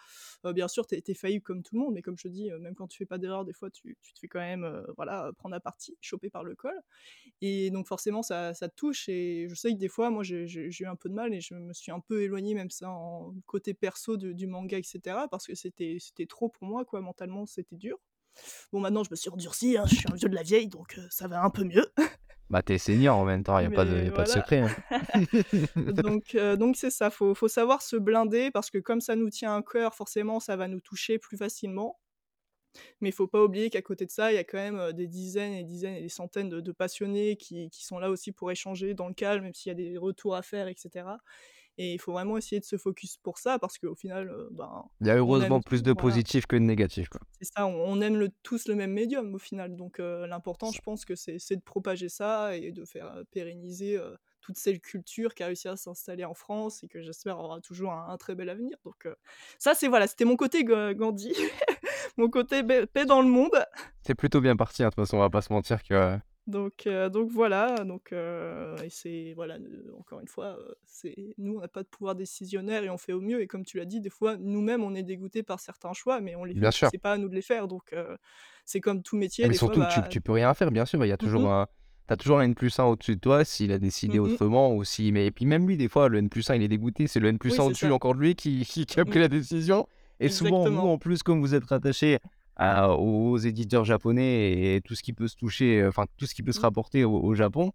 Heu, 0.46 0.53
bien 0.55 0.66
sûr, 0.68 0.87
tu 0.87 0.94
es 0.94 1.03
es 1.07 1.40
comme 1.40 1.62
tout 1.62 1.74
le 1.76 1.81
monde, 1.83 1.94
mais 1.94 2.00
comme 2.03 2.16
je 2.16 2.22
te 2.24 2.29
dis, 2.29 2.50
heu, 2.50 2.59
même 2.59 2.74
quand 2.74 2.88
tu 2.88 2.96
fais 2.98 3.05
pas 3.07 3.18
d'erreur, 3.18 3.44
des 3.44 3.53
fois 3.53 3.70
tu 3.70 3.96
te 4.14 4.18
fais 4.20 4.29
quand 4.29 4.40
même, 4.40 4.64
heu, 4.64 4.87
voilà, 4.96 5.31
prendre 5.37 5.55
à 5.57 5.61
partie, 5.61 5.96
choper 6.00 6.31
par 6.31 6.42
le 6.44 6.55
col 6.57 6.72
et 7.42 7.70
donc 7.70 7.87
forcément 7.88 8.22
ça 8.22 8.55
ça 8.55 8.68
te 8.68 8.74
touche 8.76 9.09
et 9.09 9.46
je 9.48 9.55
sais 9.55 9.72
que 9.72 9.79
des 9.79 9.88
fois, 9.88 10.11
moi 10.11 10.22
j'ai 10.24 10.46
eu 10.81 10.87
un 10.87 10.96
peu 10.96 11.09
de 11.09 11.14
mal 11.14 11.35
et 11.35 11.40
je 11.40 11.55
me 11.55 11.72
suis 11.74 11.92
un 11.92 12.00
peu 12.00 12.22
éloignée 12.22 12.55
même 12.55 12.70
ça 12.70 12.90
en 12.90 13.35
côté 13.46 13.74
perso 13.74 14.16
de 14.16 14.33
du 14.33 14.46
manga 14.46 14.79
et 14.79 14.83
cetera 14.85 15.29
parce 15.29 15.46
que 15.46 15.55
c'était 15.55 15.98
trop 16.29 16.48
pour 16.48 16.66
moi 16.68 16.85
quoi, 16.85 17.00
mentalement 17.03 17.46
c'était 17.46 17.76
dur. 17.76 17.98
Bon 18.72 18.80
maintenant 18.80 19.02
je 19.04 19.10
me 19.10 19.16
suis 19.16 19.30
endurcie, 19.30 19.76
hein, 19.76 19.84
je 19.86 19.94
suis 19.96 20.08
un 20.10 20.14
vieux 20.14 20.28
de 20.28 20.34
la 20.34 20.42
vieille 20.42 20.68
donc 20.68 20.96
heu, 20.98 21.06
ça 21.10 21.26
va 21.28 21.42
un 21.42 21.50
peu 21.50 21.64
mieux. 21.64 21.86
Bah, 22.50 22.62
tu 22.62 22.72
es 22.74 22.78
senior 22.78 23.16
en 23.16 23.24
même 23.24 23.44
temps, 23.44 23.58
il 23.60 23.62
y 23.62 23.66
a 23.66 23.70
pas 23.70 23.84
de 23.84 24.02
y 24.04 24.08
a 24.08 24.12
pas 24.12 24.24
de 24.24 24.28
secret, 24.28 24.58
hein. 24.60 24.74
Donc 25.86 26.34
heu, 26.34 26.56
donc 26.56 26.76
c'est 26.76 26.90
ça, 26.90 27.10
faut 27.10 27.34
faut 27.34 27.48
savoir 27.48 27.82
se 27.82 27.96
blinder 27.96 28.50
parce 28.50 28.70
que 28.70 28.78
comme 28.78 29.00
ça 29.00 29.16
nous 29.16 29.30
tient 29.30 29.56
à 29.56 29.62
cœur, 29.62 29.94
forcément 29.94 30.40
ça 30.40 30.56
va 30.56 30.68
nous 30.68 30.80
toucher 30.80 31.18
plus 31.18 31.36
facilement. 31.36 31.98
Mais 33.00 33.08
il 33.08 33.12
faut 33.12 33.26
pas 33.26 33.42
oublier 33.42 33.70
qu'à 33.70 33.82
côté 33.82 34.04
de 34.06 34.10
ça, 34.10 34.32
il 34.32 34.36
y 34.36 34.38
a 34.38 34.44
quand 34.44 34.58
même, 34.58 34.76
heu, 34.78 34.92
des 34.92 35.06
dizaines 35.08 35.52
et 35.54 35.64
dizaines 35.64 35.94
et 35.96 36.02
des 36.02 36.08
centaines 36.08 36.48
de 36.48 36.60
de 36.60 36.72
passionnés 36.72 37.36
qui 37.36 37.70
qui 37.70 37.84
sont 37.84 37.98
là 37.98 38.10
aussi 38.10 38.32
pour 38.32 38.50
échanger 38.50 38.94
dans 38.94 39.08
le 39.08 39.14
calme, 39.14 39.44
même 39.44 39.54
s'il 39.54 39.70
y 39.70 39.72
a 39.72 39.74
des 39.74 39.96
retours 39.98 40.36
à 40.36 40.42
faire 40.42 40.68
et 40.68 40.74
cetera 40.76 41.18
et 41.80 41.94
il 41.94 41.98
faut 42.00 42.12
vraiment 42.12 42.36
essayer 42.38 42.60
de 42.60 42.64
se 42.66 42.76
focus 42.78 43.16
pour 43.18 43.38
ça 43.38 43.58
parce 43.58 43.78
qu'au 43.78 43.94
final, 43.96 44.30
heu, 44.30 44.48
ben, 44.52 44.84
Il 45.02 45.08
y 45.08 45.10
a 45.10 45.16
heureusement 45.16 45.60
plus 45.60 45.82
de 45.82 45.92
voilà. 45.92 45.92
positif 45.92 46.46
que 46.46 46.56
de 46.56 46.62
négatif, 46.62 47.10
quoi. 47.10 47.20
C'est 47.40 47.46
ça, 47.56 47.66
on 47.66 47.72
on 47.90 48.00
aime 48.02 48.16
le 48.18 48.28
tous 48.42 48.68
le 48.68 48.74
même 48.74 48.92
médium 48.92 49.34
au 49.34 49.38
final, 49.38 49.74
donc 49.76 49.98
heu, 49.98 50.26
l'important 50.26 50.72
je 50.72 50.80
pense 50.82 51.04
que 51.06 51.14
c'est 51.14 51.38
de 51.56 51.62
propager 51.62 52.08
ça 52.10 52.54
et 52.56 52.70
de 52.70 52.84
faire, 52.84 53.14
heu, 53.16 53.24
pérenniser, 53.30 53.98
toute 54.42 54.56
cette 54.58 54.80
culture 54.82 55.34
qui 55.34 55.42
a 55.42 55.46
réussi 55.46 55.68
à 55.68 55.76
s'installer 55.76 56.24
en 56.24 56.34
France 56.34 56.82
et 56.84 56.88
que 56.88 57.00
j'espère 57.02 57.38
aura 57.38 57.60
toujours 57.60 57.92
un 57.92 58.08
un 58.10 58.16
très 58.18 58.34
bel 58.34 58.48
avenir, 58.50 58.76
donc 58.84 59.08
ça 59.58 59.74
c'est 59.74 59.88
voilà, 59.88 60.06
c'était 60.06 60.24
mon 60.26 60.36
côté 60.36 60.64
Ga 60.64 60.92
Gandhi, 60.94 61.32
mon 62.18 62.28
côté 62.28 62.62
paix 62.62 62.86
paix 62.86 63.06
dans 63.06 63.22
le 63.22 63.28
monde. 63.28 63.56
C'est 64.02 64.14
plutôt 64.14 64.40
bien 64.42 64.56
parti, 64.56 64.82
hein, 64.82 64.88
de 64.88 64.94
toute 64.94 65.04
façon, 65.04 65.16
on 65.16 65.20
va 65.20 65.30
pas 65.30 65.42
se 65.42 65.52
mentir 65.52 65.82
que 65.82 66.18
Donc 66.46 66.87
heu, 66.87 67.11
donc 67.11 67.31
voilà, 67.31 67.85
donc 67.85 68.12
et 68.12 68.88
c'est 68.88 69.35
voilà, 69.35 69.59
heu, 69.59 69.92
encore 69.98 70.20
une 70.20 70.29
fois, 70.29 70.59
c'est 70.87 71.35
nous 71.37 71.57
on 71.59 71.61
n'a 71.61 71.68
pas 71.68 71.83
de 71.83 71.88
pouvoir 71.88 72.14
décisionnaire 72.14 72.83
et 72.83 72.88
on 72.90 72.96
fait 72.96 73.12
au 73.12 73.20
mieux 73.20 73.42
et 73.42 73.46
comme 73.46 73.64
tu 73.64 73.76
l'as 73.76 73.85
dit, 73.85 74.00
des 74.00 74.09
fois, 74.11 74.37
nous-mêmes, 74.38 74.83
on 74.83 74.94
est 74.94 75.03
dégoûtés 75.03 75.42
par 75.42 75.61
certains 75.61 75.92
choix, 75.92 76.20
mais 76.20 76.35
on 76.37 76.44
les 76.44 76.55
bien 76.55 76.70
fait 76.72 76.72
sûr. 76.72 76.90
c'est 76.90 76.98
pas 76.98 77.12
à 77.12 77.18
nous 77.18 77.29
de 77.29 77.35
les 77.35 77.42
faire, 77.42 77.68
donc 77.68 77.94
c'est 78.64 78.81
comme 78.81 79.03
tout 79.03 79.16
Ah 79.42 79.46
métier, 79.46 79.48
mais 79.48 79.55
des 79.55 79.59
fois, 79.59 79.76
surtout 79.76 79.87
tu 79.87 80.05
bah 80.07 80.07
tu 80.07 80.20
peux 80.20 80.33
rien 80.33 80.53
faire, 80.53 80.70
bien 80.70 80.85
sûr, 80.85 81.03
il 81.05 81.09
y 81.09 81.12
a 81.12 81.16
mmh 81.20 81.46
toujours 81.46 81.50
un 81.50 81.66
tu 82.09 82.12
as 82.12 82.16
toujours 82.16 82.40
un 82.40 82.42
N+1 82.42 82.85
au-dessus 82.87 83.14
de 83.14 83.20
toi 83.20 83.44
s'il 83.44 83.72
a 83.72 83.79
décidé 83.79 84.18
Mmh 84.22 84.26
mh. 84.26 84.40
autrement 84.40 84.74
ou 84.74 84.83
si 84.85 85.12
mais 85.12 85.26
et 85.26 85.31
puis 85.31 85.46
même 85.46 85.66
lui 85.68 85.76
des 85.76 85.88
fois 85.88 86.09
le 86.09 86.18
N+1 86.18 86.57
il 86.57 86.62
est 86.62 86.68
dégoûté, 86.68 87.07
c'est 87.07 87.20
le 87.20 87.29
Oui, 87.48 87.61
N+1 87.61 87.62
c'est 87.62 87.74
au-dessus 87.74 87.90
ça. 87.90 87.92
encore 87.92 88.14
de 88.14 88.20
lui 88.20 88.35
qui 88.35 88.64
qui 88.66 89.00
a 89.00 89.05
Mmh 89.05 89.07
pris 89.07 89.18
mh. 89.18 89.20
la 89.20 89.29
décision 89.29 89.87
et 90.18 90.29
souvent 90.29 90.68
vous 90.70 90.87
en 90.88 90.98
plus 90.98 91.22
comme 91.22 91.40
vous 91.40 91.55
êtes 91.55 91.64
rattaché 91.64 92.18
à 92.56 92.90
aux 92.94 93.38
éditeurs 93.38 93.84
japonais 93.84 94.76
et 94.76 94.80
tout 94.82 94.94
ce 94.94 95.02
qui 95.02 95.12
peut 95.12 95.28
se 95.28 95.36
toucher, 95.36 95.84
enfin 95.86 96.06
tout 96.18 96.26
ce 96.26 96.34
qui 96.34 96.42
peut 96.42 96.52
se 96.52 96.60
Mmh. 96.60 96.62
rapporter 96.62 97.04
au 97.04 97.12
au 97.20 97.34
Japon, 97.34 97.72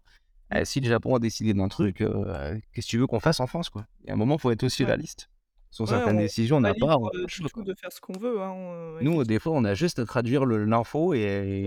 Mmh. 0.50 0.56
heu, 0.56 0.64
si 0.66 0.80
le 0.80 0.88
Japon 0.88 1.16
a 1.16 1.20
décidé 1.20 1.54
d'un 1.54 1.68
truc, 1.68 2.02
heu, 2.02 2.60
qu'est-ce 2.72 2.86
que 2.88 2.90
tu 2.92 2.98
veux 2.98 3.06
qu'on 3.08 3.20
fasse 3.20 3.40
en 3.40 3.46
France, 3.48 3.70
quoi? 3.70 3.86
Il 4.04 4.08
y 4.08 4.10
a 4.10 4.14
un 4.14 4.16
moment, 4.18 4.38
faut 4.38 4.50
être 4.52 4.64
aussi 4.64 4.84
réaliste. 4.84 5.28
Sur 5.72 5.88
Ouais, 5.88 5.90
certaines 5.90 6.18
on 6.18 6.18
décisions, 6.18 6.58
on 6.58 6.60
n'a 6.60 6.74
pas 6.74 6.96
on 6.98 7.10
quoi. 7.52 7.64
de 7.64 7.74
faire 7.74 7.92
ce 7.92 8.00
qu'on 8.00 8.18
veut, 8.18 8.40
hein, 8.40 8.52
Nous, 9.00 9.24
des 9.24 9.38
fois, 9.38 9.52
on 9.52 9.64
a 9.64 9.74
juste 9.74 9.98
à 9.98 10.06
traduire 10.06 10.46
l'info 10.46 11.12
et 11.14 11.20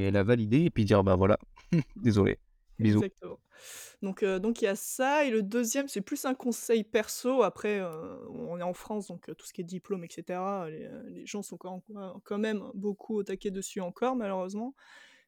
et 0.08 0.12
la 0.12 0.24
valider 0.24 0.64
et 0.66 0.70
puis 0.72 0.86
dire: 0.86 1.04
«Bah, 1.04 1.16
voilà, 1.16 1.38
désolé, 1.96 2.40
bisous». 2.80 3.04
Exactement. 3.04 3.40
Donc 4.02 4.24
heu, 4.24 4.40
donc 4.40 4.62
il 4.62 4.66
y 4.66 4.68
a 4.68 4.76
ça 4.76 5.26
et 5.26 5.30
le 5.32 5.42
2e, 5.44 5.88
c'est 5.88 6.02
plus 6.02 6.26
un 6.26 6.34
conseil 6.36 6.84
perso. 6.84 7.44
Après, 7.44 7.80
heu, 7.80 7.88
on 8.32 8.58
est 8.60 8.64
en 8.64 8.74
France, 8.74 9.08
donc 9.08 9.30
heu, 9.30 9.36
tout 9.36 9.46
ce 9.46 9.54
qui 9.54 9.62
est 9.62 9.64
diplôme 9.64 10.04
et 10.04 10.08
cetera, 10.12 10.70
les, 10.70 11.26
gens 11.26 11.42
sont 11.42 11.58
quand 11.58 12.38
même 12.38 12.64
beaucoup 12.76 13.16
au 13.18 13.24
taquet 13.24 13.52
dessus 13.52 13.82
encore, 13.82 14.16
malheureusement. 14.16 14.76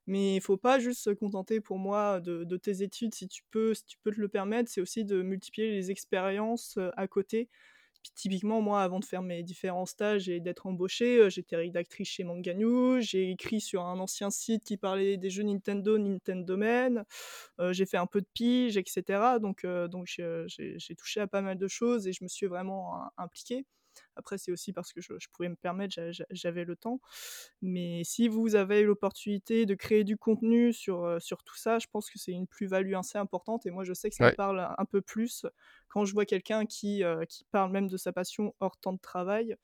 Mais 0.07 0.35
il 0.37 0.41
faut 0.41 0.57
pas 0.57 0.79
juste 0.79 1.01
se 1.03 1.11
contenter 1.11 1.61
pour 1.61 1.77
moi 1.79 2.19
de 2.21 2.43
de 2.45 2.57
tes 2.57 2.81
études 2.83 3.13
si 3.15 3.27
tu 3.27 3.43
peux 3.51 3.73
si 3.75 3.85
tu 3.85 3.97
peux 4.03 4.11
te 4.11 4.19
le 4.21 4.27
permettre, 4.29 4.69
c'est 4.71 4.81
aussi 4.81 5.05
de 5.05 5.21
multiplier 5.23 5.71
les 5.71 5.91
expériences, 5.91 6.77
à 6.97 7.07
côté. 7.07 7.49
Typiquement, 8.15 8.61
moi, 8.61 8.81
avant 8.83 8.99
de 8.99 9.05
faire 9.05 9.21
mes 9.21 9.43
différents 9.43 9.85
stages 9.85 10.27
et 10.29 10.39
d'être 10.39 10.65
embauchée, 10.67 11.17
heu, 11.17 11.29
j'étais 11.29 11.55
rédactrice 11.55 12.09
chez 12.09 12.23
Manga 12.23 12.53
News, 12.53 12.99
j'ai 13.01 13.29
écrit 13.31 13.61
sur 13.61 13.83
un 13.85 13.99
ancien 13.99 14.29
site 14.31 14.63
qui 14.63 14.77
parlait 14.77 15.17
des 15.17 15.29
jeux 15.29 15.43
Nintendo, 15.43 15.97
Nintendomaine, 15.97 17.05
heu, 17.59 17.73
j'ai 17.73 17.85
fait 17.87 17.97
un 17.97 18.07
peu 18.07 18.21
de 18.21 18.27
pige 18.33 18.77
et 18.77 18.83
cetera. 18.87 19.39
Donc 19.39 19.65
heu, 19.65 19.87
donc 19.89 20.07
j'ai 20.07 20.95
touché 20.97 21.21
à 21.21 21.27
pas 21.27 21.41
mal 21.41 21.57
de 21.57 21.67
choses 21.67 22.07
et 22.07 22.13
je 22.13 22.23
me 22.23 22.29
suis 22.29 22.47
vraiment 22.47 22.95
im 22.95 23.11
impliquée. 23.17 23.65
Après, 24.15 24.37
c'est 24.37 24.51
aussi 24.51 24.73
parce 24.73 24.93
que 24.93 25.01
je 25.01 25.13
je 25.19 25.27
pouvais 25.31 25.49
me 25.49 25.55
permettre, 25.55 25.93
j'a 25.93 26.11
j'a 26.11 26.25
j'avais 26.31 26.65
le 26.65 26.75
temps. 26.75 26.99
Mais 27.61 28.03
si 28.03 28.27
vous 28.27 28.55
avez 28.55 28.83
l'opportunité 28.83 29.65
de 29.65 29.75
créer 29.75 30.03
du 30.03 30.17
contenu 30.17 30.73
sur, 30.73 31.05
heu, 31.05 31.19
sur 31.19 31.43
tout 31.43 31.57
ça, 31.57 31.79
je 31.79 31.87
pense 31.91 32.09
que 32.09 32.19
c'est 32.19 32.31
une 32.31 32.47
plus-value 32.47 32.93
assez 32.95 33.17
importante 33.17 33.65
et 33.65 33.71
moi, 33.71 33.83
je 33.83 33.93
sais 33.93 34.09
que 34.09 34.15
ça 34.15 34.25
me 34.25 34.31
parle 34.31 34.67
un 34.77 34.85
peu 34.85 35.01
plus 35.01 35.45
quand 35.89 36.05
je 36.05 36.13
vois 36.13 36.25
quelqu'un 36.25 36.65
qui, 36.65 37.03
heu, 37.03 37.25
qui 37.29 37.45
parle 37.51 37.71
même 37.71 37.87
de 37.87 37.97
sa 37.97 38.13
passion 38.13 38.55
hors 38.59 38.77
temps 38.77 38.93
de 38.93 38.99
travail 38.99 39.55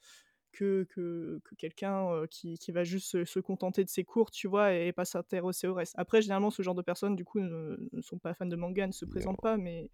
que 0.51 0.85
que 0.89 1.39
que 1.43 1.55
quelqu'un, 1.55 2.09
heu, 2.13 2.27
qui 2.27 2.57
qui 2.57 2.71
va 2.71 2.83
juste 2.83 3.07
se 3.09 3.25
se 3.25 3.39
contenter 3.39 3.83
de 3.83 3.89
ses 3.89 4.03
cours, 4.05 4.31
tu 4.31 4.47
vois? 4.47 4.73
Et 4.73 4.93
pas 4.93 5.05
s'intéresser 5.05 5.67
au 5.67 5.73
reste. 5.75 5.93
Après, 5.97 6.21
généralement, 6.21 6.51
ce 6.51 6.63
genre 6.63 6.75
de 6.75 6.81
personnes, 6.81 7.15
du 7.15 7.25
coup, 7.25 7.39
ne 7.39 7.77
ne 7.91 8.01
sont 8.01 8.17
pas 8.19 8.33
fans 8.33 8.45
de 8.47 8.55
manga, 8.55 8.87
ne 8.87 8.91
se 8.93 9.05
présentent 9.05 9.41
pas, 9.41 9.57
mais 9.57 9.91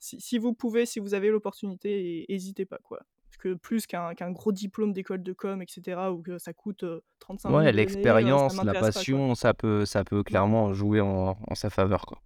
si 0.00 0.20
si 0.20 0.38
vous 0.38 0.54
pouvez, 0.54 0.86
si 0.86 1.00
vous 1.00 1.14
avez 1.14 1.30
l'opportunité, 1.30 2.20
hé 2.22 2.32
hésitez 2.34 2.66
pas, 2.66 2.78
quoi. 2.78 3.00
Que 3.38 3.54
plus 3.54 3.86
qu'un 3.86 4.14
gros 4.32 4.52
diplôme 4.52 4.92
d'école 4.92 5.22
de 5.22 5.32
com 5.32 5.60
et 5.62 5.66
cetera 5.68 6.12
ou 6.12 6.22
que 6.22 6.38
ça 6.38 6.52
coûte, 6.54 6.84
heu, 6.84 7.02
35 7.20 7.56
Ouais, 7.56 7.72
000 7.72 7.76
l'année, 7.80 8.14
heu, 8.24 8.36
ça 8.38 8.52
l'expérience, 8.52 8.62
la 8.62 8.74
pas, 8.74 8.74
passion, 8.74 9.34
ça 9.34 9.54
peut 9.54 9.86
ça 9.86 10.04
peut 10.04 10.22
clairement 10.22 10.74
jouer 10.74 11.00
en 11.00 11.38
en 11.48 11.54
sa 11.54 11.70
faveur, 11.70 12.04
quoi. 12.04 12.20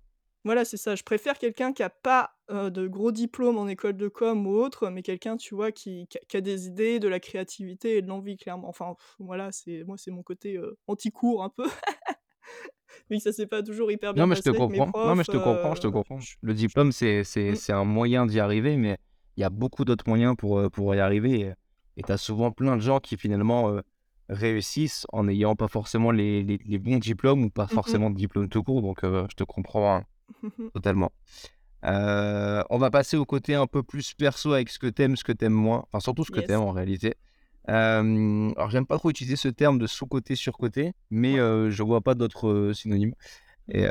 Voilà, 0.44 0.64
c'est 0.64 0.78
ça. 0.78 0.94
Je 0.96 1.02
préfère 1.02 1.36
quelqu'un 1.38 1.72
qui 1.74 1.82
a 1.82 1.90
pas, 1.90 2.30
heu, 2.50 2.70
de 2.70 2.86
gros 2.88 3.12
diplômes 3.12 3.58
en 3.58 3.68
école 3.68 3.96
de 3.98 4.08
com 4.08 4.46
ou 4.46 4.52
autre, 4.56 4.88
mais 4.88 5.02
quelqu'un, 5.02 5.36
tu 5.36 5.54
vois, 5.54 5.70
qui 5.70 6.08
qui 6.28 6.36
a 6.36 6.40
des 6.40 6.66
idées, 6.66 6.98
de 6.98 7.08
la 7.08 7.20
créativité 7.20 7.98
et 7.98 8.02
de 8.02 8.06
l'envie, 8.08 8.38
clairement. 8.38 8.68
Enfin, 8.68 8.94
voilà, 9.18 9.52
c'est 9.52 9.84
moi, 9.84 9.96
c'est 9.98 10.10
mon 10.10 10.22
côté, 10.22 10.56
heu, 10.56 10.78
anti-cours 10.86 11.42
un 11.44 11.50
peu. 11.50 11.64
Oui, 13.10 13.20
ça 13.20 13.32
s'est 13.32 13.46
pas 13.46 13.62
toujours 13.62 13.90
hyper 13.92 14.14
Non, 14.14 14.26
bien 14.26 14.26
mais 14.26 14.34
je 14.34 14.42
te 14.42 14.50
passé 14.50 14.54
avec 14.54 14.68
mes 14.68 14.82
comprends. 14.82 14.92
Non, 15.02 15.14
mais 15.14 15.22
je 15.24 15.30
te 15.30 15.36
comprends, 15.36 15.74
je 15.74 15.80
te 15.80 15.86
Le 16.42 16.54
diplôme, 16.54 16.90
c'est 16.92 17.22
mmh, 17.48 17.54
c'est 17.54 17.72
un 17.72 17.84
moyen 17.84 18.26
d'y 18.26 18.40
arriver, 18.40 18.76
mais 18.76 18.98
il 19.36 19.40
y 19.40 19.44
a 19.44 19.50
beaucoup 19.50 19.84
d'autres 19.84 20.08
moyens 20.08 20.34
pour, 20.36 20.70
pour 20.70 20.94
y 20.94 21.00
arriver 21.00 21.54
et 21.96 22.02
tu 22.02 22.12
as 22.12 22.16
souvent 22.18 22.50
plein 22.50 22.76
de 22.76 22.82
gens 22.82 23.00
qui 23.00 23.16
finalement, 23.16 23.80
réussissent 24.28 25.06
en 25.12 25.24
n'ayant 25.24 25.56
pas 25.56 25.68
forcément 25.68 26.12
les 26.12 26.42
les 26.42 26.58
les 26.64 26.78
bons 26.78 26.98
diplômes 26.98 27.44
ou 27.44 27.50
pas 27.50 27.64
mmh 27.64 27.66
mh. 27.66 27.74
forcément 27.74 28.10
de 28.10 28.16
diplôme 28.16 28.48
tout 28.48 28.62
court, 28.62 28.80
donc 28.82 29.00
je 29.02 29.34
te 29.34 29.44
comprends, 29.44 29.96
hein, 29.96 30.04
totalement. 30.74 31.10
On 31.82 32.78
va 32.78 32.90
passer 32.90 33.16
au 33.16 33.24
côté 33.24 33.54
un 33.54 33.66
peu 33.66 33.82
plus 33.82 34.14
perso 34.14 34.52
avec 34.52 34.68
ce 34.68 34.78
que 34.78 34.86
tu 34.86 35.02
aimes, 35.02 35.16
ce 35.16 35.24
que 35.24 35.32
tu 35.32 35.44
aimes 35.46 35.52
moins, 35.52 35.84
enfin 35.86 36.00
surtout 36.00 36.24
ce 36.24 36.30
que 36.30 36.40
Yes. 36.40 36.52
en 36.52 36.70
réalité. 36.70 37.14
Alors 37.66 38.70
j'aime 38.70 38.86
pas 38.86 38.98
trop 38.98 39.10
utiliser 39.10 39.36
ce 39.36 39.48
terme 39.48 39.78
de 39.78 39.86
sous-côté, 39.86 40.34
sur-côté, 40.36 40.92
mais 41.10 41.36
je 41.36 41.82
vois 41.82 42.00
pas 42.00 42.14
d'autres, 42.14 42.72
synonymes 42.74 43.14
et 43.70 43.86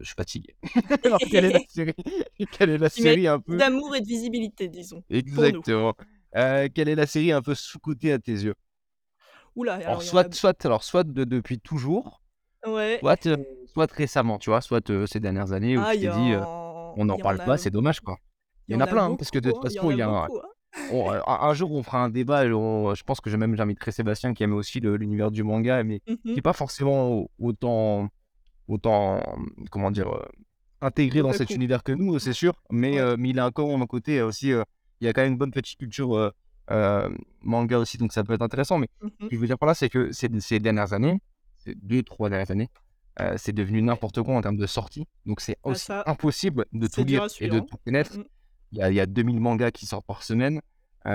je 0.00 0.06
suis 0.06 0.14
fatigué. 0.16 0.56
Alors 1.04 1.20
quelle 1.28 1.44
est 1.44 1.50
la 1.52 1.60
série? 1.66 1.94
Quelle 2.52 2.70
est 2.70 2.78
la 2.78 2.88
série 2.90 3.26
un 3.28 3.40
peu? 3.40 3.62
d'amour 3.62 3.94
et 3.96 4.00
de 4.00 4.06
visibilité, 4.06 4.68
disons, 4.68 5.02
exactement, 5.10 5.94
heu, 6.36 6.68
quelle 6.74 6.88
est 6.88 6.94
la 6.94 7.06
série 7.06 7.32
un 7.32 7.42
peu 7.42 7.54
sous-cotée 7.54 8.12
à 8.12 8.18
tes 8.18 8.32
yeux? 8.32 8.54
Ouh 9.56 9.64
là, 9.64 9.80
Alors 9.84 10.02
a 10.02 10.02
soit 10.02 10.32
soit 10.34 10.64
alors 10.64 10.82
soit 10.84 11.04
de 11.04 11.24
depuis 11.24 11.58
toujours, 11.60 12.22
ouais. 12.66 13.04
soit, 13.04 13.28
soit 13.66 13.92
récemment, 13.92 14.38
tu 14.38 14.50
vois? 14.50 14.60
Soit, 14.62 14.90
ces 15.08 15.20
dernières 15.20 15.52
années 15.52 15.78
où 15.78 15.84
Ah, 15.84 15.94
tu 15.94 15.98
t'es 15.98 16.08
dit, 16.08 16.34
«On 16.94 17.06
n'en 17.06 17.18
en 17.18 17.18
parle 17.18 17.40
pas, 17.40 17.58
a 17.58 17.58
c'est 17.58 17.70
dommage, 17.70 18.00
quoi». 18.00 18.18
il 18.68 18.74
y 18.74 18.76
en 18.76 18.80
a 18.80 18.88
plein, 18.88 19.10
hein, 19.10 19.16
parce 19.16 19.30
que 19.32 19.38
de 19.40 19.52
toute 19.52 19.62
hein, 19.62 19.66
il 19.68 19.74
y 19.74 19.80
façon, 19.80 19.80
en 19.80 19.90
il 19.92 19.96
a 19.96 19.98
y 19.98 20.02
a 20.02 20.08
un 20.10 20.28
beaucoup, 20.28 20.38
hein. 20.38 20.50
on, 20.88 21.12
heu, 21.12 21.20
un 21.28 21.34
un 21.50 21.54
jour 21.54 21.72
on 21.72 21.82
fera 21.84 22.04
un 22.04 22.10
débat 22.10 22.46
et 22.46 22.52
on 22.54 22.94
je 22.96 23.04
pense 23.04 23.20
que 23.22 23.30
je 23.30 23.36
même 23.38 23.56
j'inviterai 23.56 23.92
Sébastien 23.92 24.34
qui 24.34 24.44
aime 24.44 24.54
aussi 24.54 24.80
l'univers 24.80 25.30
du 25.32 25.42
manga, 25.44 25.84
mais 25.84 26.00
Mmh 26.06 26.16
qui 26.32 26.38
mh. 26.38 26.40
est 26.40 26.42
pas 26.42 26.52
forcément 26.54 27.10
au 27.12 27.30
autant 27.40 28.08
autant, 28.70 29.20
comment 29.70 29.90
dire? 29.90 30.08
Heu, 30.08 30.22
intégré 30.82 31.20
dans 31.22 31.32
cet 31.32 31.50
Otaku. 31.50 31.54
univers 31.54 31.82
que 31.82 31.92
nous, 31.92 32.18
c'est 32.18 32.32
sûr, 32.32 32.54
mais 32.70 32.96
Ouais. 32.96 33.00
heu, 33.00 33.16
mais 33.18 33.30
il 33.30 33.38
a 33.40 33.50
même 33.56 33.82
un 33.82 33.86
côté 33.86 34.18
euh, 34.20 34.26
aussi, 34.28 34.48
il 34.50 35.06
y 35.06 35.08
a 35.08 35.12
quand 35.12 35.22
même 35.22 35.32
une 35.32 35.38
bonne 35.38 35.50
petite 35.52 35.78
culture, 35.78 36.32
manga 37.42 37.78
aussi, 37.78 37.98
donc 37.98 38.12
ça 38.12 38.24
peut 38.24 38.32
être 38.34 38.42
intéressant, 38.42 38.78
mais 38.78 38.86
ce 39.22 39.26
mh. 39.26 39.30
que 39.30 39.36
je 39.36 39.40
veux 39.40 39.46
dire 39.46 39.58
par 39.58 39.66
là, 39.68 39.74
c'est 39.74 39.88
que 39.90 40.12
ces 40.12 40.28
ces 40.40 40.58
dernières 40.60 40.92
années, 40.92 41.18
ces 41.58 41.74
2-3 41.74 42.30
dernières 42.30 42.50
années, 42.50 42.68
c'est 43.36 43.52
devenu 43.52 43.82
n'importe 43.82 44.22
quoi 44.22 44.34
en 44.36 44.40
termes 44.40 44.56
de 44.56 44.66
sorties, 44.66 45.06
donc 45.26 45.40
c'est 45.40 45.56
Ah 45.66 45.74
aussi 45.74 45.86
ça, 45.86 46.06
impossible 46.06 46.64
de 46.72 46.86
tout 46.86 47.04
lire 47.04 47.22
et 47.40 47.48
de 47.48 47.60
tout 47.60 47.76
connaître. 47.84 48.16
Mmh 48.16 48.20
mh. 48.20 48.24
Il 48.72 48.78
y 48.78 48.82
a 48.82 48.90
il 48.90 48.94
y 48.96 49.00
a 49.00 49.06
2000 49.06 49.40
mangas 49.40 49.72
qui 49.72 49.86
sortent 49.86 50.06
par 50.06 50.22
semaine, 50.22 50.60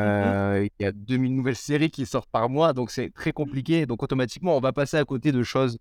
Mmh 0.04 0.14
mh. 0.22 0.36
heu, 0.38 0.66
il 0.66 0.84
y 0.84 0.86
a 0.86 0.92
2000 0.92 1.36
nouvelles 1.36 1.56
séries 1.56 1.90
qui 1.92 2.06
sortent 2.06 2.30
par 2.32 2.50
mois, 2.50 2.74
donc 2.74 2.92
c'est 2.92 3.12
très 3.14 3.32
compliqué, 3.32 3.86
donc 3.86 4.04
automatiquement, 4.04 4.58
on 4.58 4.60
va 4.62 4.74
passer 4.74 4.98
à 4.98 5.06
côté 5.06 5.32
de 5.32 5.42
choses, 5.44 5.78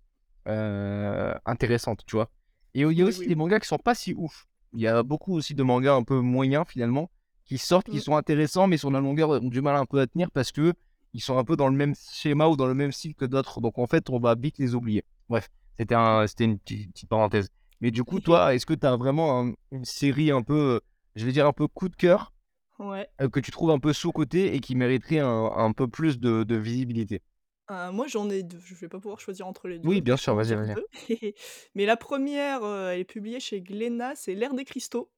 heu, 0.47 1.33
intéressantes, 1.45 2.01
tu 2.05 2.15
vois? 2.15 2.29
Et 2.73 2.81
il 2.81 2.91
y 2.91 3.01
a 3.01 3.05
aussi 3.05 3.21
oui, 3.21 3.27
des 3.27 3.35
mangas 3.35 3.59
qui 3.59 3.67
sont 3.67 3.77
pas 3.77 3.95
si 3.95 4.13
ouf. 4.15 4.47
Il 4.73 4.81
y 4.81 4.87
a 4.87 5.03
beaucoup 5.03 5.33
aussi 5.33 5.55
de 5.55 5.63
mangas 5.63 5.93
un 5.95 6.03
peu 6.03 6.19
moyens 6.19 6.65
finalement, 6.67 7.09
qui 7.45 7.57
sortent, 7.57 7.87
qui 7.87 7.99
Mmh. 7.99 8.01
sont 8.01 8.15
intéressants, 8.15 8.67
mais 8.67 8.77
sur 8.77 8.91
la 8.91 8.99
longueur 8.99 9.29
ont 9.29 9.39
du 9.49 9.61
mal 9.61 9.75
un 9.75 9.85
peu 9.85 9.99
à 10.01 10.07
tenir 10.07 10.31
parce 10.31 10.51
que 10.51 10.73
ils 11.13 11.21
sont 11.21 11.37
un 11.37 11.43
peu 11.45 11.55
dans 11.55 11.69
le 11.69 11.75
même 11.75 11.93
schéma 11.95 12.47
ou 12.47 12.57
dans 12.57 12.67
le 12.67 12.73
même 12.73 12.91
style 12.91 13.15
que 13.15 13.25
d'autres. 13.25 13.61
Donc 13.61 13.77
en 13.77 13.87
fait, 13.87 14.09
on 14.09 14.19
va 14.19 14.35
vite 14.35 14.57
les 14.57 14.75
oublier. 14.75 15.03
Bref, 15.29 15.49
c'était 15.77 15.95
un 15.95 16.27
c'était 16.27 16.43
une 16.45 16.59
petite 16.59 16.91
petite 16.91 17.09
parenthèse. 17.09 17.49
Mais 17.81 17.91
du 17.91 18.03
coup, 18.03 18.19
toi, 18.19 18.53
est-ce 18.55 18.65
que 18.65 18.73
tu 18.73 18.85
as 18.85 18.95
vraiment 18.97 19.39
un 19.41 19.53
une 19.71 19.85
série 19.85 20.31
un 20.31 20.41
peu, 20.41 20.81
je 21.15 21.25
vais 21.25 21.31
dire 21.31 21.47
un 21.47 21.53
peu 21.53 21.67
coup 21.67 21.87
de 21.89 21.95
cœur, 21.95 22.33
Ouais. 22.79 23.09
heu, 23.21 23.29
que 23.29 23.39
tu 23.41 23.51
trouves 23.51 23.71
un 23.71 23.79
peu 23.79 23.93
sous-cotée 23.93 24.55
et 24.55 24.59
qui 24.61 24.75
mériterait 24.75 25.19
un 25.19 25.51
un 25.55 25.73
peu 25.73 25.87
plus 25.87 26.19
de 26.19 26.43
de 26.43 26.55
visibilité? 26.55 27.21
Moi, 27.69 28.07
j'en 28.07 28.29
ai 28.29 28.43
2. 28.43 28.59
Je 28.63 28.75
vais 28.75 28.89
pas 28.89 28.99
pouvoir 28.99 29.19
choisir 29.19 29.47
entre 29.47 29.67
les 29.67 29.79
Oui, 29.83 30.01
2, 30.01 30.01
bien 30.01 30.17
sûr, 30.17 30.35
vas-y, 30.35 30.55
vas-y. 30.55 30.75
2. 30.75 30.87
Mais 31.75 31.85
la 31.85 31.97
1re, 31.97 32.63
heu, 32.65 32.89
elle 32.91 32.99
est 33.01 33.03
publiée 33.05 33.39
chez 33.39 33.61
Glénat, 33.61 34.15
c'est 34.15 34.35
L'Ère 34.35 34.53
des 34.53 34.65
cristaux, 34.65 35.11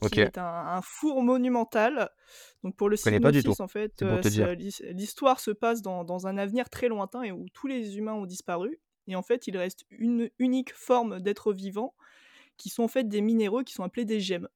qui 0.00 0.18
OK, 0.18 0.18
est 0.20 0.38
un 0.38 0.44
un 0.46 0.82
four 0.82 1.22
monumental. 1.22 2.10
Donc 2.64 2.76
pour 2.76 2.88
le 2.90 2.96
connais 3.02 3.20
pas 3.20 3.30
du 3.32 3.42
tout. 3.42 3.54
synopsis, 3.54 3.60
en 3.60 3.68
fait, 3.68 4.00
C'est 4.00 4.06
pour 4.06 4.18
heu, 4.18 4.20
te 4.20 4.28
ce 4.28 4.28
dire. 4.28 4.48
l'his 4.54 4.82
l'histoire 4.92 5.40
se 5.40 5.52
passe 5.52 5.82
dans 5.82 6.04
dans 6.04 6.26
un 6.28 6.38
avenir 6.38 6.70
très 6.70 6.88
lointain 6.88 7.22
et 7.24 7.32
où 7.32 7.48
tous 7.54 7.68
les 7.68 7.98
humains 7.98 8.14
ont 8.14 8.26
disparu 8.26 8.80
et 9.08 9.16
en 9.16 9.22
fait, 9.22 9.46
il 9.48 9.56
reste 9.58 9.84
une 9.90 10.30
unique 10.40 10.74
forme 10.74 11.20
d'êtres 11.20 11.52
vivants 11.54 11.94
qui 12.58 12.70
sont 12.70 12.84
en 12.84 12.88
fait 12.88 13.04
des 13.08 13.22
minéraux 13.22 13.64
qui 13.64 13.74
sont 13.74 13.84
appelés 13.84 14.04
des 14.06 14.20
gemmes. 14.20 14.48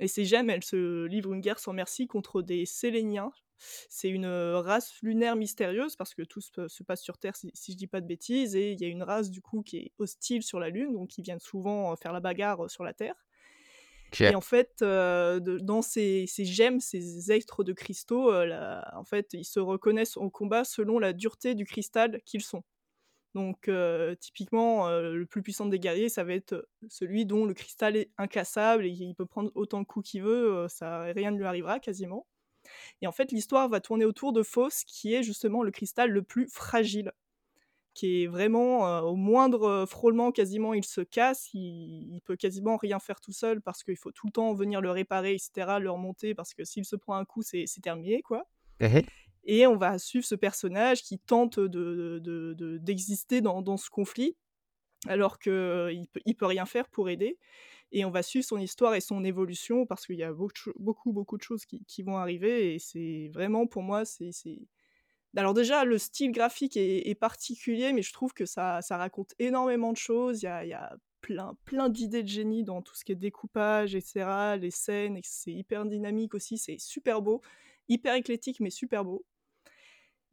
Et 0.00 0.08
ces 0.08 0.24
gemmes, 0.26 0.50
elles 0.50 0.64
se 0.64 1.06
livrent 1.06 1.34
une 1.34 1.40
guerre 1.42 1.58
sans 1.60 1.72
merci 1.74 2.06
contre 2.08 2.42
des 2.42 2.66
Séléniens. 2.66 3.32
C'est 3.58 4.08
une, 4.08 4.26
race 4.26 4.94
lunaire 5.02 5.36
mystérieuse 5.36 5.96
parce 5.96 6.14
que 6.14 6.22
tout 6.22 6.40
se 6.40 6.68
se 6.68 6.82
passe 6.82 7.02
sur 7.02 7.18
Terre 7.18 7.36
si 7.36 7.50
si 7.54 7.72
je 7.72 7.76
dis 7.76 7.86
pas 7.86 8.00
de 8.00 8.06
bêtises 8.06 8.56
et 8.56 8.72
il 8.72 8.80
y 8.80 8.84
a 8.84 8.88
une 8.88 9.02
race 9.02 9.30
du 9.30 9.40
coup 9.40 9.62
qui 9.62 9.78
est 9.78 9.92
hostile 9.98 10.42
sur 10.42 10.60
la 10.60 10.70
Lune, 10.70 10.92
donc 10.92 11.18
ils 11.18 11.22
viennent 11.22 11.40
souvent, 11.40 11.94
faire 11.96 12.12
la 12.12 12.20
bagarre, 12.20 12.70
sur 12.70 12.84
la 12.84 12.94
Terre. 12.94 13.14
Et 14.20 14.34
en 14.34 14.40
fait, 14.40 14.78
de 14.80 15.58
dans 15.60 15.82
ces 15.82 16.26
ces 16.26 16.44
gemmes, 16.44 16.80
ces 16.80 17.30
êtres 17.30 17.62
de 17.62 17.72
cristaux, 17.72 18.32
en 18.32 19.04
fait, 19.04 19.34
ils 19.34 19.44
se 19.44 19.60
reconnaissent 19.60 20.16
au 20.16 20.30
combat 20.30 20.64
selon 20.64 20.98
la 20.98 21.12
dureté 21.12 21.54
du 21.54 21.66
cristal 21.66 22.20
qu'ils 22.24 22.42
sont. 22.42 22.62
Donc 23.34 23.70
typiquement, 24.20 24.88
le 24.88 25.24
plus 25.26 25.42
puissant 25.42 25.66
des 25.66 25.78
guerriers, 25.78 26.08
ça 26.08 26.24
va 26.24 26.32
être, 26.32 26.66
celui 26.88 27.26
dont 27.26 27.44
le 27.44 27.54
cristal 27.54 27.96
est 27.96 28.10
incassable 28.16 28.86
et 28.86 28.90
il 28.90 29.14
peut 29.14 29.26
prendre 29.26 29.50
autant 29.54 29.80
de 29.80 29.86
coups 29.86 30.10
qu'il 30.10 30.22
veut, 30.22 30.66
ça 30.68 31.02
rien 31.02 31.30
ne 31.30 31.36
lui 31.36 31.44
arrivera 31.44 31.78
quasiment. 31.78 32.26
Et 33.02 33.06
en 33.06 33.12
fait, 33.12 33.32
l'histoire 33.32 33.68
va 33.68 33.80
tourner 33.80 34.04
autour 34.04 34.32
de 34.32 34.42
Faust, 34.42 34.84
qui 34.86 35.14
est 35.14 35.22
justement 35.22 35.62
le 35.62 35.70
cristal 35.70 36.10
le 36.10 36.22
plus 36.22 36.48
fragile, 36.48 37.12
qui 37.94 38.24
est 38.24 38.26
vraiment, 38.28 38.86
heu, 38.88 39.02
au 39.04 39.16
moindre, 39.16 39.68
heu, 39.84 39.86
frôlement 39.86 40.32
quasiment 40.32 40.74
il 40.74 40.84
se 40.84 41.02
casse, 41.02 41.50
il 41.54 42.08
il 42.14 42.22
peut 42.22 42.36
quasiment 42.36 42.76
rien 42.78 42.98
faire 43.00 43.20
tout 43.20 43.32
seul 43.32 43.62
parce 43.62 43.84
qu'il 43.84 43.96
faut 43.96 44.12
tout 44.12 44.26
le 44.28 44.32
temps 44.32 44.54
venir 44.54 44.80
le 44.82 44.90
réparer 44.92 45.34
et 45.34 45.38
cetera, 45.38 45.80
le 45.80 45.90
remonter 45.90 46.34
parce 46.34 46.54
que 46.54 46.64
s'il 46.64 46.84
se 46.86 46.96
prend 46.96 47.16
un 47.16 47.24
coup, 47.26 47.42
c'est 47.42 47.66
terminé, 47.82 48.22
quoi. 48.22 48.46
Mmh 48.80 48.94
mh. 48.94 49.08
Et 49.44 49.66
on 49.66 49.76
va 49.76 49.98
suivre 49.98 50.24
ce 50.26 50.34
personnage 50.34 51.02
qui 51.02 51.18
tente 51.18 51.58
de 51.60 52.20
de 52.22 52.54
de 52.54 52.78
d'exister 52.78 53.40
dans 53.40 53.62
dans 53.62 53.76
ce 53.78 53.90
conflit, 53.90 54.36
alors 55.08 55.38
qu'il 55.40 55.52
peut 56.12 56.20
il 56.26 56.36
peut 56.36 56.46
rien 56.46 56.66
faire 56.66 56.88
pour 56.90 57.10
aider 57.10 57.38
et 57.92 58.04
on 58.04 58.10
va 58.10 58.22
suivre 58.22 58.44
son 58.44 58.58
histoire 58.58 58.94
et 58.94 59.00
son 59.00 59.24
évolution 59.24 59.86
parce 59.86 60.06
qu'il 60.06 60.16
y 60.16 60.22
a 60.24 60.32
beaucoup 60.32 61.12
beaucoup, 61.12 61.38
de 61.38 61.42
choses 61.42 61.64
qui 61.66 62.02
vont 62.02 62.16
arriver 62.18 62.74
et 62.74 62.78
c'est 62.78 63.30
vraiment 63.32 63.66
pour 63.66 63.82
moi, 63.82 64.04
c'est 64.04 64.30
alors 65.36 65.54
déjà 65.54 65.84
le 65.84 65.98
style 65.98 66.32
graphique 66.32 66.76
est 66.76 67.14
particulier, 67.20 67.92
mais 67.92 68.02
je 68.02 68.12
trouve 68.12 68.32
que 68.34 68.46
ça 68.46 68.82
ça 68.82 68.96
raconte 68.96 69.34
énormément 69.38 69.92
de 69.92 69.96
choses. 69.98 70.42
Il 70.42 70.46
y 70.46 70.48
a 70.48 70.64
y 70.66 70.72
a 70.74 70.96
plein 71.20 71.54
plein 71.64 71.88
d'idées 71.90 72.22
de 72.22 72.28
génie 72.28 72.64
dans 72.64 72.82
tout 72.82 72.94
ce 72.96 73.04
qui 73.04 73.12
est 73.12 73.16
découpage 73.16 73.94
et 73.94 74.00
cetera, 74.00 74.56
les 74.56 74.70
scènes 74.70 75.18
c'est 75.22 75.52
hyper 75.52 75.84
dynamique 75.86 76.34
aussi, 76.34 76.58
c'est 76.58 76.78
super 76.80 77.22
beau, 77.22 77.42
hyper 77.88 78.14
éclectique 78.14 78.60
mais 78.60 78.70
super 78.70 79.04
beau. 79.04 79.24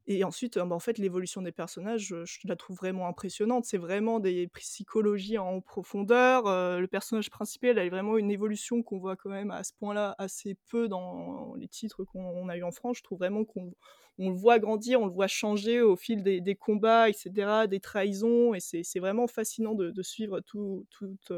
Et 0.08 0.24
ensuite, 0.24 0.58
en 0.58 0.80
fait, 0.80 1.00
l'évolution 1.00 1.41
des 1.41 1.52
personnages, 1.52 2.13
je 2.26 2.48
la 2.48 2.56
trouve 2.56 2.78
vraiment 2.78 3.08
impressionnante. 3.08 3.65
C'est 3.65 3.80
vraiment 3.80 4.20
des 4.20 4.48
psychologies 4.50 5.39
en 5.39 5.62
profondeur, 5.62 6.44
le 6.80 6.86
personnage 6.88 7.32
principal 7.32 7.80
a 7.80 7.89
vraiment 7.89 8.18
une 8.18 8.30
évolution 8.30 8.84
qu'on 8.84 9.00
voit 9.00 9.15
quand 9.15 9.32
même 9.32 9.50
à 9.50 9.63
ce 9.63 9.74
point-là 9.74 10.13
assez 10.20 10.56
peu 10.70 10.88
dans 10.88 11.56
les 11.56 11.68
titres 11.68 12.04
qu'on 12.04 12.24
on 12.24 12.50
a 12.50 12.58
eu 12.58 12.63
en 12.63 12.72
France. 12.72 12.98
Je 13.00 13.04
trouve 13.04 13.18
vraiment 13.18 13.46
qu'on 13.46 13.74
on 14.20 14.30
le 14.30 14.36
voit 14.36 14.60
grandir, 14.60 15.02
on 15.02 15.08
le 15.08 15.12
voit 15.12 15.28
changer 15.28 15.82
au 15.82 15.96
fil 15.96 16.22
des 16.24 16.56
combats 16.56 17.10
et 17.10 17.13
cetera, 17.13 17.65
des 17.65 17.80
trahisons 17.80 18.54
et 18.54 18.60
c'est 18.60 19.00
vraiment 19.00 19.26
fascinant 19.28 19.74
de 19.74 20.02
suivre 20.04 20.39
tout 20.41 20.86
toute, 20.91 21.32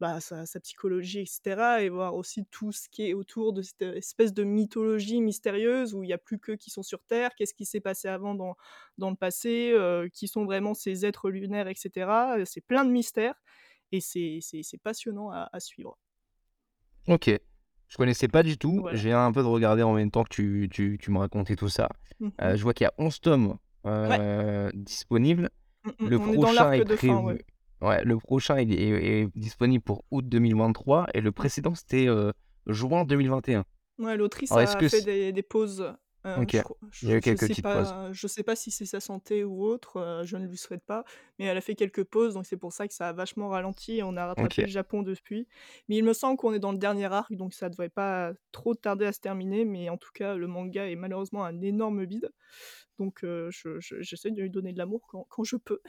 bah, 0.00 0.20
sa 0.20 0.46
sa 0.46 0.60
psychologie 0.60 1.20
et 1.20 1.26
cetera 1.26 1.82
et 1.82 1.88
voir 1.90 2.14
aussi 2.16 2.46
tout 2.46 2.72
ce 2.72 2.88
qui 2.88 3.08
est 3.08 3.14
autour 3.14 3.52
de 3.52 3.62
cette 3.62 3.82
espèce 3.82 4.32
de 4.34 4.44
mythologie 4.44 5.20
mystérieuse 5.20 5.94
où 5.94 6.02
il 6.04 6.08
y 6.10 6.12
a 6.14 6.18
plus 6.18 6.38
qu'eux 6.38 6.56
qui 6.56 6.70
sont 6.70 6.82
sur 6.82 7.02
terre. 7.04 7.34
Qu'est-ce 7.36 7.54
qui 7.54 7.66
s'est 7.66 7.80
passé 7.80 8.08
avant 8.08 8.34
dans 8.34 8.56
dans 8.98 9.10
le 9.10 9.16
passé? 9.16 9.72
Heu, 9.74 10.08
qui 10.12 10.28
sont 10.28 10.44
vraiment 10.46 10.74
ces 10.74 11.06
êtres 11.06 11.30
lunaires 11.30 11.68
et 11.68 11.74
cetera? 11.76 12.38
Heu, 12.38 12.44
c'est 12.46 12.60
plein 12.62 12.84
de 12.86 12.90
mystères 12.92 13.36
et 13.92 14.00
c'est 14.00 14.40
passionnant 14.82 15.30
à 15.32 15.48
à 15.52 15.60
suivre. 15.60 15.96
OK. 17.08 17.30
Je 17.88 17.96
connaissais 17.96 18.28
pas 18.28 18.42
du 18.42 18.56
tout. 18.58 18.82
Voilà. 18.82 18.92
J'ai 18.92 19.12
un 19.12 19.32
peu 19.32 19.42
de 19.42 19.46
regarder 19.48 19.82
en 19.82 19.92
même 19.94 20.10
temps 20.10 20.22
que 20.24 20.28
tu 20.34 20.68
tu 20.70 20.96
tu 21.00 21.10
me 21.10 21.18
racontais 21.18 21.56
tout 21.56 21.68
ça. 21.68 21.88
Mmh 22.20 22.56
je 22.56 22.62
vois 22.62 22.72
qu'il 22.74 22.84
y 22.84 22.88
a 22.88 22.94
11 22.98 23.20
tomes, 23.20 23.58
Ouais. 24.02 24.20
disponibles. 24.74 25.50
Mmh 25.84 25.90
mh. 25.98 26.10
Le 26.10 26.18
On 26.18 26.32
est 26.32 26.38
dans 26.38 26.52
prochain 26.52 26.72
est 26.72 26.82
fin, 26.96 27.18
prévu 27.18 27.22
ouais. 27.22 27.40
Ouais, 27.82 28.04
le 28.04 28.16
prochain 28.18 28.60
il 28.60 28.72
est 28.72 29.22
est 29.22 29.28
disponible 29.36 29.82
pour 29.82 30.04
août 30.10 30.28
2023 30.28 31.06
et 31.14 31.20
le 31.20 31.32
précédent 31.32 31.74
c'était, 31.74 32.06
heu, 32.06 32.32
juin 32.66 33.04
2021. 33.04 33.64
Ouais, 33.98 34.16
l'autrice 34.16 34.50
Alors 34.52 34.68
a 34.68 34.88
fait 34.88 35.32
des 35.32 35.42
pauses 35.42 35.92
OK. 36.36 36.54
je 36.54 36.62
Il 37.02 37.08
y 37.08 37.12
a 37.12 37.16
eu 37.16 37.20
je 37.20 37.30
je 37.32 37.36
quelques 37.36 37.36
sais 37.36 37.54
petites 37.54 37.68
pauses. 37.68 37.94
pas 37.94 38.10
je 38.12 38.26
sais 38.26 38.42
pas 38.42 38.56
si 38.56 38.70
c'est 38.70 38.84
sa 38.86 39.00
santé 39.00 39.44
ou 39.44 39.62
autre, 39.64 39.98
heu, 40.00 40.24
je 40.24 40.36
ne 40.36 40.46
lui 40.46 40.56
souhaite 40.58 40.84
pas, 40.84 41.04
mais 41.38 41.46
elle 41.46 41.56
a 41.56 41.60
fait 41.60 41.74
quelques 41.74 42.04
pauses, 42.04 42.34
donc 42.34 42.46
c'est 42.46 42.56
pour 42.58 42.72
ça 42.72 42.88
que 42.88 42.94
ça 42.94 43.08
a 43.08 43.12
vachement 43.12 43.48
ralenti 43.48 43.98
et 43.98 44.02
on 44.02 44.16
a 44.16 44.26
rattrapé 44.26 44.60
OK. 44.60 44.64
le 44.64 44.68
Japon 44.68 45.02
depuis. 45.02 45.48
Mais 45.88 45.96
il 45.96 46.04
me 46.04 46.12
semble 46.12 46.36
qu'on 46.36 46.52
est 46.52 46.58
dans 46.58 46.72
le 46.72 46.78
dernier 46.78 47.06
arc, 47.06 47.32
donc 47.34 47.54
ça 47.54 47.68
devrait 47.70 47.88
pas 47.88 48.32
trop 48.52 48.74
tarder 48.74 49.06
à 49.06 49.12
se 49.12 49.20
terminer, 49.20 49.64
mais 49.64 49.88
en 49.88 49.96
tout 49.96 50.10
cas, 50.14 50.34
le 50.36 50.46
manga 50.46 50.88
est 50.90 50.96
malheureusement 50.96 51.44
un 51.44 51.60
énorme 51.62 52.04
bide, 52.06 52.30
donc 52.98 53.20
je 53.22 53.50
je 53.80 54.00
j'essaie 54.00 54.30
de 54.30 54.42
lui 54.42 54.50
donner 54.50 54.72
de 54.72 54.78
l'amour 54.78 55.06
quand 55.08 55.26
quand 55.30 55.44
je 55.44 55.56
peux. 55.56 55.80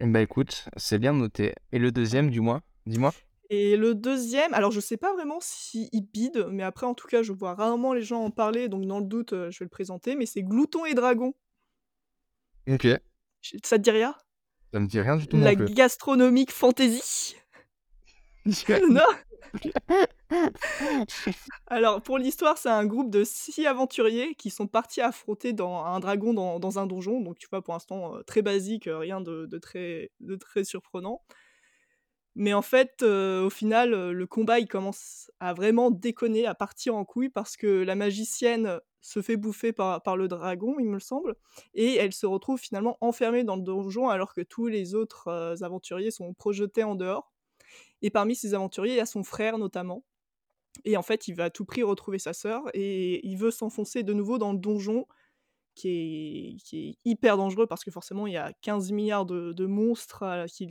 Bah, 0.00 0.22
écoute, 0.22 0.70
c'est 0.78 0.98
bien 0.98 1.12
noté 1.12 1.54
et 1.70 1.78
le 1.78 1.92
deuxième 1.92 2.30
du 2.30 2.40
moins? 2.40 2.62
Dis-moi? 2.86 3.12
Et 3.50 3.76
le 3.76 3.94
deuxième, 3.94 4.52
alors 4.54 4.72
je 4.72 4.80
sais 4.80 4.96
pas 4.96 5.12
vraiment 5.12 5.38
s'il 5.40 5.88
bide, 6.12 6.46
mais 6.50 6.62
après 6.64 6.86
en 6.86 6.94
tout 6.94 7.06
cas, 7.06 7.22
je 7.22 7.32
vois 7.32 7.54
rarement 7.54 7.92
les 7.92 8.02
gens 8.02 8.24
en 8.24 8.30
parler, 8.30 8.68
donc 8.68 8.84
dans 8.86 8.98
le 9.00 9.06
doute, 9.06 9.32
heu, 9.32 9.50
je 9.50 9.58
vais 9.60 9.64
le 9.64 9.70
présenter, 9.70 10.16
mais 10.16 10.26
c'est 10.26 10.42
Glouton 10.42 10.84
et 10.84 10.94
Dragon. 10.94 11.32
OK. 12.68 13.00
Ça 13.64 13.78
te 13.78 13.82
dit 13.82 13.90
rien? 13.90 14.14
Ça 14.72 14.78
me 14.80 14.86
dit 14.86 15.00
rien 15.00 15.16
du 15.16 15.26
tout 15.26 15.36
non 15.38 15.44
La 15.44 15.54
plus. 15.54 15.66
gastronomique 15.66 16.52
fantasy? 16.52 17.36
Non? 18.88 19.02
Alors 21.68 22.02
pour 22.02 22.18
l'histoire, 22.18 22.58
c'est 22.58 22.68
un 22.68 22.86
groupe 22.86 23.10
de 23.10 23.24
6 23.24 23.66
aventuriers 23.66 24.34
qui 24.34 24.50
sont 24.50 24.66
partis 24.66 25.00
affronter 25.00 25.52
dans 25.52 25.84
un 25.84 26.00
dragon 26.00 26.34
dans 26.34 26.58
dans 26.60 26.78
un 26.78 26.86
donjon, 26.86 27.20
donc 27.20 27.38
tu 27.38 27.48
vois 27.50 27.62
pour 27.62 27.74
l'instant, 27.74 28.16
heu, 28.16 28.24
très 28.24 28.42
basique, 28.42 28.86
heu, 28.88 28.96
rien 28.96 29.20
de 29.20 29.46
de 29.46 29.58
très 29.58 30.10
de 30.20 30.36
très 30.36 30.64
surprenant. 30.64 31.22
Mais 32.38 32.52
en 32.52 32.60
fait, 32.60 33.02
heu, 33.02 33.42
au 33.46 33.50
final, 33.50 33.94
heu, 33.94 34.12
le 34.12 34.26
combat 34.26 34.60
il 34.60 34.68
commence 34.68 35.30
à 35.40 35.54
vraiment 35.54 35.90
déconner, 35.90 36.44
à 36.46 36.54
partir 36.54 36.94
en 36.94 37.04
couille 37.06 37.30
parce 37.30 37.56
que 37.56 37.66
la 37.82 37.94
magicienne 37.94 38.78
se 39.00 39.22
fait 39.22 39.36
bouffer 39.38 39.72
par 39.72 40.02
par 40.02 40.18
le 40.18 40.28
dragon, 40.28 40.76
il 40.78 40.86
me 40.86 40.98
semble 40.98 41.34
et 41.74 41.94
elle 41.96 42.12
se 42.12 42.26
retrouve 42.26 42.58
finalement 42.60 42.98
enfermée 43.00 43.42
dans 43.44 43.56
le 43.56 43.62
donjon 43.62 44.10
alors 44.10 44.34
que 44.34 44.42
tous 44.42 44.66
les 44.66 44.94
autres, 44.94 45.28
heu, 45.30 45.64
aventuriers 45.64 46.10
sont 46.10 46.34
projetés 46.34 46.84
en 46.84 46.94
dehors. 46.94 47.32
Et 48.02 48.10
parmi 48.10 48.36
ces 48.36 48.54
aventuriers, 48.54 48.94
il 48.94 48.98
y 48.98 49.00
a 49.00 49.06
son 49.06 49.24
frère 49.24 49.58
notamment. 49.58 50.04
Et 50.84 50.96
en 50.96 51.02
fait, 51.02 51.28
il 51.28 51.34
veut 51.34 51.44
à 51.44 51.50
tout 51.50 51.64
prix 51.66 51.82
retrouver 51.84 52.18
sa 52.18 52.32
sœur 52.34 52.62
et 52.74 53.26
il 53.26 53.36
veut 53.38 53.50
s'enfoncer 53.50 54.02
de 54.04 54.12
nouveau 54.14 54.38
dans 54.38 54.52
le 54.52 54.58
donjon 54.58 55.06
qui 55.74 55.88
est 55.90 56.56
qui 56.64 56.90
est 56.90 56.96
hyper 57.04 57.36
dangereux 57.36 57.66
parce 57.66 57.84
que 57.84 57.90
forcément 57.90 58.26
il 58.26 58.34
y 58.34 58.36
a 58.38 58.52
15 58.62 58.92
000 58.92 59.26
de 59.26 59.52
de 59.52 59.66
monstres, 59.66 60.24
qui 60.54 60.66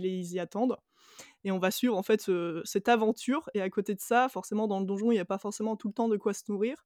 les 0.00 0.34
y 0.36 0.40
attendent 0.40 0.76
et 1.44 1.52
on 1.52 1.58
va 1.58 1.70
suivre 1.70 1.96
en 1.96 2.02
fait 2.02 2.20
ce 2.22 2.62
cette 2.64 2.88
aventure 2.88 3.50
et 3.54 3.60
à 3.62 3.70
côté 3.70 3.94
de 3.94 4.00
ça, 4.00 4.28
forcément 4.28 4.68
dans 4.68 4.80
le 4.80 4.86
donjon, 4.86 5.12
il 5.12 5.16
y 5.16 5.18
a 5.20 5.24
pas 5.24 5.38
forcément 5.38 5.76
tout 5.76 5.88
le 5.88 5.94
temps 5.94 6.08
de 6.08 6.16
quoi 6.16 6.34
se 6.34 6.44
nourrir. 6.48 6.84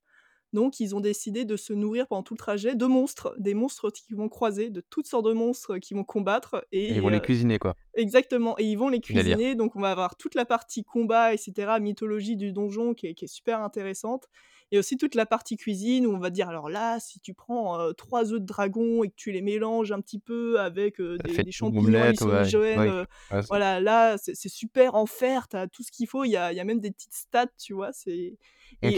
Donc 0.53 0.79
ils 0.79 0.95
ont 0.95 0.99
décidé 1.01 1.45
de 1.45 1.55
se 1.57 1.73
nourrir 1.73 2.07
pendant 2.07 2.23
tout 2.23 2.33
le 2.33 2.39
trajet 2.39 2.75
de 2.75 2.85
monstres, 2.85 3.35
des 3.39 3.53
monstres 3.53 3.89
qu'ils 3.91 4.15
vont 4.17 4.29
croiser, 4.29 4.69
de 4.69 4.81
toutes 4.81 5.07
sortes 5.07 5.25
de 5.25 5.33
monstres 5.33 5.77
qu'ils 5.79 5.97
vont 5.97 6.03
combattre 6.03 6.65
Et 6.87 6.95
ils 6.95 7.01
vont 7.01 7.09
les 7.09 7.21
heu 7.21 7.21
cuisiner 7.21 7.57
quoi? 7.59 7.75
exactement 7.95 8.55
et 8.59 8.65
ils 8.65 8.77
vont 8.77 8.89
les 8.89 9.01
cuisiner, 9.01 9.55
donc 9.55 9.75
on 9.75 9.81
va 9.81 9.91
avoir 9.91 10.15
toute 10.17 10.35
la 10.35 10.45
partie 10.45 10.83
combat 10.85 11.33
et 11.33 11.37
cetera, 11.37 11.79
mythologie 11.79 12.37
du 12.37 12.53
donjon 12.53 12.93
qui 12.93 13.07
est 13.07 13.15
qui 13.15 13.25
est 13.25 13.27
super 13.27 13.61
intéressante 13.63 14.27
et 14.71 14.79
aussi 14.79 14.97
toute 14.97 15.15
la 15.15 15.25
partie 15.25 15.57
cuisine 15.57 16.07
où 16.07 16.13
on 16.15 16.19
va 16.19 16.29
dire: 16.29 16.49
«Alors 16.49 16.69
là, 16.69 16.99
si 17.01 17.19
tu 17.19 17.33
prends, 17.33 17.79
heu, 17.81 17.93
3 17.93 18.33
œufs 18.33 18.39
de 18.41 18.45
dragon 18.45 19.03
et 19.03 19.09
que 19.09 19.15
tu 19.17 19.31
les 19.33 19.41
mélanges 19.41 19.91
un 19.91 20.01
petit 20.01 20.19
peu 20.19 20.59
avec, 20.61 20.99
des 21.01 21.51
champignons 21.51 22.01
ouais, 22.01 22.09
hallucinogènes, 22.09 22.87
heu, 22.87 23.05
Ouais, 23.31 23.41
c'est 23.43 23.49
voilà, 23.49 23.79
là, 23.81 24.17
c'est 24.17 24.35
super 24.49 24.95
en 24.95 25.05
fer, 25.05 25.47
tu 25.49 25.57
as 25.57 25.67
tout 25.67 25.83
ce 25.83 25.91
qu'il 25.91 26.07
faut». 26.07 26.23
Il 26.25 26.31
y 26.31 26.37
a 26.37 26.53
il 26.53 26.57
y 26.57 26.61
a 26.61 26.65
même 26.65 26.79
des 26.81 26.91
petites 26.91 27.13
stats, 27.15 27.47
tu 27.59 27.73
vois? 27.73 27.91
C'est 27.93 28.37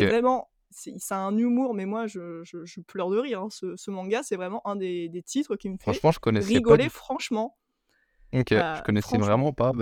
vraiment, 0.06 0.50
ça 0.74 1.18
a 1.18 1.20
un 1.22 1.38
humour, 1.38 1.74
mais 1.74 1.86
moi 1.86 2.08
je 2.08 2.44
je 2.44 2.66
je 2.66 2.82
pleure 2.82 3.10
de 3.10 3.18
rire, 3.20 3.42
hein. 3.44 3.50
Ce 3.52 3.76
ce 3.78 3.92
manga, 3.92 4.24
c'est 4.24 4.36
vraiment 4.38 4.66
un 4.68 4.76
des 4.76 5.10
des 5.10 5.24
titres 5.24 5.56
qui 5.58 5.70
me 5.70 5.78
fait 5.80 6.04
Franchement, 6.04 6.12
je 6.12 6.20
connaissais 6.20 6.62
pas 6.62 6.78
rigoler 6.78 6.78
du 6.78 6.92
tout. 6.92 7.00
franchement. 7.00 7.58
OK, 8.34 8.52
je 8.74 8.82
Bah, 8.82 8.84
connaissais 8.84 9.18
vraiment 9.20 9.54
pas, 9.54 9.74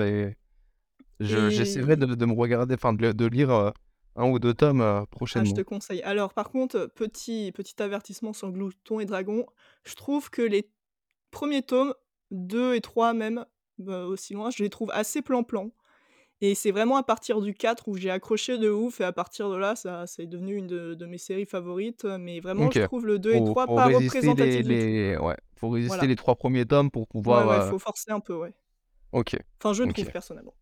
je 1.22 1.50
j'essaierai 1.50 1.94
et 1.94 1.98
de 1.98 2.06
de 2.16 2.26
me 2.26 2.34
regarder, 2.34 2.76
enfin 2.76 2.94
de 2.94 3.12
de 3.14 3.26
lire, 3.28 3.52
heu, 3.52 3.72
1 4.16 4.26
ou 4.30 4.40
2 4.40 4.54
tomes, 4.56 4.82
heu, 4.82 5.06
Ah, 5.34 5.44
je 5.46 5.54
te 5.54 5.62
prochainement. 5.62 5.62
conseille. 5.62 6.02
Alors 6.02 6.34
par 6.34 6.50
contre, 6.50 6.88
petit 6.88 7.52
petit 7.54 7.82
avertissement 7.82 8.34
sur 8.34 8.52
Glouton 8.52 9.00
et 9.00 9.06
Dragon, 9.06 9.46
je 9.86 9.96
trouve 9.96 10.30
que 10.30 10.42
les 10.42 10.70
1ers 11.32 11.64
tomes, 11.66 11.94
2 12.32 12.76
et 12.76 12.82
3 12.82 13.14
même, 13.14 13.46
bah, 13.78 14.06
aussi 14.06 14.34
loin, 14.34 14.50
je 14.52 14.62
les 14.64 14.70
trouve 14.70 14.92
assez 14.92 15.22
plan-plan 15.22 15.72
et 16.42 16.56
c'est 16.56 16.72
vraiment 16.72 16.98
à 16.98 17.04
partir 17.04 17.42
du 17.42 17.54
4 17.54 17.88
où 17.88 17.96
j'ai 17.98 18.10
accroché 18.12 18.58
de 18.58 18.70
ouf 18.70 19.00
et 19.02 19.04
à 19.04 19.12
partir 19.14 19.50
de 19.50 19.56
là, 19.58 19.76
ça 19.76 20.08
c'est 20.08 20.26
devenu 20.28 20.56
une 20.58 20.68
de 20.68 20.94
de 20.96 21.06
mes 21.06 21.18
séries 21.18 21.46
favorites, 21.46 22.06
mais 22.06 22.40
vraiment 22.40 22.72
je 22.72 22.80
trouve 22.80 23.06
le 23.06 23.20
2 23.20 23.34
et 23.34 23.38
Faut 23.38 23.46
3 23.46 23.68
faut 23.68 23.74
pas 23.76 23.88
représentatifs 23.88 24.66
les 24.68 25.18
ouais, 25.18 25.38
faut 25.56 25.70
résister 25.70 25.88
Voilà. 25.98 26.08
les 26.08 26.16
3 26.16 26.36
premiers 26.36 26.66
tomes 26.66 26.92
pour 26.92 27.08
pouvoir, 27.08 27.48
ouais, 27.48 27.62
heu 27.70 27.70
faut 27.70 27.80
forcer 27.80 28.12
un 28.12 28.20
peu, 28.20 28.36
ouais. 28.36 28.54
OK, 29.12 29.36
Enfin, 29.62 29.74
je 29.74 29.84
trouve 29.84 30.04
OK. 30.04 30.12
personnellement. 30.12 30.56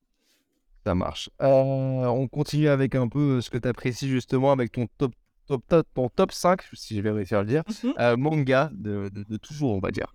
Ça 0.86 0.96
marche. 0.96 1.30
Heu, 1.42 1.46
on 1.48 2.28
continue 2.28 2.68
avec 2.70 2.96
un 2.96 3.08
peu, 3.08 3.38
heu, 3.38 3.42
ce 3.42 3.50
que 3.50 3.58
tu 3.58 3.68
apprécies 3.68 4.08
justement 4.10 4.52
avec 4.52 4.72
ton 4.72 4.88
top 4.98 5.14
top 5.46 5.64
top 5.68 5.88
ton 5.94 6.10
top 6.10 6.32
5, 6.32 6.62
si 6.74 6.96
je 6.96 7.02
vais 7.02 7.12
réussir 7.12 7.40
à 7.40 7.42
le 7.42 7.48
dire, 7.48 7.64
Mmh 7.68 7.94
manga 8.18 8.70
de 8.74 9.10
de 9.10 9.24
de 9.24 9.38
toujours, 9.38 9.72
on 9.76 9.80
va 9.80 9.92
dire. 9.92 10.14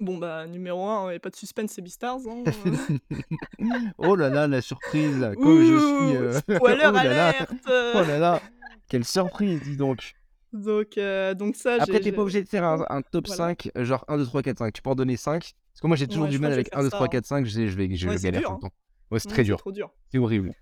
Bon, 0.00 0.16
bah, 0.16 0.46
numéro 0.46 0.82
1, 0.88 1.10
il 1.10 1.12
y 1.14 1.16
a 1.16 1.20
pas 1.20 1.28
de 1.30 1.36
suspense, 1.36 1.72
c'est 1.72 1.82
Beastars, 1.82 2.20
hein, 2.26 2.42
heu. 2.66 2.98
Oh 3.98 4.16
là 4.16 4.30
là, 4.30 4.46
la 4.48 4.62
surprise, 4.62 5.18
comme 5.42 5.62
je 5.62 5.78
suis, 5.78 6.16
Ouh! 6.16 6.16
heu, 6.16 6.32
Spoiler 6.56 6.86
oh 6.88 6.92
là 6.92 7.04
là, 7.12 7.28
alert! 7.28 7.52
oh 7.94 8.02
là 8.02 8.18
là, 8.18 8.42
quelle 8.88 9.04
surprise, 9.04 9.60
dis 9.62 9.76
donc! 9.76 10.14
Donc 10.52 10.98
heu, 10.98 11.34
donc 11.34 11.54
ça, 11.56 11.74
Après, 11.78 11.94
j'ai 11.94 12.00
tu 12.00 12.08
es 12.08 12.12
pas 12.12 12.22
obligé 12.22 12.42
de 12.42 12.48
faire 12.48 12.64
un 12.64 12.84
un 12.88 13.02
top 13.02 13.26
voilà. 13.26 13.54
5, 13.54 13.70
genre 13.76 14.04
1, 14.08 14.16
2, 14.18 14.26
3, 14.26 14.42
4, 14.42 14.58
5. 14.58 14.72
Tu 14.72 14.82
peux 14.82 14.90
en 14.90 14.94
donner 14.94 15.16
5. 15.16 15.52
Parce 15.72 15.80
que 15.80 15.86
moi, 15.86 15.96
j'ai 15.96 16.08
toujours 16.08 16.24
Ouais, 16.24 16.30
du 16.30 16.38
mal 16.38 16.52
avec 16.52 16.70
faire 16.70 16.78
1, 16.80 16.82
2, 16.82 16.90
ça, 16.90 16.96
3, 16.96 17.06
hein. 17.06 17.08
4, 17.08 17.26
5, 17.26 17.46
je 17.46 17.60
vais 17.60 17.94
je 17.94 18.08
Ouais, 18.08 18.16
je 18.16 18.18
c'est 18.18 18.20
galère 18.24 18.40
dur, 18.40 18.48
tout 18.48 18.52
le 18.54 18.56
hein. 18.56 18.68
temps. 18.68 18.74
Ouais, 19.10 19.18
c'est 19.20 19.28
très 19.28 19.42
c'est 19.42 19.44
dur. 19.44 19.58
trop 19.58 19.72
dur. 19.72 19.92
C'est 20.10 20.18
horrible. 20.18 20.54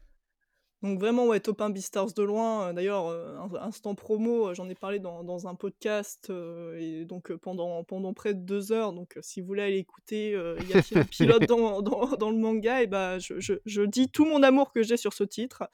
Donc 0.82 1.00
vraiment, 1.00 1.26
ouais, 1.26 1.40
top 1.40 1.60
1 1.60 1.70
Beastars 1.70 2.12
de 2.14 2.22
loin, 2.22 2.70
heu, 2.70 2.72
d'ailleurs, 2.72 3.08
in 3.08 3.50
instant 3.62 3.96
promo, 3.96 4.50
heu, 4.50 4.54
j'en 4.54 4.68
ai 4.68 4.76
parlé 4.76 5.00
dans 5.00 5.24
dans 5.24 5.48
un 5.48 5.56
podcast, 5.56 6.30
et 6.76 7.04
donc 7.04 7.32
pendant 7.34 7.82
pendant 7.82 8.14
près 8.14 8.32
de 8.32 8.40
2 8.40 8.70
heures, 8.70 8.92
donc 8.92 9.18
si 9.20 9.40
vous 9.40 9.48
voulez 9.48 9.62
aller 9.62 9.78
écouter, 9.78 10.34
heu, 10.34 10.56
y 10.68 10.72
a-t-il 10.74 10.98
un 10.98 11.04
pilote 11.04 11.42
dans 11.48 11.82
dans 11.82 12.06
dans 12.16 12.30
le 12.30 12.38
manga 12.38 12.80
et 12.82 12.86
bah, 12.86 13.18
je 13.18 13.40
je 13.40 13.54
je 13.66 13.82
dis 13.82 14.08
tout 14.08 14.24
mon 14.24 14.42
amour 14.44 14.72
que 14.72 14.82
j'ai 14.84 14.96
sur 14.96 15.12
ce 15.14 15.24
titre. 15.24 15.64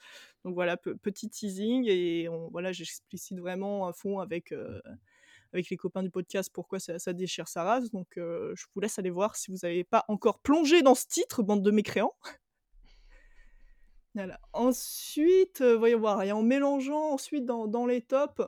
Donc 0.43 0.55
voilà, 0.55 0.75
pe 0.75 0.95
petit 0.95 1.29
teasing 1.29 1.85
et 1.87 2.27
on 2.29 2.49
voilà, 2.49 2.71
j'explicite 2.71 3.39
vraiment 3.39 3.87
à 3.87 3.93
fond 3.93 4.19
avec, 4.19 4.53
avec 5.53 5.69
les 5.69 5.77
copains 5.77 6.03
du 6.03 6.09
podcast 6.09 6.49
pourquoi 6.53 6.79
ça 6.79 6.97
ça 6.99 7.13
déchire 7.13 7.47
sa 7.47 7.63
race, 7.63 7.91
donc 7.91 8.07
je 8.15 8.65
vous 8.73 8.81
laisse 8.81 8.97
aller 8.99 9.11
voir 9.11 9.35
si 9.35 9.51
vous 9.51 9.65
avez 9.65 9.83
pas 9.83 10.03
encore 10.07 10.39
plongé 10.39 10.81
dans 10.81 10.95
ce 10.95 11.05
titre, 11.07 11.43
bande 11.43 11.61
de 11.63 11.71
mécréants. 11.71 12.13
Voilà. 14.15 14.39
Ensuite, 14.53 15.59
heu, 15.61 15.73
voyons 15.75 15.99
voir 15.99 16.23
et 16.23 16.31
en 16.31 16.41
mélangeant 16.41 17.11
ensuite 17.11 17.43
dans 17.45 17.67
dans 17.67 17.85
les 17.85 18.01
tops, 18.01 18.41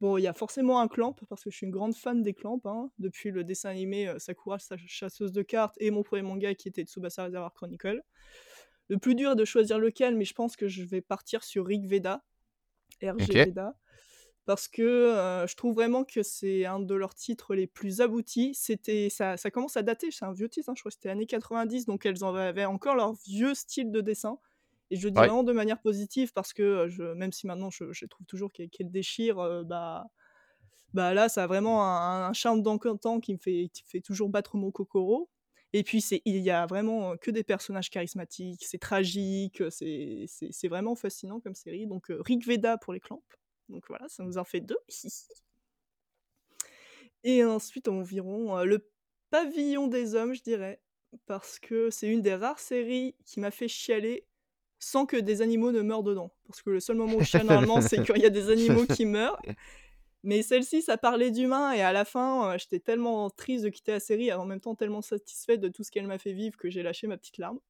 bon, 0.00 0.18
il 0.18 0.22
y 0.22 0.28
a 0.28 0.34
forcément 0.34 0.80
un 0.80 0.88
Clamp 0.88 1.14
parce 1.28 1.44
que 1.44 1.50
je 1.50 1.56
suis 1.56 1.66
une 1.66 1.72
grande 1.72 1.94
fan 1.96 2.22
des 2.22 2.34
Clamp, 2.34 2.60
hein, 2.66 2.90
depuis 2.98 3.30
le 3.32 3.44
dessin 3.44 3.70
animé, 3.70 4.08
heu, 4.08 4.18
Sakura 4.18 4.58
sa 4.58 4.76
chasseuse 4.78 5.32
de 5.32 5.42
cartes 5.42 5.76
et 5.80 5.90
mon 5.90 6.02
1er 6.04 6.22
manga 6.22 6.54
qui 6.54 6.68
était 6.68 6.84
Tsubasa 6.84 7.24
Reservoir 7.26 7.54
Chronicle. 7.54 8.02
Le 8.88 8.98
plus 8.98 9.14
dur 9.16 9.32
est 9.32 9.36
de 9.36 9.44
choisir 9.46 9.78
lequel, 9.78 10.16
mais 10.16 10.24
je 10.26 10.34
pense 10.34 10.56
que 10.56 10.68
je 10.68 10.84
vais 10.84 11.02
partir 11.02 11.44
sur 11.44 11.66
Rig 11.66 11.86
Veda, 11.88 12.24
RG. 13.02 13.44
Veda, 13.44 13.76
parce 14.46 14.68
que, 14.68 14.82
heu, 15.44 15.48
je 15.48 15.56
trouve 15.56 15.74
vraiment 15.74 16.04
que 16.04 16.22
c'est 16.24 16.66
un 16.66 16.80
de 16.80 16.94
leurs 16.94 17.14
titres 17.14 17.54
les 17.56 17.66
plus 17.68 18.00
aboutis. 18.02 18.54
C'était 18.54 19.10
ça 19.10 19.36
ça 19.38 19.50
commence 19.52 19.76
à 19.78 19.82
dater, 19.82 20.10
c'est 20.12 20.24
un 20.26 20.32
vieux 20.34 20.48
titre, 20.50 20.70
hein, 20.70 20.74
je 20.76 20.82
crois 20.82 20.90
que 20.90 20.94
c'était 20.96 21.10
années 21.10 21.26
90, 21.26 21.86
donc 21.86 22.06
elles 22.06 22.24
en 22.24 22.34
avaient 22.34 22.66
encore 22.66 22.96
leur 22.96 23.14
vieux 23.26 23.54
style 23.54 23.90
de 23.92 24.00
dessin 24.02 24.38
et 24.94 24.98
je 24.98 25.06
le 25.08 25.12
dis 25.12 25.20
Ouais. 25.20 25.30
vraiment 25.30 25.44
de 25.44 25.52
manière 25.52 25.80
positive 25.82 26.32
parce 26.34 26.52
que, 26.54 26.88
je 26.88 27.02
même 27.14 27.32
si 27.32 27.46
maintenant 27.48 27.70
je 27.70 28.06
trouve 28.06 28.26
toujours 28.26 28.52
déchirent, 28.80 29.40
heu, 29.42 29.64
bah 29.64 30.06
bah, 30.94 31.14
là, 31.14 31.28
ça 31.30 31.44
a 31.44 31.48
vraiment 31.48 31.84
un 31.84 32.28
un 32.28 32.32
charme 32.34 32.62
d'antan 32.62 33.20
qui 33.20 33.34
me 33.34 33.38
fait 33.40 33.70
qui 33.74 33.84
me 33.84 33.88
fait 33.90 34.00
toujours 34.02 34.28
battre 34.30 34.56
mon 34.58 34.70
cocoro 34.72 35.30
et 35.74 35.84
puis 35.84 36.00
il 36.26 36.38
y 36.38 36.50
a 36.50 36.66
vraiment, 36.66 37.16
que 37.18 37.30
des 37.32 37.44
personnages 37.44 37.90
charismatiques, 37.90 38.64
c'est 38.66 38.78
tragique, 38.78 39.62
c'est 39.70 40.68
vraiment 40.68 40.96
fascinant 40.96 41.40
comme 41.40 41.54
série, 41.56 41.86
donc 41.88 42.10
heu, 42.10 42.20
Rig 42.22 42.46
Veda 42.46 42.78
pour 42.78 42.92
les 42.94 43.00
Clamp. 43.00 43.22
Donc 43.70 43.84
voilà, 43.88 44.08
ça 44.08 44.24
nous 44.24 44.38
en 44.38 44.44
fait 44.44 44.60
2. 44.62 44.78
Et 47.24 47.42
ensuite 47.44 47.88
environ, 47.88 48.62
le 48.64 48.90
Pavillon 49.30 49.86
des 49.88 50.14
hommes, 50.14 50.34
je 50.34 50.42
dirais, 50.42 50.82
parce 51.26 51.58
que 51.58 51.88
c'est 51.90 52.08
une 52.08 52.20
des 52.22 52.34
rares 52.34 52.58
séries 52.58 53.16
qui 53.24 53.40
m'a 53.40 53.50
fait 53.50 53.66
chialer 53.68 54.26
sans 54.84 55.06
que 55.06 55.16
des 55.16 55.42
animaux 55.42 55.72
ne 55.72 55.82
meurent 55.82 56.02
dedans. 56.02 56.32
Parce 56.48 56.62
que 56.62 56.70
le 56.70 56.80
seul 56.80 56.96
moment 56.96 57.18
où 57.18 57.22
je 57.22 57.28
chiale 57.30 57.46
normalement, 57.46 57.80
c'est 57.80 58.00
quand 58.02 58.14
il 58.14 58.22
y 58.22 58.26
a 58.26 58.30
des 58.30 58.50
animaux 58.50 58.86
qui 58.86 59.04
meurent. 59.06 59.42
Mais 60.24 60.42
celle-ci, 60.42 60.82
ça 60.82 60.98
parlait 60.98 61.30
d'humains 61.30 61.72
et 61.72 61.82
à 61.82 61.92
la 61.92 62.04
fin, 62.04 62.54
heu, 62.54 62.58
j'étais 62.58 62.80
tellement 62.80 63.30
triste 63.30 63.64
de 63.64 63.70
quitter 63.70 63.92
la 63.92 64.00
série 64.00 64.28
et 64.28 64.32
en 64.34 64.46
même 64.46 64.60
temps 64.60 64.74
tellement 64.74 65.02
satisfaite 65.02 65.60
de 65.60 65.68
tout 65.68 65.84
ce 65.84 65.90
qu'elle 65.92 66.06
m'a 66.08 66.18
fait 66.18 66.32
vivre 66.32 66.56
que 66.58 66.70
j'ai 66.70 66.82
lâché 66.82 67.06
ma 67.06 67.18
petite 67.18 67.38
larme. 67.38 67.60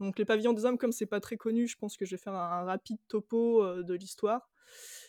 Donc 0.00 0.18
les 0.18 0.24
pavillons 0.24 0.52
des 0.52 0.64
hommes, 0.64 0.78
comme 0.78 0.92
c'est 0.92 1.06
pas 1.06 1.20
très 1.20 1.36
connu, 1.36 1.66
je 1.66 1.76
pense 1.76 1.96
que 1.96 2.04
je 2.04 2.12
vais 2.12 2.22
faire 2.22 2.34
un, 2.34 2.60
un 2.60 2.64
rapide 2.64 2.98
topo 3.08 3.62
euh, 3.64 3.82
de 3.82 3.94
l'histoire. 3.94 4.50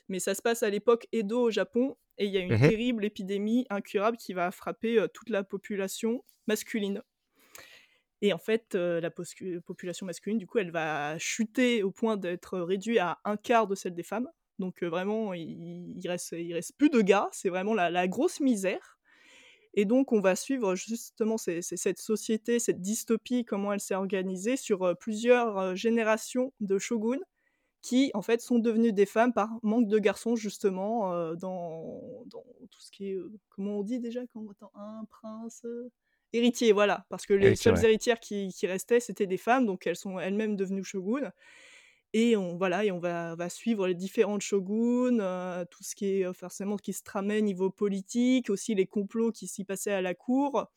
Mais 0.10 0.20
ça 0.20 0.36
se 0.36 0.42
passe 0.42 0.64
à 0.64 0.70
l'époque 0.70 1.08
Edo 1.12 1.42
au 1.44 1.52
Japon, 1.52 1.98
et 2.18 2.26
il 2.26 2.32
y 2.32 2.38
a 2.38 2.42
une 2.42 2.56
Mhm. 2.56 2.70
terrible 2.70 3.06
épidémie 3.06 3.66
incurable 3.70 4.18
qui 4.18 4.34
va 4.34 4.52
frapper 4.52 5.00
euh, 5.00 5.08
toute 5.08 5.30
la 5.30 5.44
population 5.44 6.24
masculine. 6.48 7.02
Et 8.22 8.34
en 8.34 8.38
fait, 8.38 8.74
la 8.74 9.12
population 9.12 10.06
masculine, 10.06 10.38
du 10.38 10.48
coup, 10.48 10.58
elle 10.58 10.72
va 10.72 11.18
chuter 11.20 11.84
au 11.84 11.92
point 11.92 12.18
d'être 12.18 12.60
réduite 12.60 12.98
à 13.00 13.20
un 13.26 13.38
quart 13.38 13.68
de 13.68 13.76
celle 13.76 13.94
des 13.94 14.04
femmes. 14.04 14.30
Donc 14.60 14.82
vraiment, 14.82 15.34
il, 15.34 15.94
il 15.96 16.08
reste, 16.08 16.32
il 16.32 16.54
reste 16.54 16.76
plus 16.78 16.90
de 16.90 17.02
gars, 17.02 17.30
c'est 17.32 17.50
vraiment 17.50 17.74
la, 17.74 18.08
grosse 18.08 18.40
misère. 18.40 18.98
Et 19.76 19.86
donc, 19.86 20.12
on 20.12 20.20
va 20.20 20.36
suivre 20.36 20.74
justement 20.74 21.38
cette 21.38 22.00
société, 22.00 22.58
cette 22.58 22.82
dystopie, 22.82 23.46
comment 23.46 23.72
elle 23.74 23.80
s'est 23.80 23.94
organisée 23.94 24.58
sur 24.58 24.98
plusieurs 24.98 25.76
générations 25.76 26.52
de 26.60 26.80
shoguns 26.80 27.22
qui, 27.84 28.10
en 28.16 28.24
fait, 28.24 28.42
sont 28.42 28.58
devenus 28.58 28.96
des 28.96 29.06
femmes 29.06 29.34
par 29.34 29.50
manque 29.62 29.88
de 29.88 30.00
garçons, 30.00 30.36
justement, 30.36 31.12
dans, 31.36 32.24
dans 32.26 32.44
tout 32.72 32.82
ce 32.82 32.90
qui 32.90 33.12
est. 33.12 33.18
comment 33.50 33.78
on 33.80 33.84
dit 33.84 34.00
déjà 34.00 34.22
quand 34.34 34.42
on 34.42 34.50
attend 34.50 34.72
un 34.74 35.06
prince 35.06 35.64
euh, 36.34 36.38
Héritier, 36.38 36.72
voilà. 36.72 37.06
Parce 37.10 37.26
que 37.26 37.34
les 37.34 37.56
seules 37.56 37.76
ouais. 37.76 37.86
héritières 37.86 38.20
qui, 38.20 38.50
qui 38.50 38.68
restaient, 38.68 39.00
c'était 39.00 39.28
des 39.28 39.38
femmes, 39.38 39.66
donc 39.66 39.88
elles 39.88 39.96
sont 39.96 40.20
elles-mêmes 40.20 40.56
devenues 40.56 40.84
shoguns. 40.84 41.32
Et 42.14 42.38
on, 42.38 42.58
voilà, 42.58 42.86
et 42.86 42.92
on 42.92 43.00
va, 43.00 43.36
va 43.36 43.50
suivre 43.50 43.88
les 43.88 43.96
différentes 43.96 44.42
shoguns, 44.42 45.20
euh, 45.20 45.66
tout 45.66 45.84
ce 45.84 45.94
qui 45.96 46.20
est 46.20 46.26
euh, 46.26 46.34
forcément 46.34 46.78
qui 46.78 46.94
se 46.94 47.04
tramait 47.04 47.42
niveau 47.42 47.70
politique, 47.70 48.50
aussi 48.50 48.76
les 48.76 48.88
complots 48.88 49.32
qui 49.32 49.48
s'y 49.48 49.66
passaient 49.66 49.92
à 49.92 50.02
la 50.02 50.16
cour. 50.16 50.68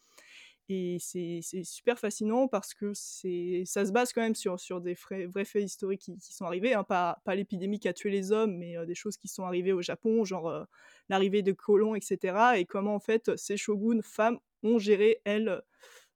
Et 0.72 0.98
c'est 1.00 1.40
super 1.64 1.98
fascinant 1.98 2.46
parce 2.46 2.74
que 2.74 2.94
ça 2.94 3.84
se 3.84 3.90
base 3.90 4.12
quand 4.12 4.20
même 4.20 4.36
sur, 4.36 4.60
sur 4.60 4.80
des 4.80 4.94
vrais, 4.94 5.26
vrais 5.26 5.44
faits 5.44 5.64
historiques 5.64 6.00
qui, 6.00 6.16
qui 6.16 6.32
sont 6.32 6.44
arrivés, 6.44 6.74
hein, 6.74 6.84
pas, 6.84 7.20
pas 7.24 7.34
l'épidémie 7.34 7.80
qui 7.80 7.88
a 7.88 7.92
tué 7.92 8.08
les 8.10 8.30
hommes, 8.30 8.56
mais 8.56 8.76
euh, 8.76 8.86
des 8.86 8.94
choses 8.94 9.16
qui 9.16 9.26
sont 9.26 9.44
arrivées 9.44 9.72
au 9.72 9.82
Japon, 9.82 10.24
genre 10.24 10.48
euh, 10.48 10.62
l'arrivée 11.08 11.42
de 11.42 11.50
colons, 11.50 11.96
etc. 11.96 12.52
Et 12.56 12.66
comment 12.66 12.94
en 12.94 13.00
fait 13.00 13.36
ces 13.36 13.56
shoguns 13.56 14.00
femmes 14.02 14.38
ont 14.62 14.78
géré, 14.78 15.20
elles, 15.24 15.62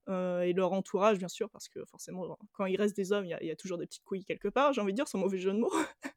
euh, 0.08 0.42
et 0.42 0.52
leur 0.52 0.72
entourage, 0.72 1.18
bien 1.18 1.28
sûr, 1.28 1.48
parce 1.50 1.68
que 1.68 1.84
forcément, 1.86 2.38
quand 2.52 2.66
il 2.66 2.76
reste 2.76 2.96
des 2.96 3.12
hommes, 3.12 3.24
il 3.24 3.30
y, 3.30 3.50
a- 3.50 3.56
toujours 3.56 3.78
des 3.78 3.86
petites 3.86 4.04
couilles 4.04 4.24
quelque 4.24 4.48
part, 4.48 4.72
j'ai 4.72 4.80
envie 4.80 4.92
de 4.92 4.96
dire, 4.96 5.08
sans 5.08 5.18
mauvais 5.18 5.38
jeu 5.38 5.52
de 5.52 5.58
mots. 5.58 5.72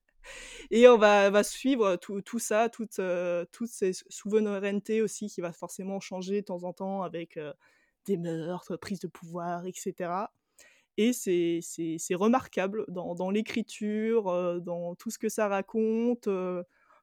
Et 0.71 0.87
on 0.87 0.97
va, 0.97 1.29
va 1.29 1.43
suivre 1.43 1.95
tout, 1.95 2.21
tout 2.21 2.39
ça, 2.39 2.69
toute, 2.69 2.99
euh, 2.99 3.45
toutes 3.51 3.69
ces 3.69 3.91
souverainetés 4.09 5.01
aussi 5.01 5.27
qui 5.27 5.41
va 5.41 5.53
forcément 5.53 5.99
changer 5.99 6.41
de 6.41 6.45
temps 6.45 6.63
en 6.63 6.73
temps 6.73 7.03
avec 7.03 7.37
euh, 7.37 7.53
des 8.05 8.17
meurtres, 8.17 8.75
prise 8.77 8.99
de 8.99 9.07
pouvoir, 9.07 9.65
etc. 9.65 10.31
Et 10.97 11.13
c'est 11.13 12.15
remarquable 12.15 12.85
dans, 12.87 13.15
dans 13.15 13.29
l'écriture, 13.29 14.29
euh, 14.29 14.59
dans 14.59 14.95
tout 14.95 15.11
ce 15.11 15.19
que 15.19 15.29
ça 15.29 15.47
raconte. 15.47 16.27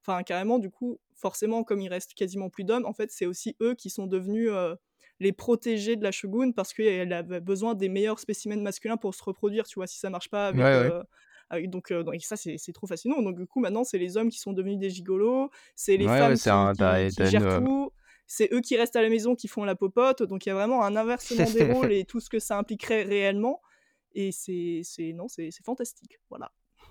Enfin, 0.00 0.22
carrément, 0.24 0.58
du 0.58 0.70
coup, 0.70 0.98
forcément, 1.14 1.64
comme 1.64 1.80
il 1.80 1.88
reste 1.88 2.14
quasiment 2.14 2.50
plus 2.50 2.64
d'hommes, 2.64 2.84
en 2.86 2.92
fait, 2.92 3.10
c'est 3.10 3.26
aussi 3.26 3.56
eux 3.62 3.74
qui 3.74 3.88
sont 3.88 4.06
devenus 4.06 4.50
les 5.20 5.32
protégés 5.32 5.96
de 5.96 6.02
la 6.02 6.12
shogun 6.12 6.52
parce 6.52 6.72
qu'elle 6.74 7.12
avait 7.12 7.40
besoin 7.40 7.74
des 7.74 7.88
meilleurs 7.88 8.18
spécimens 8.18 8.60
masculins 8.62 8.96
pour 8.96 9.14
se 9.14 9.22
reproduire, 9.22 9.66
tu 9.66 9.78
vois, 9.78 9.86
si 9.86 9.98
ça 9.98 10.10
marche 10.10 10.28
pas 10.30 10.48
avec... 10.48 10.60
Ouais, 10.60 10.64
ouais. 10.64 10.90
euh, 10.90 11.02
avec- 11.50 11.70
donc, 11.70 11.90
euh, 11.92 12.02
donc 12.02 12.14
ça, 12.22 12.36
c'est 12.36 12.56
c'est 12.58 12.72
trop 12.72 12.86
fascinant. 12.86 13.20
Donc, 13.22 13.36
du 13.38 13.46
coup, 13.46 13.60
maintenant, 13.60 13.84
c'est 13.84 13.98
les 13.98 14.16
hommes 14.16 14.30
qui 14.30 14.38
sont 14.38 14.52
devenus 14.52 14.78
des 14.78 14.90
gigolos, 14.90 15.50
c'est 15.76 15.96
les 15.96 16.06
Ouais, 16.06 16.18
femmes 16.18 16.36
qui, 16.36 16.48
un. 16.50 16.72
qui- 16.72 16.78
T'as, 16.78 17.08
qui 17.10 17.14
t'as 17.16 17.24
une, 17.24 17.30
gèrent 17.30 17.42
euh, 17.46 17.60
tout, 17.60 17.92
c'est 18.26 18.52
eux 18.52 18.60
qui 18.60 18.76
restent 18.76 18.96
à 18.96 19.02
la 19.02 19.10
maison 19.10 19.34
qui 19.36 19.46
font 19.48 19.64
la 19.64 19.74
popote. 19.76 20.22
Donc, 20.22 20.46
il 20.46 20.48
y 20.48 20.52
a 20.52 20.54
vraiment 20.54 20.82
un 20.82 20.96
inversement 20.96 21.48
des 21.50 21.70
rôles 21.72 21.92
et 21.92 22.04
tout 22.04 22.20
ce 22.20 22.28
que 22.30 22.38
ça 22.38 22.58
impliquerait 22.58 23.02
réellement. 23.02 23.60
Et 24.14 24.32
c'est 24.32 24.80
c'est- 24.84 25.12
non, 25.12 25.28
c'est 25.28 25.50
c'est 25.50 25.64
fantastique. 25.64 26.18
Voilà, 26.30 26.50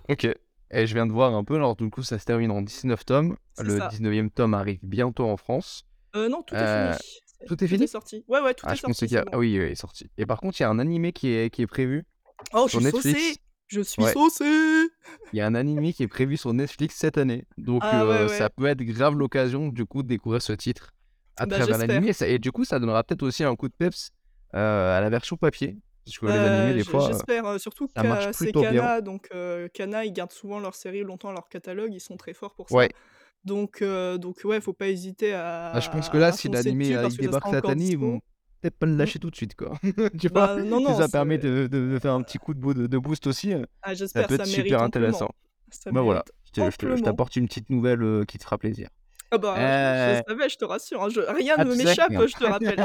Ok. 0.10 0.28
Et 0.76 0.88
je 0.88 0.94
viens 0.96 1.06
de 1.08 1.12
voir 1.12 1.34
un 1.36 1.44
peu, 1.44 1.56
alors 1.56 1.76
du 1.76 1.90
coup 1.90 2.02
ça 2.04 2.18
se 2.18 2.26
termine 2.26 2.50
en 2.52 2.62
19 2.62 3.06
tomes. 3.06 3.38
Le 3.62 3.78
ça. 3.78 3.88
19e 3.90 4.30
tome 4.32 4.54
arrive 4.56 4.80
bientôt 4.84 5.26
en 5.26 5.38
France. 5.38 5.86
Euh, 6.16 6.30
non, 6.30 6.42
tout 6.44 6.56
est 6.56 6.60
Euh, 6.60 6.94
fini. 6.94 7.20
Tout 7.48 7.64
est 7.64 7.68
fini? 7.68 7.88
sorti. 7.88 8.24
Ouais, 8.28 8.42
ouais, 8.42 8.54
tout 8.54 8.66
Ah, 8.68 8.74
est 8.74 8.76
je 8.76 8.82
sorti. 8.82 9.18
a... 9.18 9.22
Ah 9.28 9.32
bon. 9.32 9.40
oui, 9.40 9.54
il 9.54 9.62
est 9.62 9.76
sorti. 9.76 10.10
Et 10.18 10.26
par 10.26 10.40
contre, 10.40 10.60
il 10.60 10.64
y 10.64 10.66
a 10.66 10.70
un 10.70 10.80
animé 10.80 11.12
qui 11.12 11.30
est, 11.30 11.50
qui 11.54 11.62
est 11.62 11.68
prévu 11.68 12.06
Oh, 12.54 12.66
je 12.68 12.76
suis 12.76 12.84
Netflix. 12.84 13.20
saucé 13.20 13.38
Je 13.68 13.82
suis 13.82 14.04
Ouais. 14.04 14.14
saucé 14.14 14.46
Il 15.32 15.38
y 15.38 15.42
a 15.42 15.48
un 15.48 15.56
animé 15.56 15.94
qui 15.94 16.04
est 16.04 16.08
prévu 16.08 16.38
sur 16.38 16.54
Netflix 16.54 16.96
cette 16.96 17.18
année. 17.18 17.46
Donc 17.58 17.82
Ah 17.84 18.04
euh, 18.04 18.28
ouais. 18.28 18.38
ça 18.38 18.50
peut 18.50 18.66
être 18.66 18.82
grave 18.84 19.16
l'occasion 19.16 19.70
du 19.70 19.86
coup 19.86 20.04
de 20.04 20.08
découvrir 20.08 20.42
ce 20.42 20.54
titre 20.54 20.92
à 21.38 21.46
Bah, 21.46 21.58
travers 21.58 21.78
l'animé. 21.78 22.12
Et 22.22 22.40
du 22.40 22.52
coup, 22.52 22.66
ça 22.66 22.80
donnera 22.80 23.04
peut-être 23.04 23.24
aussi 23.24 23.44
un 23.44 23.56
coup 23.56 23.68
de 23.68 23.74
peps 23.78 24.12
euh, 24.56 24.98
à 24.98 25.02
la 25.02 25.10
version 25.10 25.36
papier. 25.38 25.78
Parce 26.06 26.18
que 26.20 26.26
les 26.26 26.34
Euh, 26.38 26.48
animés, 26.48 26.74
des 26.74 26.84
j- 26.84 26.92
fois, 26.92 27.08
J'espère, 27.08 27.60
surtout 27.60 27.88
que 27.88 27.94
c'est. 28.34 28.52
Kana, 28.52 29.02
donc 29.02 29.30
Kana, 29.74 30.06
ils 30.06 30.12
gardent 30.12 30.34
souvent 30.34 30.60
leurs 30.60 30.76
séries 30.76 31.02
longtemps 31.04 31.30
à 31.30 31.34
leur 31.34 31.48
catalogue, 31.48 31.94
ils 31.94 32.02
sont 32.02 32.18
très 32.18 32.34
forts 32.34 32.54
pour 32.56 32.70
ça. 32.70 32.76
Donc, 33.46 33.82
euh, 33.82 34.18
donc 34.18 34.40
ouais, 34.46 34.62
faut 34.62 34.74
pas 34.74 34.88
hésiter 34.88 35.34
à, 35.34 35.72
Ah, 35.74 35.80
je 35.80 35.90
pense 35.90 36.10
que 36.10 36.18
là, 36.18 36.32
si 36.32 36.48
l'animé 36.50 36.94
sera 36.94 37.10
cette 37.10 37.44
encore 37.44 37.72
année, 37.72 37.90
ils 37.90 37.98
vont 37.98 38.22
peut-être 38.62 38.78
pas 38.78 38.86
le 38.86 38.96
lâcher 38.96 39.20
tout 39.20 39.30
de 39.30 39.36
suite, 39.36 39.56
quoi. 39.56 39.74
tu 40.20 40.30
vois 40.30 40.56
Bah 40.56 40.64
non, 40.64 40.80
Si 40.80 40.84
non, 40.84 40.98
ça 40.98 41.10
permet 41.10 41.38
de, 41.38 41.98
faire 42.02 42.14
un 42.14 42.22
petit 42.22 42.38
coup 42.38 42.54
de, 42.54 42.60
bo- 42.60 42.74
de, 42.74 42.88
de 42.88 42.98
boost 42.98 43.28
aussi, 43.28 43.54
euh, 43.54 43.64
ah, 43.82 43.90
ça 43.90 43.96
j'espère, 43.96 44.28
peut 44.28 44.38
ça 44.38 44.44
être 44.44 44.48
super 44.48 44.82
intéressant. 44.82 45.30
Bah 45.92 46.02
voilà, 46.02 46.24
je 46.56 47.02
t'apporte 47.02 47.36
une 47.36 47.48
petite 47.48 47.70
nouvelle 47.70 48.02
euh, 48.04 48.24
qui 48.26 48.38
te 48.38 48.44
fera 48.44 48.58
plaisir. 48.58 48.90
Ah 49.32 49.38
bah, 49.40 49.56
je, 49.58 49.64
je 49.64 50.20
Euh, 50.20 50.22
savais, 50.28 50.48
je 50.50 50.58
te 50.58 50.66
rassure, 50.66 51.04
hein, 51.04 51.10
je- 51.10 51.20
rien 51.20 51.56
ah, 51.58 51.66
ne 51.66 51.74
m'échappe, 51.74 52.12
je 52.12 52.36
te 52.36 52.44
rappelle. 52.46 52.78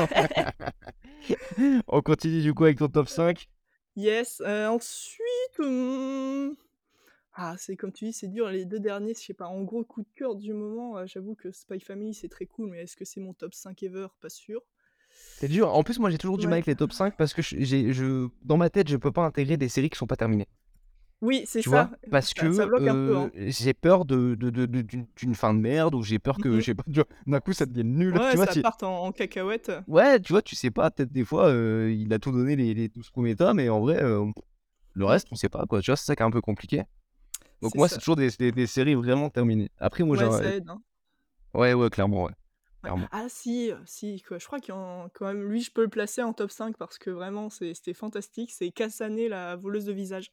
On 1.89 2.01
continue 2.01 2.41
du 2.43 2.55
coup 2.55 2.65
avec 2.65 2.79
ton 2.79 2.89
top 2.89 3.09
5. 3.09 3.47
Yes, 3.97 4.41
euh, 4.47 4.69
ensuite... 4.69 5.59
hum, 5.61 6.55
Ah, 7.39 7.55
c'est 7.57 7.74
comme 7.74 7.91
tu 7.91 8.05
dis, 8.05 8.12
c'est 8.12 8.28
dur, 8.28 8.51
les 8.51 8.66
deux 8.66 8.80
derniers, 8.80 9.14
je 9.14 9.20
sais 9.20 9.32
pas, 9.32 9.47
en 9.47 9.62
gros, 9.62 9.82
coup 9.82 10.03
de 10.03 10.09
cœur 10.14 10.34
du 10.36 10.53
moment, 10.53 10.99
euh, 10.99 11.07
j'avoue 11.07 11.34
que 11.34 11.51
Spy 11.51 11.80
Family, 11.80 12.12
c'est 12.12 12.28
très 12.28 12.45
cool, 12.45 12.68
mais 12.68 12.80
est-ce 12.82 12.97
que 12.97 13.05
c'est 13.07 13.20
mon 13.20 13.32
top 13.32 13.55
5 13.55 13.82
ever? 13.82 14.09
Pas 14.20 14.28
sûr. 14.28 14.61
C'est 15.11 15.49
dur. 15.49 15.72
En 15.74 15.82
plus, 15.84 15.99
moi 15.99 16.11
j'ai 16.11 16.18
toujours 16.18 16.39
du 16.39 16.47
mal 16.47 16.55
avec 16.55 16.66
les 16.66 16.76
top 16.76 16.93
5 16.93 17.16
parce 17.16 17.32
que 17.34 17.43
je- 17.43 17.57
j'ai, 17.61 17.93
je, 17.93 18.28
dans 18.43 18.57
ma 18.57 18.70
tête, 18.70 18.89
je 18.89 18.97
peux 18.97 19.12
pas 19.12 19.24
intégrer 19.24 19.57
des 19.57 19.68
séries 19.68 19.91
qui 19.91 19.99
sont 19.99 20.07
pas 20.07 20.16
terminées. 20.16 20.49
Oui, 21.20 21.43
c'est 21.47 21.62
vois? 21.68 21.89
ça. 21.89 21.91
Parce 22.11 22.32
Ça, 22.36 22.43
que 22.43 22.53
ça 22.53 22.68
peu. 22.68 22.80
euh, 22.82 23.14
Hein. 23.16 23.30
j'ai 23.34 23.74
peur 23.74 24.05
de, 24.05 24.34
de, 24.34 24.51
de- 24.51 24.66
de- 24.66 24.82
d'une, 24.82 25.07
d'une 25.16 25.34
fin 25.34 25.53
de 25.55 25.59
merde 25.61 25.95
ou 25.95 26.03
j'ai 26.03 26.18
peur 26.18 26.39
que, 26.39 26.59
je 26.61 26.66
sais 26.66 26.74
pas, 26.74 26.84
d'un 27.26 27.41
coup 27.41 27.53
ça 27.53 27.66
devienne 27.66 27.95
nul. 27.97 28.14
Ouais, 28.14 28.30
tu 28.30 28.36
vois, 28.36 28.47
ça 28.47 28.55
tu- 28.55 28.62
part 28.62 28.76
en, 28.82 29.07
en 29.07 29.12
cacahuète. 29.12 29.72
Ouais, 29.86 30.20
tu 30.20 30.32
vois, 30.32 30.43
tu 30.43 30.55
sais 30.55 30.70
pas, 30.70 30.91
peut-être 30.91 31.12
des 31.12 31.24
fois, 31.24 31.47
euh, 31.49 31.91
il 31.97 32.12
a 32.12 32.18
tout 32.18 32.30
donné 32.30 32.57
les, 32.57 32.74
les 32.74 32.89
12 32.89 33.11
premiers 33.11 33.34
tomes, 33.36 33.57
mais 33.57 33.68
en 33.70 33.80
vrai, 33.80 34.03
euh, 34.03 34.26
le 34.95 35.05
reste, 35.07 35.28
on 35.32 35.36
sait 35.36 35.49
pas, 35.49 35.64
quoi. 35.66 35.82
Tu 35.82 35.91
vois, 35.91 35.97
c'est 35.97 36.07
ça 36.07 36.16
qui 36.16 36.22
est 36.22 36.26
un 36.26 36.30
peu 36.30 36.41
compliqué. 36.43 36.84
Donc 37.63 37.75
moi, 37.75 37.89
c'est 37.89 37.99
toujours 37.99 38.17
des, 38.17 38.31
des, 38.31 38.53
des 38.53 38.67
séries 38.67 38.95
vraiment 38.95 39.31
terminées. 39.31 39.71
Après, 39.79 40.05
moi, 40.05 40.17
Ouais, 40.17 40.31
ça 40.31 40.45
aide. 40.55 40.69
hein. 40.69 40.81
Ouais, 41.55 41.75
ouais, 41.75 41.91
clairement, 41.91 42.25
ouais. 42.25 42.33
Clairement. 42.83 43.09
Ah 43.11 43.27
si, 43.29 43.73
euh, 43.73 43.77
si, 43.87 44.23
quoi. 44.23 44.39
je 44.39 44.47
crois 44.47 44.61
qu'en 44.61 45.09
quand 45.13 45.27
même, 45.27 45.43
lui, 45.49 45.61
je 45.63 45.73
peux 45.73 45.83
le 45.83 45.89
placer 45.89 46.23
en 46.23 46.33
top 46.33 46.51
5 46.53 46.77
parce 46.77 46.97
que 46.99 47.11
vraiment, 47.11 47.51
c'est- 47.51 47.75
c'était 47.75 47.95
fantastique. 47.95 48.53
C'est 48.53 48.71
Kasane, 48.71 49.17
la 49.27 49.57
voleuse 49.57 49.85
de 49.87 49.93
visage, 49.93 50.31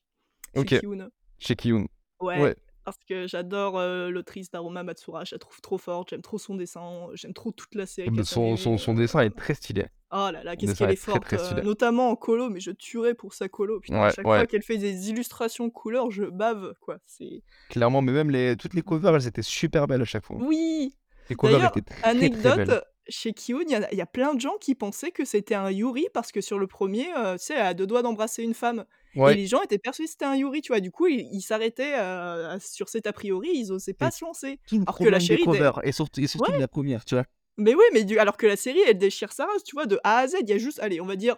chez 0.53 0.61
Ok, 0.61 0.80
Kiun. 0.80 1.09
chez 1.39 1.55
Kiyun. 1.55 1.88
Ouais, 2.19 2.39
Ouais, 2.41 2.55
parce 2.86 2.97
que 3.07 3.27
j'adore 3.27 3.77
euh, 3.77 4.09
l'autrice 4.09 4.51
d'Aroma 4.51 4.83
Matsura, 4.83 5.25
je 5.25 5.36
la 5.36 5.39
trouve 5.39 5.59
trop 5.59 5.77
forte, 5.77 6.11
j'aime 6.11 6.21
trop 6.21 6.38
son 6.38 6.55
dessin, 6.55 7.07
j'aime 7.13 7.33
trop 7.33 7.51
toute 7.51 7.75
la 7.75 7.86
série 7.86 8.09
son, 8.23 8.55
son, 8.55 8.77
son 8.77 8.93
dessin 8.93 9.21
est 9.21 9.36
très 9.36 9.55
stylé. 9.55 9.88
Oh 10.11 10.29
là 10.31 10.43
là, 10.43 10.55
qu'est-ce 10.55 10.75
qu'elle 10.77 10.91
est 10.91 10.93
est 10.93 10.95
forte, 10.95 11.23
très 11.23 11.38
euh, 11.39 11.43
stylé. 11.45 11.61
notamment 11.63 12.09
en 12.11 12.15
colo, 12.15 12.49
mais 12.49 12.59
je 12.59 12.71
tuerais 12.71 13.15
pour 13.15 13.33
sa 13.33 13.49
colo. 13.49 13.79
Putain, 13.79 14.03
à 14.03 14.11
chaque 14.11 14.25
ouais, 14.25 14.38
fois 14.38 14.45
qu'elle 14.45 14.61
fait 14.61 14.77
des 14.77 15.09
illustrations 15.09 15.69
couleurs, 15.69 16.11
je 16.11 16.23
bave, 16.25 16.73
quoi. 16.79 16.97
C'est... 17.05 17.43
clairement, 17.69 18.01
mais 18.01 18.11
même 18.11 18.29
les, 18.29 18.55
toutes 18.55 18.75
les 18.75 18.83
covers, 18.83 19.15
elles 19.15 19.27
étaient 19.27 19.41
super 19.41 19.88
belles 19.88 20.03
à 20.03 20.05
chaque 20.05 20.23
fois. 20.23 20.38
Oui 20.39 20.95
Les 21.29 21.36
covers 21.36 21.65
étaient 21.75 21.81
très 21.81 22.07
anecdote, 22.09 22.83
chez 23.07 23.33
Kiyun, 23.33 23.61
il 23.67 23.71
y, 23.71 23.75
a- 23.75 23.91
il 23.91 23.97
y 23.97 24.01
a 24.01 24.05
plein 24.05 24.33
de 24.33 24.41
gens 24.41 24.57
qui 24.59 24.73
pensaient 24.75 25.11
que 25.11 25.25
c'était 25.25 25.55
un 25.55 25.69
Yuri 25.69 26.07
parce 26.13 26.31
que 26.31 26.41
sur 26.41 26.59
le 26.59 26.67
premier, 26.67 27.07
euh, 27.17 27.33
tu 27.38 27.45
sais, 27.45 27.53
elle 27.55 27.65
a 27.65 27.73
deux 27.73 27.86
doigts 27.88 28.01
d'embrasser 28.01 28.43
une 28.43 28.53
femme. 28.53 28.86
Et 29.32 29.36
les 29.36 29.47
gens 29.47 29.61
étaient 29.61 29.78
persuadés 29.78 30.07
que 30.07 30.11
c'était 30.11 30.26
un 30.26 30.36
Yuri, 30.36 30.61
tu 30.61 30.72
vois. 30.74 30.80
Du 30.80 30.91
coup, 30.91 31.07
ils 31.07 31.41
s'arrêtaient 31.41 31.97
euh, 31.97 32.57
sur 32.59 32.89
cet 32.89 33.07
a 33.07 33.13
priori, 33.13 33.49
ils 33.53 33.72
osaient 33.72 33.93
pas 33.93 34.11
se 34.11 34.24
lancer. 34.26 34.59
tout 34.68 34.76
le 34.78 34.82
Alors 34.84 34.97
que 34.99 35.03
la 35.09 35.20
série, 35.20 35.43
covers, 35.43 35.80
et 35.84 35.91
surtout, 35.91 36.22
et 36.22 36.28
surtout 36.28 36.49
ouais, 36.51 36.57
de 36.57 36.61
la 36.61 36.68
première, 36.68 37.05
tu 37.05 37.16
vois. 37.16 37.26
mais 37.57 37.74
oui, 37.76 37.84
mais 37.93 38.03
du... 38.03 38.18
alors 38.20 38.38
que 38.38 38.45
la 38.47 38.55
série, 38.57 38.82
elle 38.88 38.97
déchire 38.97 39.32
sa 39.32 39.45
race, 39.45 39.63
tu 39.63 39.76
vois, 39.76 39.86
de 39.86 39.99
A 40.03 40.18
à 40.20 40.28
Z. 40.28 40.36
Il 40.41 40.49
y 40.49 40.53
a 40.53 40.57
juste, 40.57 40.80
allez, 40.80 40.99
on 41.01 41.05
va 41.05 41.16
dire, 41.16 41.38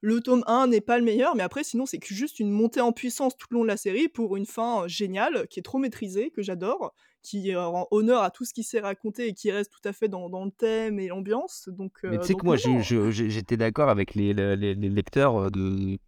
le 0.00 0.20
tome 0.20 0.44
1 0.46 0.66
n'est 0.66 0.80
pas 0.82 0.98
le 0.98 1.04
meilleur, 1.04 1.34
mais 1.34 1.42
après, 1.42 1.64
sinon, 1.64 1.86
c'est 1.86 1.98
juste 2.04 2.38
une 2.38 2.50
montée 2.50 2.80
en 2.82 2.92
puissance 2.92 3.36
tout 3.38 3.46
le 3.50 3.56
long 3.56 3.62
de 3.62 3.68
la 3.68 3.76
série 3.78 4.08
pour 4.08 4.36
une 4.36 4.44
fin 4.46 4.82
euh, 4.82 4.88
géniale, 4.88 5.46
qui 5.48 5.60
est 5.60 5.62
trop 5.62 5.78
maîtrisée, 5.78 6.30
que 6.30 6.42
j'adore, 6.42 6.94
qui 7.22 7.54
euh, 7.54 7.64
rend 7.66 7.88
honneur 7.90 8.22
à 8.22 8.30
tout 8.30 8.44
ce 8.44 8.52
qui 8.52 8.64
s'est 8.64 8.80
raconté 8.80 9.28
et 9.28 9.32
qui 9.32 9.50
reste 9.50 9.72
tout 9.72 9.86
à 9.88 9.94
fait 9.94 10.08
dans, 10.08 10.28
dans 10.28 10.44
le 10.44 10.50
thème 10.50 11.00
et 11.00 11.08
l'ambiance. 11.08 11.70
Donc, 11.72 11.92
Mais 12.04 12.16
euh, 12.16 12.20
tu 12.20 12.26
sais 12.26 12.34
que 12.34 12.44
moi, 12.44 12.56
je- 12.56 13.10
j'étais 13.10 13.56
d'accord 13.56 13.88
avec 13.88 14.14
les, 14.14 14.34
les, 14.34 14.56
les- 14.56 14.74
les 14.74 14.88
lecteurs 14.90 15.50
de... 15.50 15.98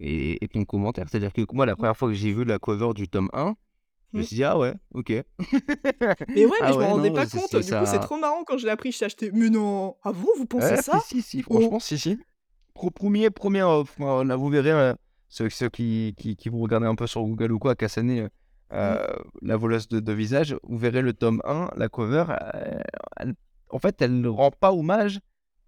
et, 0.00 0.42
et 0.44 0.48
ton 0.48 0.64
commentaire. 0.64 1.06
C'est-à-dire 1.10 1.32
que 1.32 1.42
moi, 1.52 1.66
la 1.66 1.76
première 1.76 1.96
fois 1.96 2.08
que 2.08 2.14
j'ai 2.14 2.32
vu 2.32 2.44
la 2.44 2.58
cover 2.58 2.92
du 2.94 3.08
tome 3.08 3.28
1, 3.32 3.54
je 4.12 4.18
me 4.18 4.22
Mm. 4.22 4.26
suis 4.26 4.36
dit, 4.36 4.44
ah 4.44 4.56
ouais, 4.58 4.72
ok. 4.94 5.10
Mais 5.10 5.16
ouais, 5.16 5.26
mais 6.28 6.56
Ah 6.60 6.72
je 6.72 6.72
me 6.72 6.78
ouais, 6.78 6.86
rendais 6.86 7.08
non, 7.10 7.14
pas 7.14 7.26
compte. 7.26 7.56
Du 7.56 7.70
coup, 7.72 7.86
c'est 7.86 8.00
trop 8.00 8.16
marrant 8.18 8.44
quand 8.44 8.56
je 8.58 8.64
l'ai 8.64 8.70
appris. 8.72 8.92
J'ai 8.92 9.04
acheté. 9.04 9.30
Mais 9.32 9.50
non, 9.50 9.96
avant, 10.02 10.28
vous 10.36 10.46
pensez 10.46 10.70
Ouais, 10.70 10.82
ça 10.82 10.98
si, 11.04 11.22
si, 11.22 11.22
si, 11.22 11.44
Oh, 11.48 11.60
franchement, 11.60 11.80
si, 11.80 11.98
si. 11.98 12.18
Pro- 12.74 12.90
premier, 12.90 13.30
premier, 13.30 13.62
euh, 13.62 14.24
là, 14.24 14.36
vous 14.36 14.48
verrez, 14.48 14.70
euh, 14.72 14.94
ceux, 15.28 15.48
ceux 15.50 15.68
qui, 15.70 16.14
qui, 16.16 16.36
qui, 16.36 16.48
vous 16.48 16.60
regardez 16.60 16.86
un 16.86 16.94
peu 16.94 17.06
sur 17.06 17.22
Google 17.22 17.52
ou 17.52 17.58
quoi, 17.58 17.74
Kassané, 17.74 18.20
euh, 18.22 18.28
Mmh. 18.68 18.74
euh, 18.74 19.06
la 19.42 19.56
voleuse 19.56 19.86
de, 19.88 20.00
de 20.00 20.12
visage, 20.12 20.56
vous 20.64 20.76
verrez 20.76 21.00
le 21.00 21.12
tome 21.12 21.40
1, 21.44 21.70
la 21.76 21.88
cover, 21.88 22.24
euh, 22.30 22.80
elle- 23.16 23.34
en 23.70 23.78
fait, 23.78 24.02
elle 24.02 24.20
ne 24.20 24.28
rend 24.28 24.50
pas 24.50 24.72
hommage 24.72 25.16
Mmh. 25.16 25.20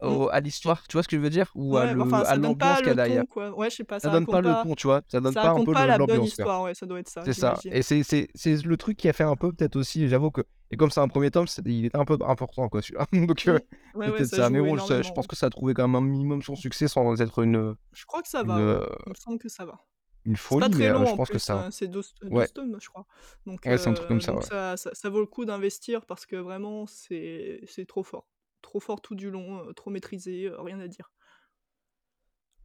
Au- 0.02 0.28
à 0.30 0.40
l'histoire, 0.40 0.86
tu 0.88 0.94
vois 0.94 1.02
ce 1.02 1.08
que 1.08 1.16
je 1.16 1.22
veux 1.22 1.30
dire? 1.30 1.50
Ou 1.54 1.76
à 1.76 1.86
Ouais, 1.86 1.94
enfin, 2.00 2.36
l'ambiance 2.36 2.58
pas 2.58 2.76
qu'il 2.76 2.86
y 2.86 2.90
a 2.90 2.94
derrière. 2.94 3.24
quoi. 3.28 3.50
Ouais, 3.56 3.70
je 3.70 3.76
sais 3.76 3.84
pas, 3.84 3.98
Ça 4.00 4.08
ça 4.08 4.12
donne 4.12 4.26
pas 4.26 4.40
le 4.40 4.54
ton, 4.62 4.74
tu 4.74 4.86
vois? 4.86 5.02
Ça 5.08 5.20
donne 5.20 5.32
ça 5.34 5.42
pas 5.42 5.50
un 5.50 5.64
peu 5.64 5.72
pas 5.72 5.86
la 5.86 5.98
bonne 5.98 6.24
histoire, 6.24 6.62
ouais, 6.62 6.74
ça 6.74 6.86
doit 6.86 7.00
être 7.00 7.08
ça, 7.08 7.22
C'est 7.24 7.32
ça. 7.34 7.58
Et 7.70 7.82
c'est 7.82 8.62
le 8.64 8.76
truc 8.76 8.96
qui 8.96 9.08
a 9.08 9.12
fait 9.12 9.24
un 9.24 9.36
peu, 9.36 9.52
peut-être 9.52 9.76
aussi, 9.76 10.08
j'avoue 10.08 10.30
que. 10.30 10.42
Et 10.70 10.76
comme 10.76 10.90
c'est 10.90 11.00
un 11.00 11.08
premier 11.08 11.30
tome, 11.30 11.46
il 11.64 11.86
était 11.86 11.96
un 11.96 12.04
peu 12.04 12.18
important, 12.26 12.68
quoi, 12.68 12.82
celui-là. 12.82 13.06
Donc, 13.26 13.46
Mmh. 13.46 13.50
euh, 13.50 13.58
Ouais, 13.94 14.06
ouais, 14.06 14.12
peut-être 14.18 14.28
ça 14.28 14.36
ça. 14.36 14.50
Mais 14.50 14.60
bon, 14.60 14.76
je, 14.76 15.12
pense 15.12 15.26
que 15.26 15.34
ça 15.34 15.46
a 15.46 15.50
trouvé 15.50 15.72
quand 15.74 15.88
même 15.88 15.94
un 15.96 16.00
minimum 16.06 16.42
son 16.42 16.54
succès 16.56 16.88
sans 16.88 17.20
être 17.20 17.42
une, 17.42 17.74
Je 17.94 18.04
crois 18.04 18.22
que 18.22 18.28
ça 18.28 18.42
une, 18.42 18.48
va, 18.48 18.56
ouais. 18.56 18.62
euh, 18.62 18.86
Il 19.06 19.10
me 19.10 19.14
semble 19.14 19.38
que 19.38 19.48
ça 19.48 19.64
va. 19.64 19.80
une 20.26 20.34
pas 20.34 20.38
folie, 20.38 20.68
mais 20.68 20.74
très 20.74 20.90
euh, 20.90 21.06
je 21.06 21.12
en 21.12 21.16
pense 21.16 21.30
que 21.30 21.38
ça. 21.38 21.54
hein, 21.54 21.70
c'est 21.70 21.88
12 21.88 22.14
12 22.20 22.32
Ouais, 22.34 22.48
tomes, 22.48 22.76
je 22.80 22.88
crois. 22.88 23.06
Donc, 23.46 23.64
ouais 23.66 23.78
c'est 23.78 23.88
un 23.88 23.94
truc 23.94 24.08
comme 24.08 24.18
heu, 24.18 24.76
ça, 24.76 24.76
ça 24.92 25.08
vaut 25.10 25.20
le 25.20 25.26
coup 25.26 25.44
d'investir 25.46 26.04
parce 26.04 26.26
que 26.26 26.36
vraiment 26.36 26.86
c'est 26.86 27.60
trop 27.88 28.02
fort. 28.02 28.26
Trop 28.62 28.80
fort 28.80 29.00
tout 29.02 29.14
du 29.14 29.30
long, 29.30 29.64
heu, 29.68 29.74
trop 29.74 29.90
maîtrisé, 29.90 30.46
heu, 30.46 30.60
rien 30.60 30.80
à 30.80 30.88
dire. 30.88 31.10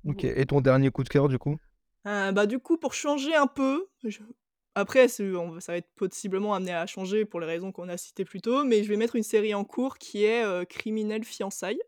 Ok. 0.05 0.23
Et 0.23 0.45
ton 0.45 0.61
dernier 0.61 0.91
coup 0.91 1.03
de 1.03 1.09
cœur, 1.09 1.27
du 1.27 1.37
coup? 1.37 1.57
Heu, 2.05 2.31
bah, 2.33 2.45
du 2.45 2.59
coup, 2.59 2.77
pour 2.77 2.93
changer 2.93 3.35
un 3.35 3.47
peu, 3.47 3.87
je 4.03 4.19
après 4.75 5.05
on 5.21 5.59
ça 5.59 5.73
va 5.73 5.77
être 5.77 5.93
possiblement 5.95 6.55
amené 6.55 6.73
à 6.73 6.87
changer 6.87 7.25
pour 7.25 7.39
les 7.39 7.45
raisons 7.45 7.71
qu'on 7.71 7.89
a 7.89 7.97
citées 7.97 8.25
plus 8.25 8.41
tôt, 8.41 8.63
mais 8.65 8.83
je 8.83 8.89
vais 8.89 8.97
mettre 8.97 9.15
une 9.15 9.21
série 9.23 9.53
en 9.53 9.63
cours 9.65 9.97
qui 9.99 10.23
est, 10.25 10.65
Criminel 10.67 11.23
Fiançailles. 11.23 11.79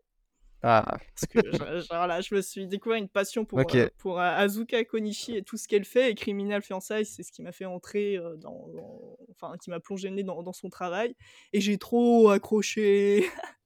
Ah, 0.62 0.98
Parce 1.14 1.26
que 1.28 1.50
je 1.50 1.80
genre 1.80 2.06
là, 2.06 2.20
je 2.20 2.34
me 2.34 2.42
suis 2.42 2.66
découvert 2.66 2.98
une 2.98 3.08
passion 3.08 3.46
pour, 3.46 3.62
ok. 3.62 3.74
heu, 3.74 3.90
pour, 3.96 4.18
heu, 4.18 4.22
Asuka 4.22 4.84
Konishi 4.84 5.36
et 5.36 5.42
tout 5.42 5.56
ce 5.56 5.66
qu'elle 5.66 5.86
fait 5.86 6.10
et 6.10 6.14
Criminal 6.14 6.60
Fiançailles, 6.62 7.06
c'est 7.06 7.22
ce 7.22 7.32
qui 7.32 7.40
m'a 7.42 7.52
fait 7.52 7.64
entrer, 7.64 8.18
dans 8.36 8.68
dans 8.68 9.16
enfin 9.30 9.56
qui 9.62 9.70
m'a 9.70 9.80
plongé 9.80 10.10
le 10.10 10.16
nez 10.16 10.22
dans 10.24 10.42
dans 10.42 10.52
son 10.52 10.68
travail 10.68 11.14
et 11.54 11.60
j'ai 11.62 11.78
trop 11.78 12.28
accroché. 12.30 13.24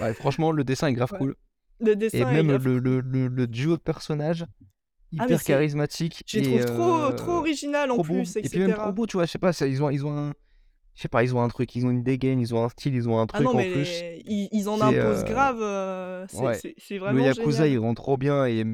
Ouais, 0.00 0.14
franchement, 0.14 0.52
le 0.52 0.64
dessin 0.64 0.88
est 0.88 0.92
grave 0.94 1.12
Ouais. 1.12 1.18
cool. 1.18 1.36
Le 1.80 1.94
Et 2.12 2.20
est 2.20 2.24
même 2.24 2.48
grave 2.48 2.66
le, 2.66 2.78
le, 2.78 3.00
le, 3.00 3.28
le 3.28 3.46
duo 3.46 3.76
de 3.76 3.82
personnages, 3.82 4.46
Ah 5.18 5.24
hyper 5.24 5.42
charismatique 5.44 6.22
je 6.26 6.36
les 6.38 6.42
trouve 6.42 6.64
trop 6.64 7.12
trop 7.12 7.32
euh, 7.32 7.38
original 7.38 7.90
en 7.90 7.94
trop 7.94 8.04
beau. 8.04 8.14
plus 8.14 8.36
et 8.36 8.48
puis 8.48 8.60
même 8.60 8.74
trop 8.74 8.92
beau, 8.92 9.06
tu 9.06 9.16
vois, 9.16 9.26
je 9.26 9.30
sais 9.32 9.38
pas, 9.38 9.52
ça, 9.52 9.66
ils 9.66 9.82
ont, 9.82 9.90
ils 9.90 10.04
ont 10.06 10.16
un, 10.16 10.32
je 10.94 11.02
sais 11.02 11.08
pas, 11.08 11.22
ils 11.24 11.34
ont 11.36 11.42
un 11.42 11.48
truc, 11.48 11.74
ils 11.76 11.86
ont 11.86 11.90
une 11.90 12.02
dégaine, 12.02 12.40
ils 12.40 12.54
ont 12.54 12.64
un 12.64 12.68
style, 12.68 12.94
ils 12.94 13.08
ont 13.08 13.18
un 13.20 13.26
Ah 13.32 13.40
non 13.40 13.50
truc 13.50 13.54
en 13.54 13.64
plus. 13.64 14.06
les 14.12 14.22
ils 14.26 14.48
ils 14.52 14.68
en 14.68 14.80
imposent 14.80 15.24
euh, 15.24 15.24
grave, 15.24 15.58
heu, 15.60 16.26
c'est 16.28 16.36
ouais, 16.38 16.58
c'est 16.78 16.98
le 17.04 17.04
vraiment 17.04 17.26
Yakuza, 17.26 17.66
il 17.68 17.72
génial. 17.72 17.78
rend 17.78 17.94
trop 17.94 18.16
bien 18.16 18.46
et. 18.46 18.64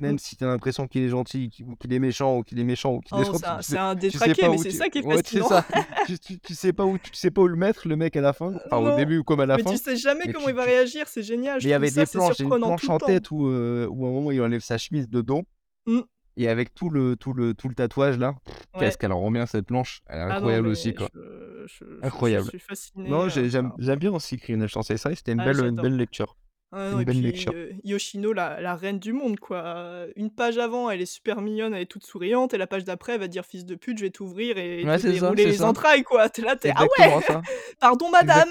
Même 0.00 0.18
si 0.18 0.36
t'as 0.36 0.46
l'impression 0.46 0.86
qu'il 0.86 1.02
est 1.02 1.08
gentil, 1.08 1.48
qu'il- 1.50 1.66
ou 1.66 1.76
qu'il 1.76 1.92
est 1.92 1.98
méchant, 1.98 2.38
ou 2.38 2.42
qu'il 2.42 2.58
est 2.58 2.64
méchant, 2.64 2.94
ou 2.94 3.00
qu'il 3.00 3.16
Oh 3.16 3.22
est 3.22 3.24
gentil, 3.24 3.44
c'est 3.62 3.78
un 3.78 3.94
tu 3.94 4.08
tu 4.10 4.18
sais 4.18 4.26
détraqué, 4.28 4.48
mais 4.48 4.58
c'est 4.58 4.68
tu, 4.70 4.76
ça 4.76 4.88
qui 4.88 4.98
est 4.98 5.04
ouais, 5.04 5.16
fascinant. 5.16 5.48
ça, 5.48 5.64
tu, 6.06 6.18
tu, 6.18 6.38
tu 6.40 6.54
sais 6.54 6.72
pas 6.72 6.84
où, 6.84 6.98
tu 6.98 7.10
sais 7.14 7.30
pas 7.30 7.42
où 7.42 7.46
le 7.48 7.56
mettre, 7.56 7.88
le 7.88 7.96
mec 7.96 8.16
à 8.16 8.20
la 8.20 8.32
fin, 8.32 8.52
enfin 8.66 8.78
au 8.78 8.96
début 8.96 9.22
comme 9.24 9.40
à 9.40 9.46
la 9.46 9.56
mais 9.56 9.62
tu 9.64 9.70
fin, 9.70 9.76
sais 9.76 9.96
jamais 9.96 10.24
mais 10.26 10.32
comment 10.32 10.48
il 10.48 10.52
tu, 10.52 10.56
va 10.58 10.64
tu, 10.64 10.70
réagir, 10.70 11.08
c'est 11.08 11.22
génial, 11.22 11.58
il 11.62 11.68
y 11.68 11.72
avait 11.72 11.90
ça, 11.90 12.04
des 12.04 12.10
planches, 12.10 12.38
une 12.40 12.48
planche 12.48 12.88
en 12.88 12.98
tête 12.98 13.30
où, 13.30 13.46
euh, 13.48 13.86
où 13.90 14.06
à 14.06 14.08
un 14.08 14.12
moment 14.12 14.30
il 14.32 14.40
enlève 14.42 14.60
sa 14.60 14.78
chemise 14.78 15.08
de 15.08 15.20
dos 15.22 15.42
Mmh. 15.86 16.00
et 16.36 16.48
avec 16.48 16.74
tout 16.74 16.90
le, 16.90 17.16
tout 17.16 17.32
le, 17.32 17.54
tout 17.54 17.68
le 17.68 17.74
tatouage 17.74 18.18
là, 18.18 18.34
pff, 18.44 18.54
qu'est-ce 18.74 18.80
Ouais. 18.94 18.96
qu'elle 18.98 19.12
rend 19.12 19.30
bien 19.30 19.46
cette 19.46 19.66
planche, 19.66 20.00
elle 20.08 20.18
est 20.18 20.22
Ah 20.22 20.26
non, 20.26 20.34
incroyable 20.36 20.68
aussi 20.68 20.92
quoi, 20.94 21.08
je 21.14 21.66
je 21.68 21.84
incroyable. 22.06 22.48
suis 22.48 22.58
fasciné, 22.58 23.08
Non, 23.08 23.28
j'ai- 23.28 23.48
j'aime 23.48 23.72
bien 23.98 24.12
aussi 24.12 24.36
Criminal 24.36 24.68
Chance, 24.68 24.94
ça 24.94 25.14
c'était 25.14 25.32
une 25.32 25.40
ah 25.40 25.44
belle, 25.44 25.60
une 25.64 25.76
belle 25.76 25.96
lecture, 25.96 26.36
Ah 26.78 26.90
non 26.90 26.98
une 26.98 27.02
et 27.02 27.04
belle 27.04 27.20
puis, 27.20 27.22
lecture. 27.22 27.52
heu, 27.52 27.72
Yoshino 27.84 28.32
la 28.32 28.60
la 28.60 28.76
reine 28.76 28.98
du 28.98 29.12
monde 29.12 29.38
quoi, 29.40 30.06
une 30.16 30.30
page 30.30 30.58
avant, 30.58 30.90
elle 30.90 31.00
est 31.00 31.06
super 31.06 31.40
mignonne, 31.40 31.74
elle 31.74 31.82
est 31.82 31.86
toute 31.86 32.04
souriante 32.04 32.54
et 32.54 32.58
la 32.58 32.66
page 32.66 32.84
d'après, 32.84 33.14
elle 33.14 33.20
va 33.20 33.28
dire: 33.28 33.44
«Fils 33.46 33.64
de 33.64 33.74
pute, 33.74 33.98
je 33.98 34.04
vais 34.04 34.10
t'ouvrir 34.10 34.58
et 34.58 34.84
Ouais, 34.84 34.98
te 34.98 35.00
ça, 35.00 35.08
dérouler 35.10 35.46
les 35.46 35.56
ça, 35.58 35.68
entrailles» 35.68 36.02
quoi. 36.02 36.28
Tu 36.28 36.40
es 36.42 36.44
là, 36.44 36.56
tu 36.56 36.62
c'est 36.62 36.68
es: 36.68 36.74
«Ah 36.76 36.84
ouais! 36.84 37.20
ça, 37.22 37.40
Pardon 37.80 38.10
madame!» 38.10 38.50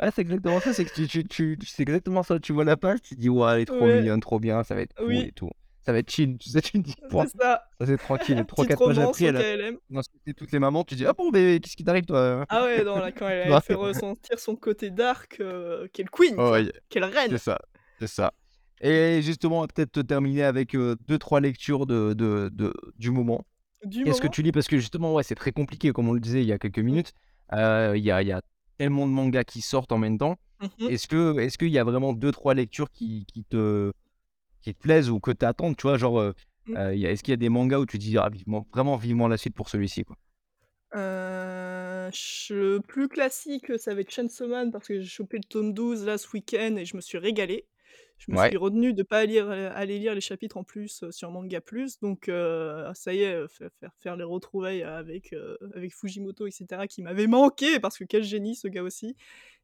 Ouais, 0.00 0.10
c'est 0.14 0.22
exactement 0.22 0.60
ça, 0.60 0.72
c'est 0.72 0.84
que 0.84 0.92
tu, 0.92 1.08
tu, 1.08 1.24
tu, 1.26 1.58
c'est 1.66 1.82
exactement 1.82 2.22
ça, 2.22 2.38
tu 2.38 2.52
vois 2.52 2.64
la 2.64 2.76
page, 2.76 3.02
tu 3.02 3.16
dis, 3.16 3.28
ouais, 3.28 3.52
elle 3.54 3.60
est 3.62 3.64
trop 3.66 3.86
Ouais, 3.86 3.92
mignonne, 3.96 4.20
trop 4.20 4.38
bien, 4.38 4.62
ça 4.62 4.74
va 4.76 4.82
être 4.82 4.94
cool 4.94 5.06
oui, 5.06 5.26
et 5.26 5.32
tout, 5.32 5.50
ça 5.84 5.92
va 5.92 5.98
être 5.98 6.10
chill, 6.10 6.36
tu 6.38 6.50
sais, 6.50 6.60
tu 6.60 6.78
dis, 6.78 6.94
c'est 7.10 7.28
ça. 7.28 7.62
ça 7.80 7.86
c'est 7.86 7.98
tranquille, 7.98 8.38
et 8.38 8.44
Petite 8.44 8.48
3-4 8.56 8.84
pages 8.84 8.98
après, 8.98 9.24
elle 9.24 9.36
a 9.36 9.98
insulté 9.98 10.34
toutes 10.34 10.52
les 10.52 10.58
mamans, 10.58 10.84
tu 10.84 10.94
dis, 10.94 11.06
ah 11.06 11.12
bon, 11.12 11.30
mais 11.32 11.60
qu'est-ce 11.60 11.76
qui 11.76 11.84
t'arrive 11.84 12.04
toi? 12.04 12.44
Ah 12.48 12.64
ouais, 12.64 12.84
non 12.84 12.98
là, 12.98 13.12
quand 13.12 13.28
elle 13.28 13.52
elle 13.52 13.62
fait 13.62 13.74
ressentir 13.74 14.38
son 14.38 14.56
côté 14.56 14.90
dark, 14.90 15.38
heu, 15.40 15.88
quelle 15.92 16.10
queen 16.10 16.34
Oh, 16.38 16.50
ouais, 16.52 16.70
quelle 16.88 17.04
c'est 17.04 17.14
reine. 17.14 17.38
ça, 17.38 17.58
c'est 18.00 18.06
ça. 18.06 18.32
Et 18.80 19.20
justement, 19.22 19.58
on 19.58 19.60
va 19.62 19.66
peut-être 19.68 19.92
te 19.92 20.00
terminer 20.00 20.44
avec 20.44 20.74
euh, 20.74 20.94
deux, 21.08 21.18
trois 21.18 21.40
lectures 21.40 21.84
de, 21.86 22.12
de, 22.12 22.48
de- 22.52 22.72
du 22.96 23.10
moment. 23.10 23.44
Du 23.84 24.04
Qu'est-ce 24.04 24.20
que 24.20 24.28
tu 24.28 24.42
lis? 24.42 24.52
Parce 24.52 24.68
que 24.68 24.78
justement, 24.78 25.14
ouais, 25.14 25.22
c'est 25.22 25.34
très 25.34 25.52
compliqué, 25.52 25.92
comme 25.92 26.08
on 26.08 26.12
le 26.12 26.20
disait 26.20 26.42
il 26.42 26.46
y 26.48 26.52
a 26.52 26.58
quelques 26.58 26.78
Mmh. 26.78 26.82
minutes. 26.82 27.12
Euh, 27.52 27.94
Il 27.96 28.04
y 28.04 28.10
a, 28.10 28.22
y 28.22 28.32
a 28.32 28.40
tellement 28.76 29.06
de 29.06 29.12
mangas 29.12 29.44
qui 29.44 29.60
sortent 29.62 29.92
en 29.92 29.98
même 29.98 30.18
temps. 30.18 30.36
Mmh 30.60 30.66
mh. 30.78 30.88
Est-ce 30.90 31.08
que, 31.08 31.38
est-ce 31.38 31.58
qu'il 31.58 31.68
y 31.70 31.78
a 31.78 31.84
vraiment 31.84 32.12
deux, 32.12 32.30
trois 32.32 32.54
lectures 32.54 32.90
qui, 32.90 33.24
qui 33.26 33.44
te, 33.44 33.92
qui 34.68 34.74
te 34.74 34.80
plaisent 34.82 35.10
ou 35.10 35.20
que 35.20 35.30
tu 35.32 35.44
attends? 35.46 35.74
Tu 35.74 35.82
vois, 35.82 35.98
genre, 35.98 36.20
euh, 36.20 36.32
Mmh. 36.66 36.76
euh, 36.76 36.92
est-ce 36.92 37.22
qu'il 37.22 37.32
y 37.32 37.34
a 37.34 37.36
des 37.36 37.48
mangas 37.48 37.78
où 37.78 37.86
tu 37.86 37.98
dis, 37.98 38.16
ah, 38.18 38.28
vivement, 38.30 38.66
vraiment 38.72 38.96
vivement 38.96 39.28
la 39.28 39.36
suite 39.36 39.54
pour 39.54 39.68
celui-ci, 39.68 40.04
quoi? 40.04 40.16
Heu, 40.94 42.10
che 42.12 42.78
plus 42.86 43.08
classique, 43.08 43.72
ça 43.78 43.94
va 43.94 44.00
être 44.00 44.10
Chainsaw 44.10 44.48
Man 44.48 44.70
parce 44.70 44.88
que 44.88 45.00
j'ai 45.00 45.06
chopé 45.08 45.36
le 45.38 45.44
tome 45.44 45.74
12 45.74 46.04
là 46.06 46.16
ce 46.18 46.28
week-end 46.32 46.76
et 46.76 46.84
je 46.86 46.96
me 46.96 47.00
suis 47.02 47.18
régalée. 47.18 47.66
Je 48.18 48.32
me 48.32 48.36
Ouais, 48.36 48.54
suis 48.54 48.56
retenue 48.56 48.92
de 48.94 49.02
pas 49.04 49.24
lire, 49.26 49.46
heu, 49.48 49.68
aller 49.72 49.98
lire 50.00 50.14
les 50.14 50.20
chapitres 50.20 50.56
en 50.56 50.64
plus, 50.64 51.02
heu, 51.04 51.12
sur 51.12 51.30
Manga 51.30 51.60
Plus 51.60 52.00
donc 52.00 52.28
heu, 52.28 52.84
ça 52.94 53.14
y 53.14 53.22
est, 53.22 53.34
heu, 53.34 53.46
faire 53.48 53.70
faire 53.78 53.92
faire 53.96 54.16
les 54.16 54.24
retrouvailles 54.24 54.82
avec, 54.82 55.32
heu, 55.32 55.56
avec 55.74 55.94
Fujimoto 55.94 56.46
et 56.46 56.50
cetera 56.50 56.88
qui 56.88 57.00
m'avait 57.02 57.28
manqué 57.28 57.78
parce 57.80 57.96
que 57.96 58.04
quel 58.04 58.24
génie 58.24 58.56
ce 58.56 58.66
gars 58.68 58.82
aussi 58.82 59.14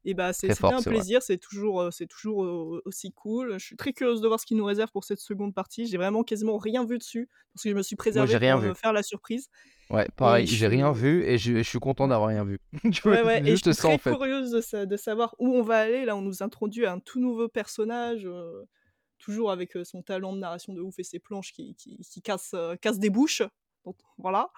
et 0.05 0.13
bah, 0.13 0.33
c'est 0.33 0.47
très 0.47 0.55
c'était 0.55 0.71
fort, 0.71 0.73
un 0.73 0.83
c'est 0.83 0.89
vrai. 0.91 1.03
plaisir, 1.03 1.21
c'est 1.23 1.37
toujours, 1.37 1.81
heu, 1.81 1.91
c'est 1.91 2.07
toujours, 2.07 2.79
aussi 2.85 3.11
cool. 3.11 3.53
Je 3.59 3.65
suis 3.65 3.75
très 3.75 3.91
curieuse 3.93 4.21
de 4.21 4.27
voir 4.27 4.39
ce 4.39 4.45
qu'il 4.45 4.57
nous 4.57 4.65
réserve 4.65 4.91
pour 4.91 5.03
cette 5.03 5.19
seconde 5.19 5.53
partie. 5.55 5.87
J'ai 5.87 5.97
vraiment 5.97 6.23
quasiment 6.23 6.57
rien 6.57 6.85
vu 6.85 6.97
dessus 6.99 7.27
parce 7.53 7.63
que 7.63 7.69
je 7.71 7.75
me 7.75 7.81
suis 7.83 7.95
Moi, 8.11 8.25
j'ai 8.25 8.37
préservée 8.37 8.37
rien 8.37 8.57
pour 8.57 8.61
me 8.61 8.73
vu. 8.73 8.75
faire 8.75 8.93
la 8.93 9.03
surprise 9.03 9.49
Ouais, 9.91 10.07
pareil, 10.15 10.47
j'ai 10.47 10.67
rien 10.67 10.91
vu 10.91 11.23
et 11.23 11.37
je, 11.37 11.57
je 11.57 11.61
suis 11.61 11.79
content 11.79 12.07
d'avoir 12.07 12.29
rien 12.29 12.43
vu. 12.43 12.59
Ouais, 13.05 13.21
ouais 13.21 13.41
et 13.45 13.55
je 13.55 13.61
suis 13.61 13.73
ça, 13.73 13.87
en 13.89 13.97
très 13.97 13.99
fait. 13.99 14.09
curieuse 14.09 14.49
de 14.51 14.59
sa 14.61 14.85
de 14.87 14.97
savoir 14.97 15.35
où 15.37 15.47
on 15.55 15.61
va 15.61 15.77
aller. 15.79 16.05
Là, 16.05 16.15
on 16.15 16.21
nous 16.21 16.41
introduit 16.41 16.85
un 16.87 16.99
tout 16.99 17.19
nouveau 17.19 17.47
personnage, 17.47 18.25
heu, 18.25 18.65
toujours 19.19 19.51
avec, 19.51 19.75
heu, 19.75 19.83
son 19.83 20.01
talent 20.01 20.33
de 20.33 20.39
narration 20.39 20.73
de 20.73 20.81
ouf 20.81 20.97
et 20.99 21.03
ses 21.03 21.19
planches 21.19 21.51
qui 21.53 21.75
qui 21.75 21.97
qui 21.99 22.21
cassent, 22.23 22.55
cassent 22.81 22.99
des 22.99 23.11
bouches. 23.11 23.43
Donc 23.85 23.97
voilà, 24.17 24.51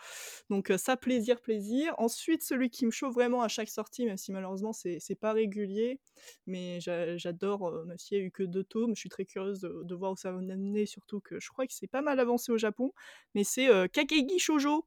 donc 0.49 0.71
ça 0.77 0.95
plaisir, 0.95 1.41
plaisir. 1.41 1.93
Ensuite, 1.97 2.43
celui 2.43 2.69
qui 2.69 2.85
me 2.85 2.91
chauffe 2.91 3.13
vraiment 3.13 3.41
à 3.41 3.49
chaque 3.49 3.67
sortie, 3.67 4.05
même 4.05 4.15
si 4.15 4.31
malheureusement 4.31 4.71
c'est 4.71 5.01
pas 5.19 5.33
régulier, 5.33 5.99
mais 6.45 6.79
j'a 6.79 7.17
j'adore, 7.17 7.73
même 7.85 7.97
s'il 7.97 8.17
y 8.17 8.21
a 8.21 8.23
eu 8.23 8.31
que 8.31 8.43
2 8.43 8.63
tomes, 8.63 8.95
je 8.95 9.01
suis 9.01 9.09
très 9.09 9.25
curieuse 9.25 9.59
de 9.59 9.81
de 9.83 9.95
voir 9.95 10.13
où 10.13 10.15
ça 10.15 10.31
va 10.31 10.39
nous 10.41 10.49
amener, 10.51 10.85
surtout 10.85 11.19
que 11.19 11.41
je 11.41 11.49
crois 11.49 11.67
que 11.67 11.73
c'est 11.73 11.87
pas 11.87 12.01
mal 12.01 12.19
avancé 12.21 12.53
au 12.53 12.57
Japon, 12.57 12.93
mais 13.35 13.43
c'est, 13.43 13.67
Kakegi 13.91 14.39
Shoujo 14.39 14.85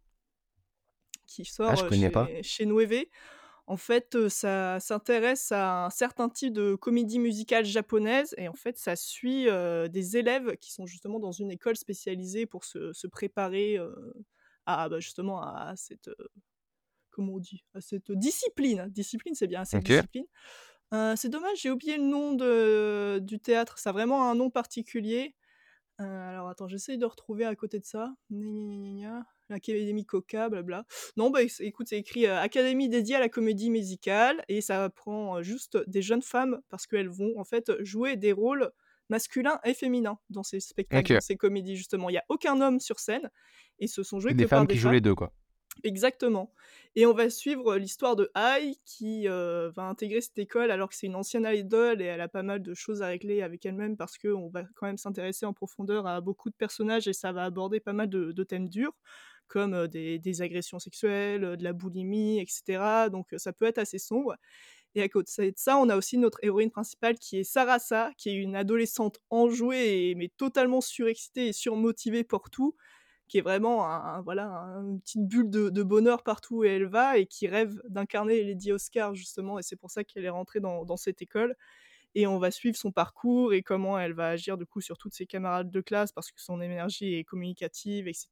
qui 1.30 1.42
Ah, 1.58 1.76
sort, 1.76 1.88
je 1.90 2.08
pas. 2.08 2.28
chez 2.42 2.66
Noévé. 2.66 3.10
En 3.66 3.76
fait, 3.76 4.28
ça 4.28 4.80
s'intéresse 4.80 5.52
à 5.52 5.84
un 5.86 5.90
certain 5.90 6.28
type 6.28 6.52
de 6.52 6.74
comédie 6.74 7.20
musicale 7.20 7.64
japonaise 7.64 8.34
et 8.36 8.48
en 8.48 8.54
fait, 8.54 8.76
ça 8.78 8.96
suit, 8.96 9.46
des 9.90 10.16
élèves 10.16 10.56
qui 10.56 10.72
sont 10.72 10.86
justement 10.86 11.20
dans 11.20 11.30
une 11.30 11.52
école 11.52 11.76
spécialisée 11.76 12.46
pour 12.46 12.64
se 12.64 12.92
se 12.92 13.06
préparer, 13.06 13.78
à, 14.66 14.88
bah, 14.88 14.98
justement 14.98 15.40
à 15.40 15.74
cette, 15.76 16.10
comment 17.10 17.34
on 17.34 17.38
dit? 17.38 17.64
À 17.74 17.80
cette 17.80 18.10
discipline. 18.10 18.88
Discipline, 18.88 19.34
c'est 19.36 19.46
bien, 19.46 19.64
cette 19.64 19.84
discipline. 19.84 20.26
C'est 21.16 21.28
dommage, 21.28 21.58
j'ai 21.60 21.70
oublié 21.70 21.96
le 21.96 22.02
nom 22.02 22.32
de 22.34 23.20
du 23.22 23.38
théâtre. 23.38 23.78
Ça 23.78 23.90
a 23.90 23.92
vraiment 23.92 24.28
un 24.28 24.34
nom 24.34 24.50
particulier. 24.50 25.36
Alors 25.98 26.48
attends, 26.48 26.66
j'essaye 26.66 26.98
de 26.98 27.04
retrouver 27.06 27.44
à 27.44 27.54
côté 27.54 27.78
de 27.78 27.84
ça. 27.84 28.14
Gna 28.32 28.48
gna 28.48 28.90
gna, 28.90 29.26
l'Académie 29.50 30.06
Coca, 30.06 30.48
blabla. 30.48 30.84
Non, 31.16 31.30
bah, 31.30 31.40
écoute, 31.60 31.88
c'est 31.88 31.98
écrit, 31.98 32.26
heu, 32.26 32.32
académie 32.32 32.88
dédiée 32.88 33.16
à 33.16 33.20
la 33.20 33.28
comédie 33.28 33.70
musicale 33.70 34.44
et 34.48 34.60
ça 34.60 34.88
prend, 34.90 35.38
heu, 35.38 35.42
juste 35.42 35.78
des 35.88 36.02
jeunes 36.02 36.22
femmes 36.22 36.60
parce 36.68 36.86
qu'elles 36.86 37.08
vont, 37.08 37.38
en 37.38 37.44
fait, 37.44 37.72
jouer 37.82 38.16
des 38.16 38.32
rôles 38.32 38.70
masculins 39.08 39.60
et 39.64 39.74
féminins 39.74 40.18
dans 40.30 40.42
ces 40.44 40.60
spectacles, 40.60 41.10
dans 41.12 41.20
ces 41.20 41.36
comédies, 41.36 41.76
justement. 41.76 42.08
Il 42.10 42.14
y 42.14 42.18
a 42.18 42.24
aucun 42.28 42.60
homme 42.60 42.80
sur 42.80 43.00
scène 43.00 43.30
et 43.78 43.86
ce 43.88 44.02
sont 44.02 44.20
joués 44.20 44.34
C'est 44.34 44.36
que 44.36 44.44
des 44.44 44.46
par 44.46 44.64
femmes 44.64 44.66
des 44.66 44.76
qui 44.76 44.78
jouent 44.78 44.88
les 44.88 45.00
femmes. 45.00 45.02
deux, 45.02 45.14
quoi. 45.14 45.34
Exactement 45.84 46.52
et 46.96 47.06
on 47.06 47.14
va 47.14 47.30
suivre 47.30 47.76
l'histoire 47.76 48.14
de 48.16 48.30
Ai 48.36 48.74
qui, 48.84 49.26
heu, 49.28 49.72
va 49.74 49.84
intégrer 49.84 50.20
cette 50.20 50.38
école 50.38 50.70
alors 50.70 50.88
que 50.90 50.94
c'est 50.96 51.06
une 51.06 51.14
ancienne 51.14 51.46
idole 51.54 52.02
et 52.02 52.06
elle 52.06 52.20
a 52.20 52.28
pas 52.28 52.42
mal 52.42 52.60
de 52.62 52.74
choses 52.74 53.00
à 53.02 53.06
régler 53.06 53.40
avec 53.42 53.64
elle-même 53.64 53.96
parce 53.96 54.18
qu'on 54.18 54.48
va 54.50 54.64
quand 54.74 54.86
même 54.86 54.98
s'intéresser 54.98 55.46
en 55.46 55.54
profondeur 55.54 56.06
à 56.06 56.20
beaucoup 56.20 56.50
de 56.50 56.56
personnages 56.56 57.08
et 57.08 57.12
ça 57.14 57.32
va 57.32 57.44
aborder 57.44 57.80
pas 57.80 57.92
mal 57.94 58.10
de 58.10 58.32
de 58.32 58.44
thèmes 58.44 58.68
durs 58.68 58.92
comme, 59.50 59.88
des 59.88 60.42
agressions 60.42 60.78
sexuelles, 60.78 61.56
de 61.58 61.64
la 61.64 61.72
boulimie 61.72 62.38
et 62.40 62.46
cetera. 62.48 63.10
Donc 63.10 63.28
ça 63.36 63.52
peut 63.52 63.66
être 63.66 63.78
assez 63.78 63.98
sombre. 63.98 64.36
Et 64.94 65.02
à 65.02 65.08
côté 65.08 65.52
de 65.52 65.56
ça, 65.56 65.76
on 65.78 65.88
a 65.88 65.96
aussi 65.96 66.18
notre 66.18 66.38
héroïne 66.42 66.70
principale 66.70 67.16
qui 67.18 67.38
est 67.38 67.44
Sarasa, 67.44 68.10
qui 68.16 68.30
est 68.30 68.34
une 68.34 68.56
adolescente 68.56 69.20
enjouée, 69.30 70.10
et, 70.10 70.14
mais 70.16 70.28
totalement 70.36 70.80
surexcitée 70.80 71.48
et 71.48 71.52
surmotivée 71.52 72.24
pour 72.24 72.50
tout, 72.50 72.74
qui 73.28 73.38
est 73.38 73.42
vraiment 73.42 73.86
un, 73.86 74.20
voilà, 74.22 74.48
une 74.82 75.00
petite 75.00 75.26
bulle 75.28 75.50
de, 75.50 75.82
bonheur 75.84 76.24
partout 76.24 76.58
où 76.58 76.64
elle 76.64 76.86
va 76.86 77.18
et 77.18 77.26
qui 77.26 77.46
rêve 77.46 77.80
d'incarner 77.88 78.42
Lady 78.42 78.72
Oscar 78.72 79.14
justement, 79.14 79.58
et 79.60 79.62
c'est 79.62 79.76
pour 79.76 79.90
ça 79.90 80.02
qu'elle 80.02 80.24
est 80.24 80.30
rentrée 80.30 80.60
dans, 80.60 80.96
cette 80.96 81.22
école. 81.22 81.54
Et 82.16 82.26
on 82.26 82.38
va 82.40 82.50
suivre 82.50 82.76
son 82.76 82.90
parcours 82.90 83.52
et 83.54 83.62
comment 83.62 83.96
elle 83.98 84.14
va 84.14 84.30
agir 84.30 84.58
du 84.58 84.66
coup 84.66 84.80
sur 84.80 84.98
toutes 84.98 85.14
ses 85.14 85.26
camarades 85.26 85.70
de 85.70 85.80
classe 85.80 86.10
parce 86.10 86.32
que 86.32 86.40
son 86.40 86.60
énergie 86.60 87.14
est 87.14 87.24
communicative, 87.24 88.08
etc. 88.08 88.28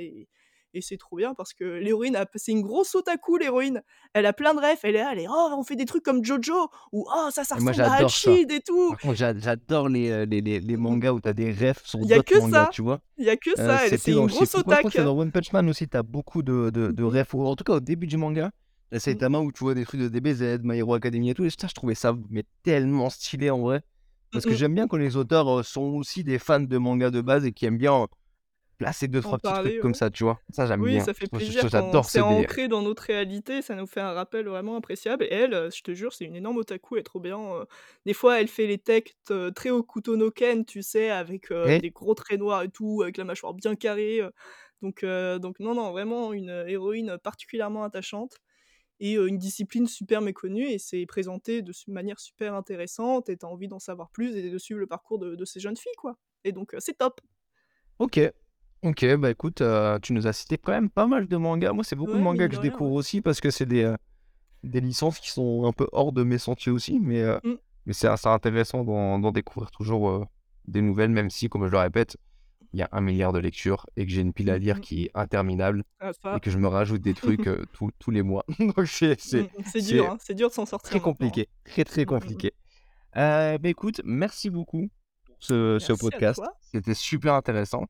Et, 0.00 0.28
et 0.74 0.80
c'est 0.80 0.96
trop 0.96 1.16
bien 1.16 1.34
parce 1.34 1.52
que 1.52 1.64
l'héroïne, 1.64 2.18
c'est 2.34 2.52
une 2.52 2.62
grosse 2.62 2.94
otaku, 2.94 3.38
l'héroïne. 3.38 3.82
Elle 4.12 4.26
a 4.26 4.32
plein 4.32 4.54
de 4.54 4.60
rêves. 4.60 4.78
Elle 4.82 4.96
est 4.96 4.98
là, 4.98 5.10
elle 5.12 5.20
est, 5.20 5.28
oh, 5.28 5.54
on 5.56 5.62
fait 5.64 5.76
des 5.76 5.84
trucs 5.84 6.02
comme 6.02 6.24
Jojo, 6.24 6.68
ou 6.92 7.06
oh, 7.08 7.28
ça, 7.30 7.44
ça 7.44 7.56
ressemble 7.56 7.80
à 7.80 7.92
Alchid 7.94 8.50
et 8.50 8.60
tout. 8.60 8.94
j'adore 9.14 9.88
les, 9.88 10.26
les, 10.26 10.40
les, 10.40 10.60
les, 10.60 10.76
mangas 10.76 11.12
où 11.12 11.20
t'as 11.20 11.32
des 11.32 11.50
rêves 11.50 11.80
sur 11.84 11.98
d'autres 11.98 12.38
mangas, 12.38 12.64
ça. 12.64 12.70
tu 12.72 12.82
vois? 12.82 13.00
Il 13.18 13.26
y 13.26 13.30
a 13.30 13.36
que 13.36 13.54
ça, 13.56 13.78
c'est 13.88 14.12
une 14.12 14.26
grosse 14.26 14.54
otaku. 14.54 14.90
Dans 15.00 15.18
One 15.18 15.32
Punch 15.32 15.52
Man 15.52 15.68
aussi, 15.68 15.88
t'as 15.88 16.02
beaucoup 16.02 16.42
de, 16.42 16.70
de, 16.70 16.88
de 16.92 17.04
rêves, 17.04 17.28
en 17.34 17.56
tout 17.56 17.64
cas 17.64 17.74
au 17.74 17.80
début 17.80 18.06
du 18.06 18.16
manga. 18.16 18.50
Là, 18.92 18.98
c'est 18.98 19.14
Tama 19.16 19.38
où 19.38 19.52
tu 19.52 19.62
vois 19.62 19.74
des 19.74 19.84
trucs 19.84 20.00
de 20.00 20.08
DBZ, 20.08 20.62
My 20.64 20.78
Hero 20.78 20.94
Academia 20.94 21.30
et 21.30 21.34
tout. 21.34 21.44
Et 21.44 21.50
ça, 21.50 21.68
je 21.68 21.74
trouvais 21.74 21.94
ça 21.94 22.14
mais 22.28 22.44
tellement 22.62 23.08
stylé 23.08 23.50
en 23.50 23.60
vrai. 23.60 23.82
Parce 24.32 24.44
que 24.44 24.54
j'aime 24.54 24.74
bien 24.74 24.86
quand 24.86 24.96
les 24.96 25.16
auteurs 25.16 25.64
sont 25.64 25.94
aussi 25.94 26.22
des 26.22 26.38
fans 26.38 26.60
de 26.60 26.78
manga 26.78 27.10
de 27.10 27.20
base 27.20 27.44
et 27.44 27.52
qui 27.52 27.66
aiment 27.66 27.78
bien 27.78 28.06
placer 28.80 29.08
deux, 29.08 29.20
trois 29.20 29.38
petits 29.38 29.52
trucs 29.52 29.80
comme 29.80 29.94
ça, 29.94 30.08
tu 30.08 30.24
vois. 30.24 30.40
Ça, 30.48 30.64
j'aime 30.64 30.82
bien. 30.82 30.98
Oui, 30.98 31.04
ça 31.04 31.12
fait 31.12 31.30
plaisir. 31.30 31.68
J'adore 31.68 32.06
C'est 32.06 32.22
ancré 32.22 32.66
dans 32.66 32.80
notre 32.80 33.02
réalité, 33.02 33.60
ça 33.60 33.74
nous 33.74 33.86
fait 33.86 34.00
un 34.00 34.12
rappel 34.12 34.48
vraiment 34.48 34.76
appréciable. 34.76 35.24
Et 35.24 35.28
elle, 35.30 35.68
je 35.70 35.82
te 35.82 35.92
jure, 35.92 36.14
c'est 36.14 36.24
une 36.24 36.34
énorme 36.34 36.56
otaku, 36.56 36.96
elle 36.96 37.00
est 37.00 37.04
trop 37.04 37.20
bien. 37.20 37.38
Des 38.06 38.14
fois, 38.14 38.40
elle 38.40 38.48
fait 38.48 38.66
les 38.66 38.78
textes 38.78 39.34
très 39.54 39.68
au 39.68 39.82
couteau 39.82 40.16
no 40.16 40.30
ken, 40.30 40.64
tu 40.64 40.82
sais, 40.82 41.10
avec 41.10 41.52
des 41.52 41.90
gros 41.90 42.14
traits 42.14 42.40
noirs 42.40 42.62
et 42.62 42.70
tout, 42.70 43.02
avec 43.02 43.18
la 43.18 43.24
mâchoire 43.24 43.52
bien 43.52 43.76
carrée. 43.76 44.22
Donc, 44.80 45.04
donc 45.04 45.60
non, 45.60 45.74
non, 45.74 45.90
vraiment 45.90 46.32
une 46.32 46.64
héroïne 46.66 47.18
particulièrement 47.22 47.84
attachante 47.84 48.38
et 48.98 49.14
une 49.14 49.36
discipline 49.36 49.86
super 49.86 50.22
méconnue 50.22 50.68
et 50.68 50.78
c'est 50.78 51.04
présenté 51.04 51.60
de 51.60 51.72
manière 51.88 52.18
super 52.18 52.54
intéressante 52.54 53.28
et 53.28 53.36
t'as 53.36 53.46
envie 53.46 53.68
d'en 53.68 53.78
savoir 53.78 54.10
plus 54.10 54.36
et 54.36 54.50
de 54.50 54.58
suivre 54.58 54.80
le 54.80 54.86
parcours 54.86 55.18
de, 55.18 55.44
ces 55.44 55.60
jeunes 55.60 55.76
filles 55.76 55.92
quoi. 55.98 56.16
Et 56.44 56.52
donc 56.52 56.74
c'est 56.78 56.96
top. 56.96 57.20
Ok, 57.98 58.18
ok, 58.82 59.16
bah 59.16 59.30
écoute, 59.30 59.62
tu 60.02 60.12
nous 60.12 60.26
as 60.26 60.32
cité 60.32 60.58
quand 60.58 60.72
même 60.72 60.90
pas 60.90 61.06
mal 61.06 61.26
de 61.26 61.36
mangas. 61.36 61.72
Moi 61.72 61.84
c'est 61.84 61.96
beaucoup 61.96 62.14
de 62.14 62.22
mangas 62.22 62.48
que 62.48 62.56
je 62.56 62.60
découvre 62.60 62.92
aussi 62.92 63.20
parce 63.20 63.40
que 63.40 63.50
c'est 63.50 63.66
des, 63.66 63.94
des 64.62 64.80
licences 64.80 65.18
qui 65.18 65.30
sont 65.30 65.64
un 65.66 65.72
peu 65.72 65.88
hors 65.92 66.12
de 66.12 66.22
mes 66.22 66.38
sentiers 66.38 66.72
aussi, 66.72 66.98
mais, 67.00 67.22
mmh. 67.22 67.56
mais 67.86 67.92
c'est 67.92 68.08
intéressant 68.26 68.84
d'en 68.84 69.32
découvrir 69.32 69.70
toujours 69.70 70.26
des 70.66 70.82
nouvelles, 70.82 71.10
même 71.10 71.30
si, 71.30 71.48
comme 71.48 71.66
je 71.66 71.72
le 71.72 71.78
répète, 71.78 72.16
il 72.72 72.78
y 72.78 72.82
a 72.82 72.88
un 72.92 73.00
milliard 73.00 73.32
de 73.32 73.38
lectures 73.38 73.86
et 73.96 74.06
que 74.06 74.12
j'ai 74.12 74.20
une 74.20 74.32
pile 74.32 74.50
à 74.50 74.58
lire 74.58 74.76
mmh 74.76 74.80
qui 74.80 75.04
est 75.04 75.10
interminable 75.14 75.82
ah, 75.98 76.12
et 76.36 76.40
que 76.40 76.50
je 76.50 76.58
me 76.58 76.68
rajoute 76.68 77.02
des 77.02 77.14
trucs 77.14 77.48
tous 77.98 78.10
les 78.10 78.22
mois. 78.22 78.44
c'est 78.86 79.16
mmh, 79.34 79.80
dur, 79.80 80.10
hein, 80.10 80.16
c'est 80.20 80.34
dur 80.34 80.48
de 80.48 80.54
s'en 80.54 80.66
sortir. 80.66 80.90
Très 80.90 81.00
compliqué, 81.00 81.48
très 81.64 81.84
très 81.84 82.02
mmh, 82.02 82.06
compliqué. 82.06 82.52
Euh, 83.16 83.58
bah, 83.58 83.68
écoute, 83.68 84.00
merci 84.04 84.50
beaucoup 84.50 84.88
pour 85.26 85.36
ce, 85.40 85.78
ce 85.80 85.92
podcast. 85.92 86.40
C'était 86.60 86.94
super 86.94 87.34
intéressant. 87.34 87.86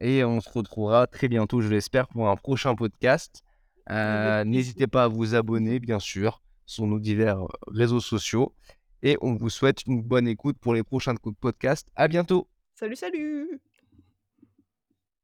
Et 0.00 0.24
on 0.24 0.40
se 0.40 0.50
retrouvera 0.50 1.06
très 1.06 1.28
bientôt, 1.28 1.60
je 1.60 1.68
l'espère, 1.68 2.08
pour 2.08 2.28
un 2.28 2.36
prochain 2.36 2.74
podcast. 2.74 3.42
Euh, 3.90 4.44
n'hésitez 4.44 4.86
pas 4.86 5.04
à 5.04 5.08
vous 5.08 5.34
abonner, 5.34 5.80
bien 5.80 5.98
sûr, 5.98 6.42
sur 6.66 6.86
nos 6.86 6.98
divers 6.98 7.40
réseaux 7.66 8.00
sociaux. 8.00 8.54
Et 9.02 9.16
on 9.20 9.34
vous 9.34 9.50
souhaite 9.50 9.86
une 9.86 10.02
bonne 10.02 10.28
écoute 10.28 10.58
pour 10.60 10.74
les 10.74 10.82
prochains 10.82 11.14
podcasts. 11.40 11.88
À 11.96 12.08
bientôt. 12.08 12.48
Salut, 12.74 12.96
salut 12.96 13.60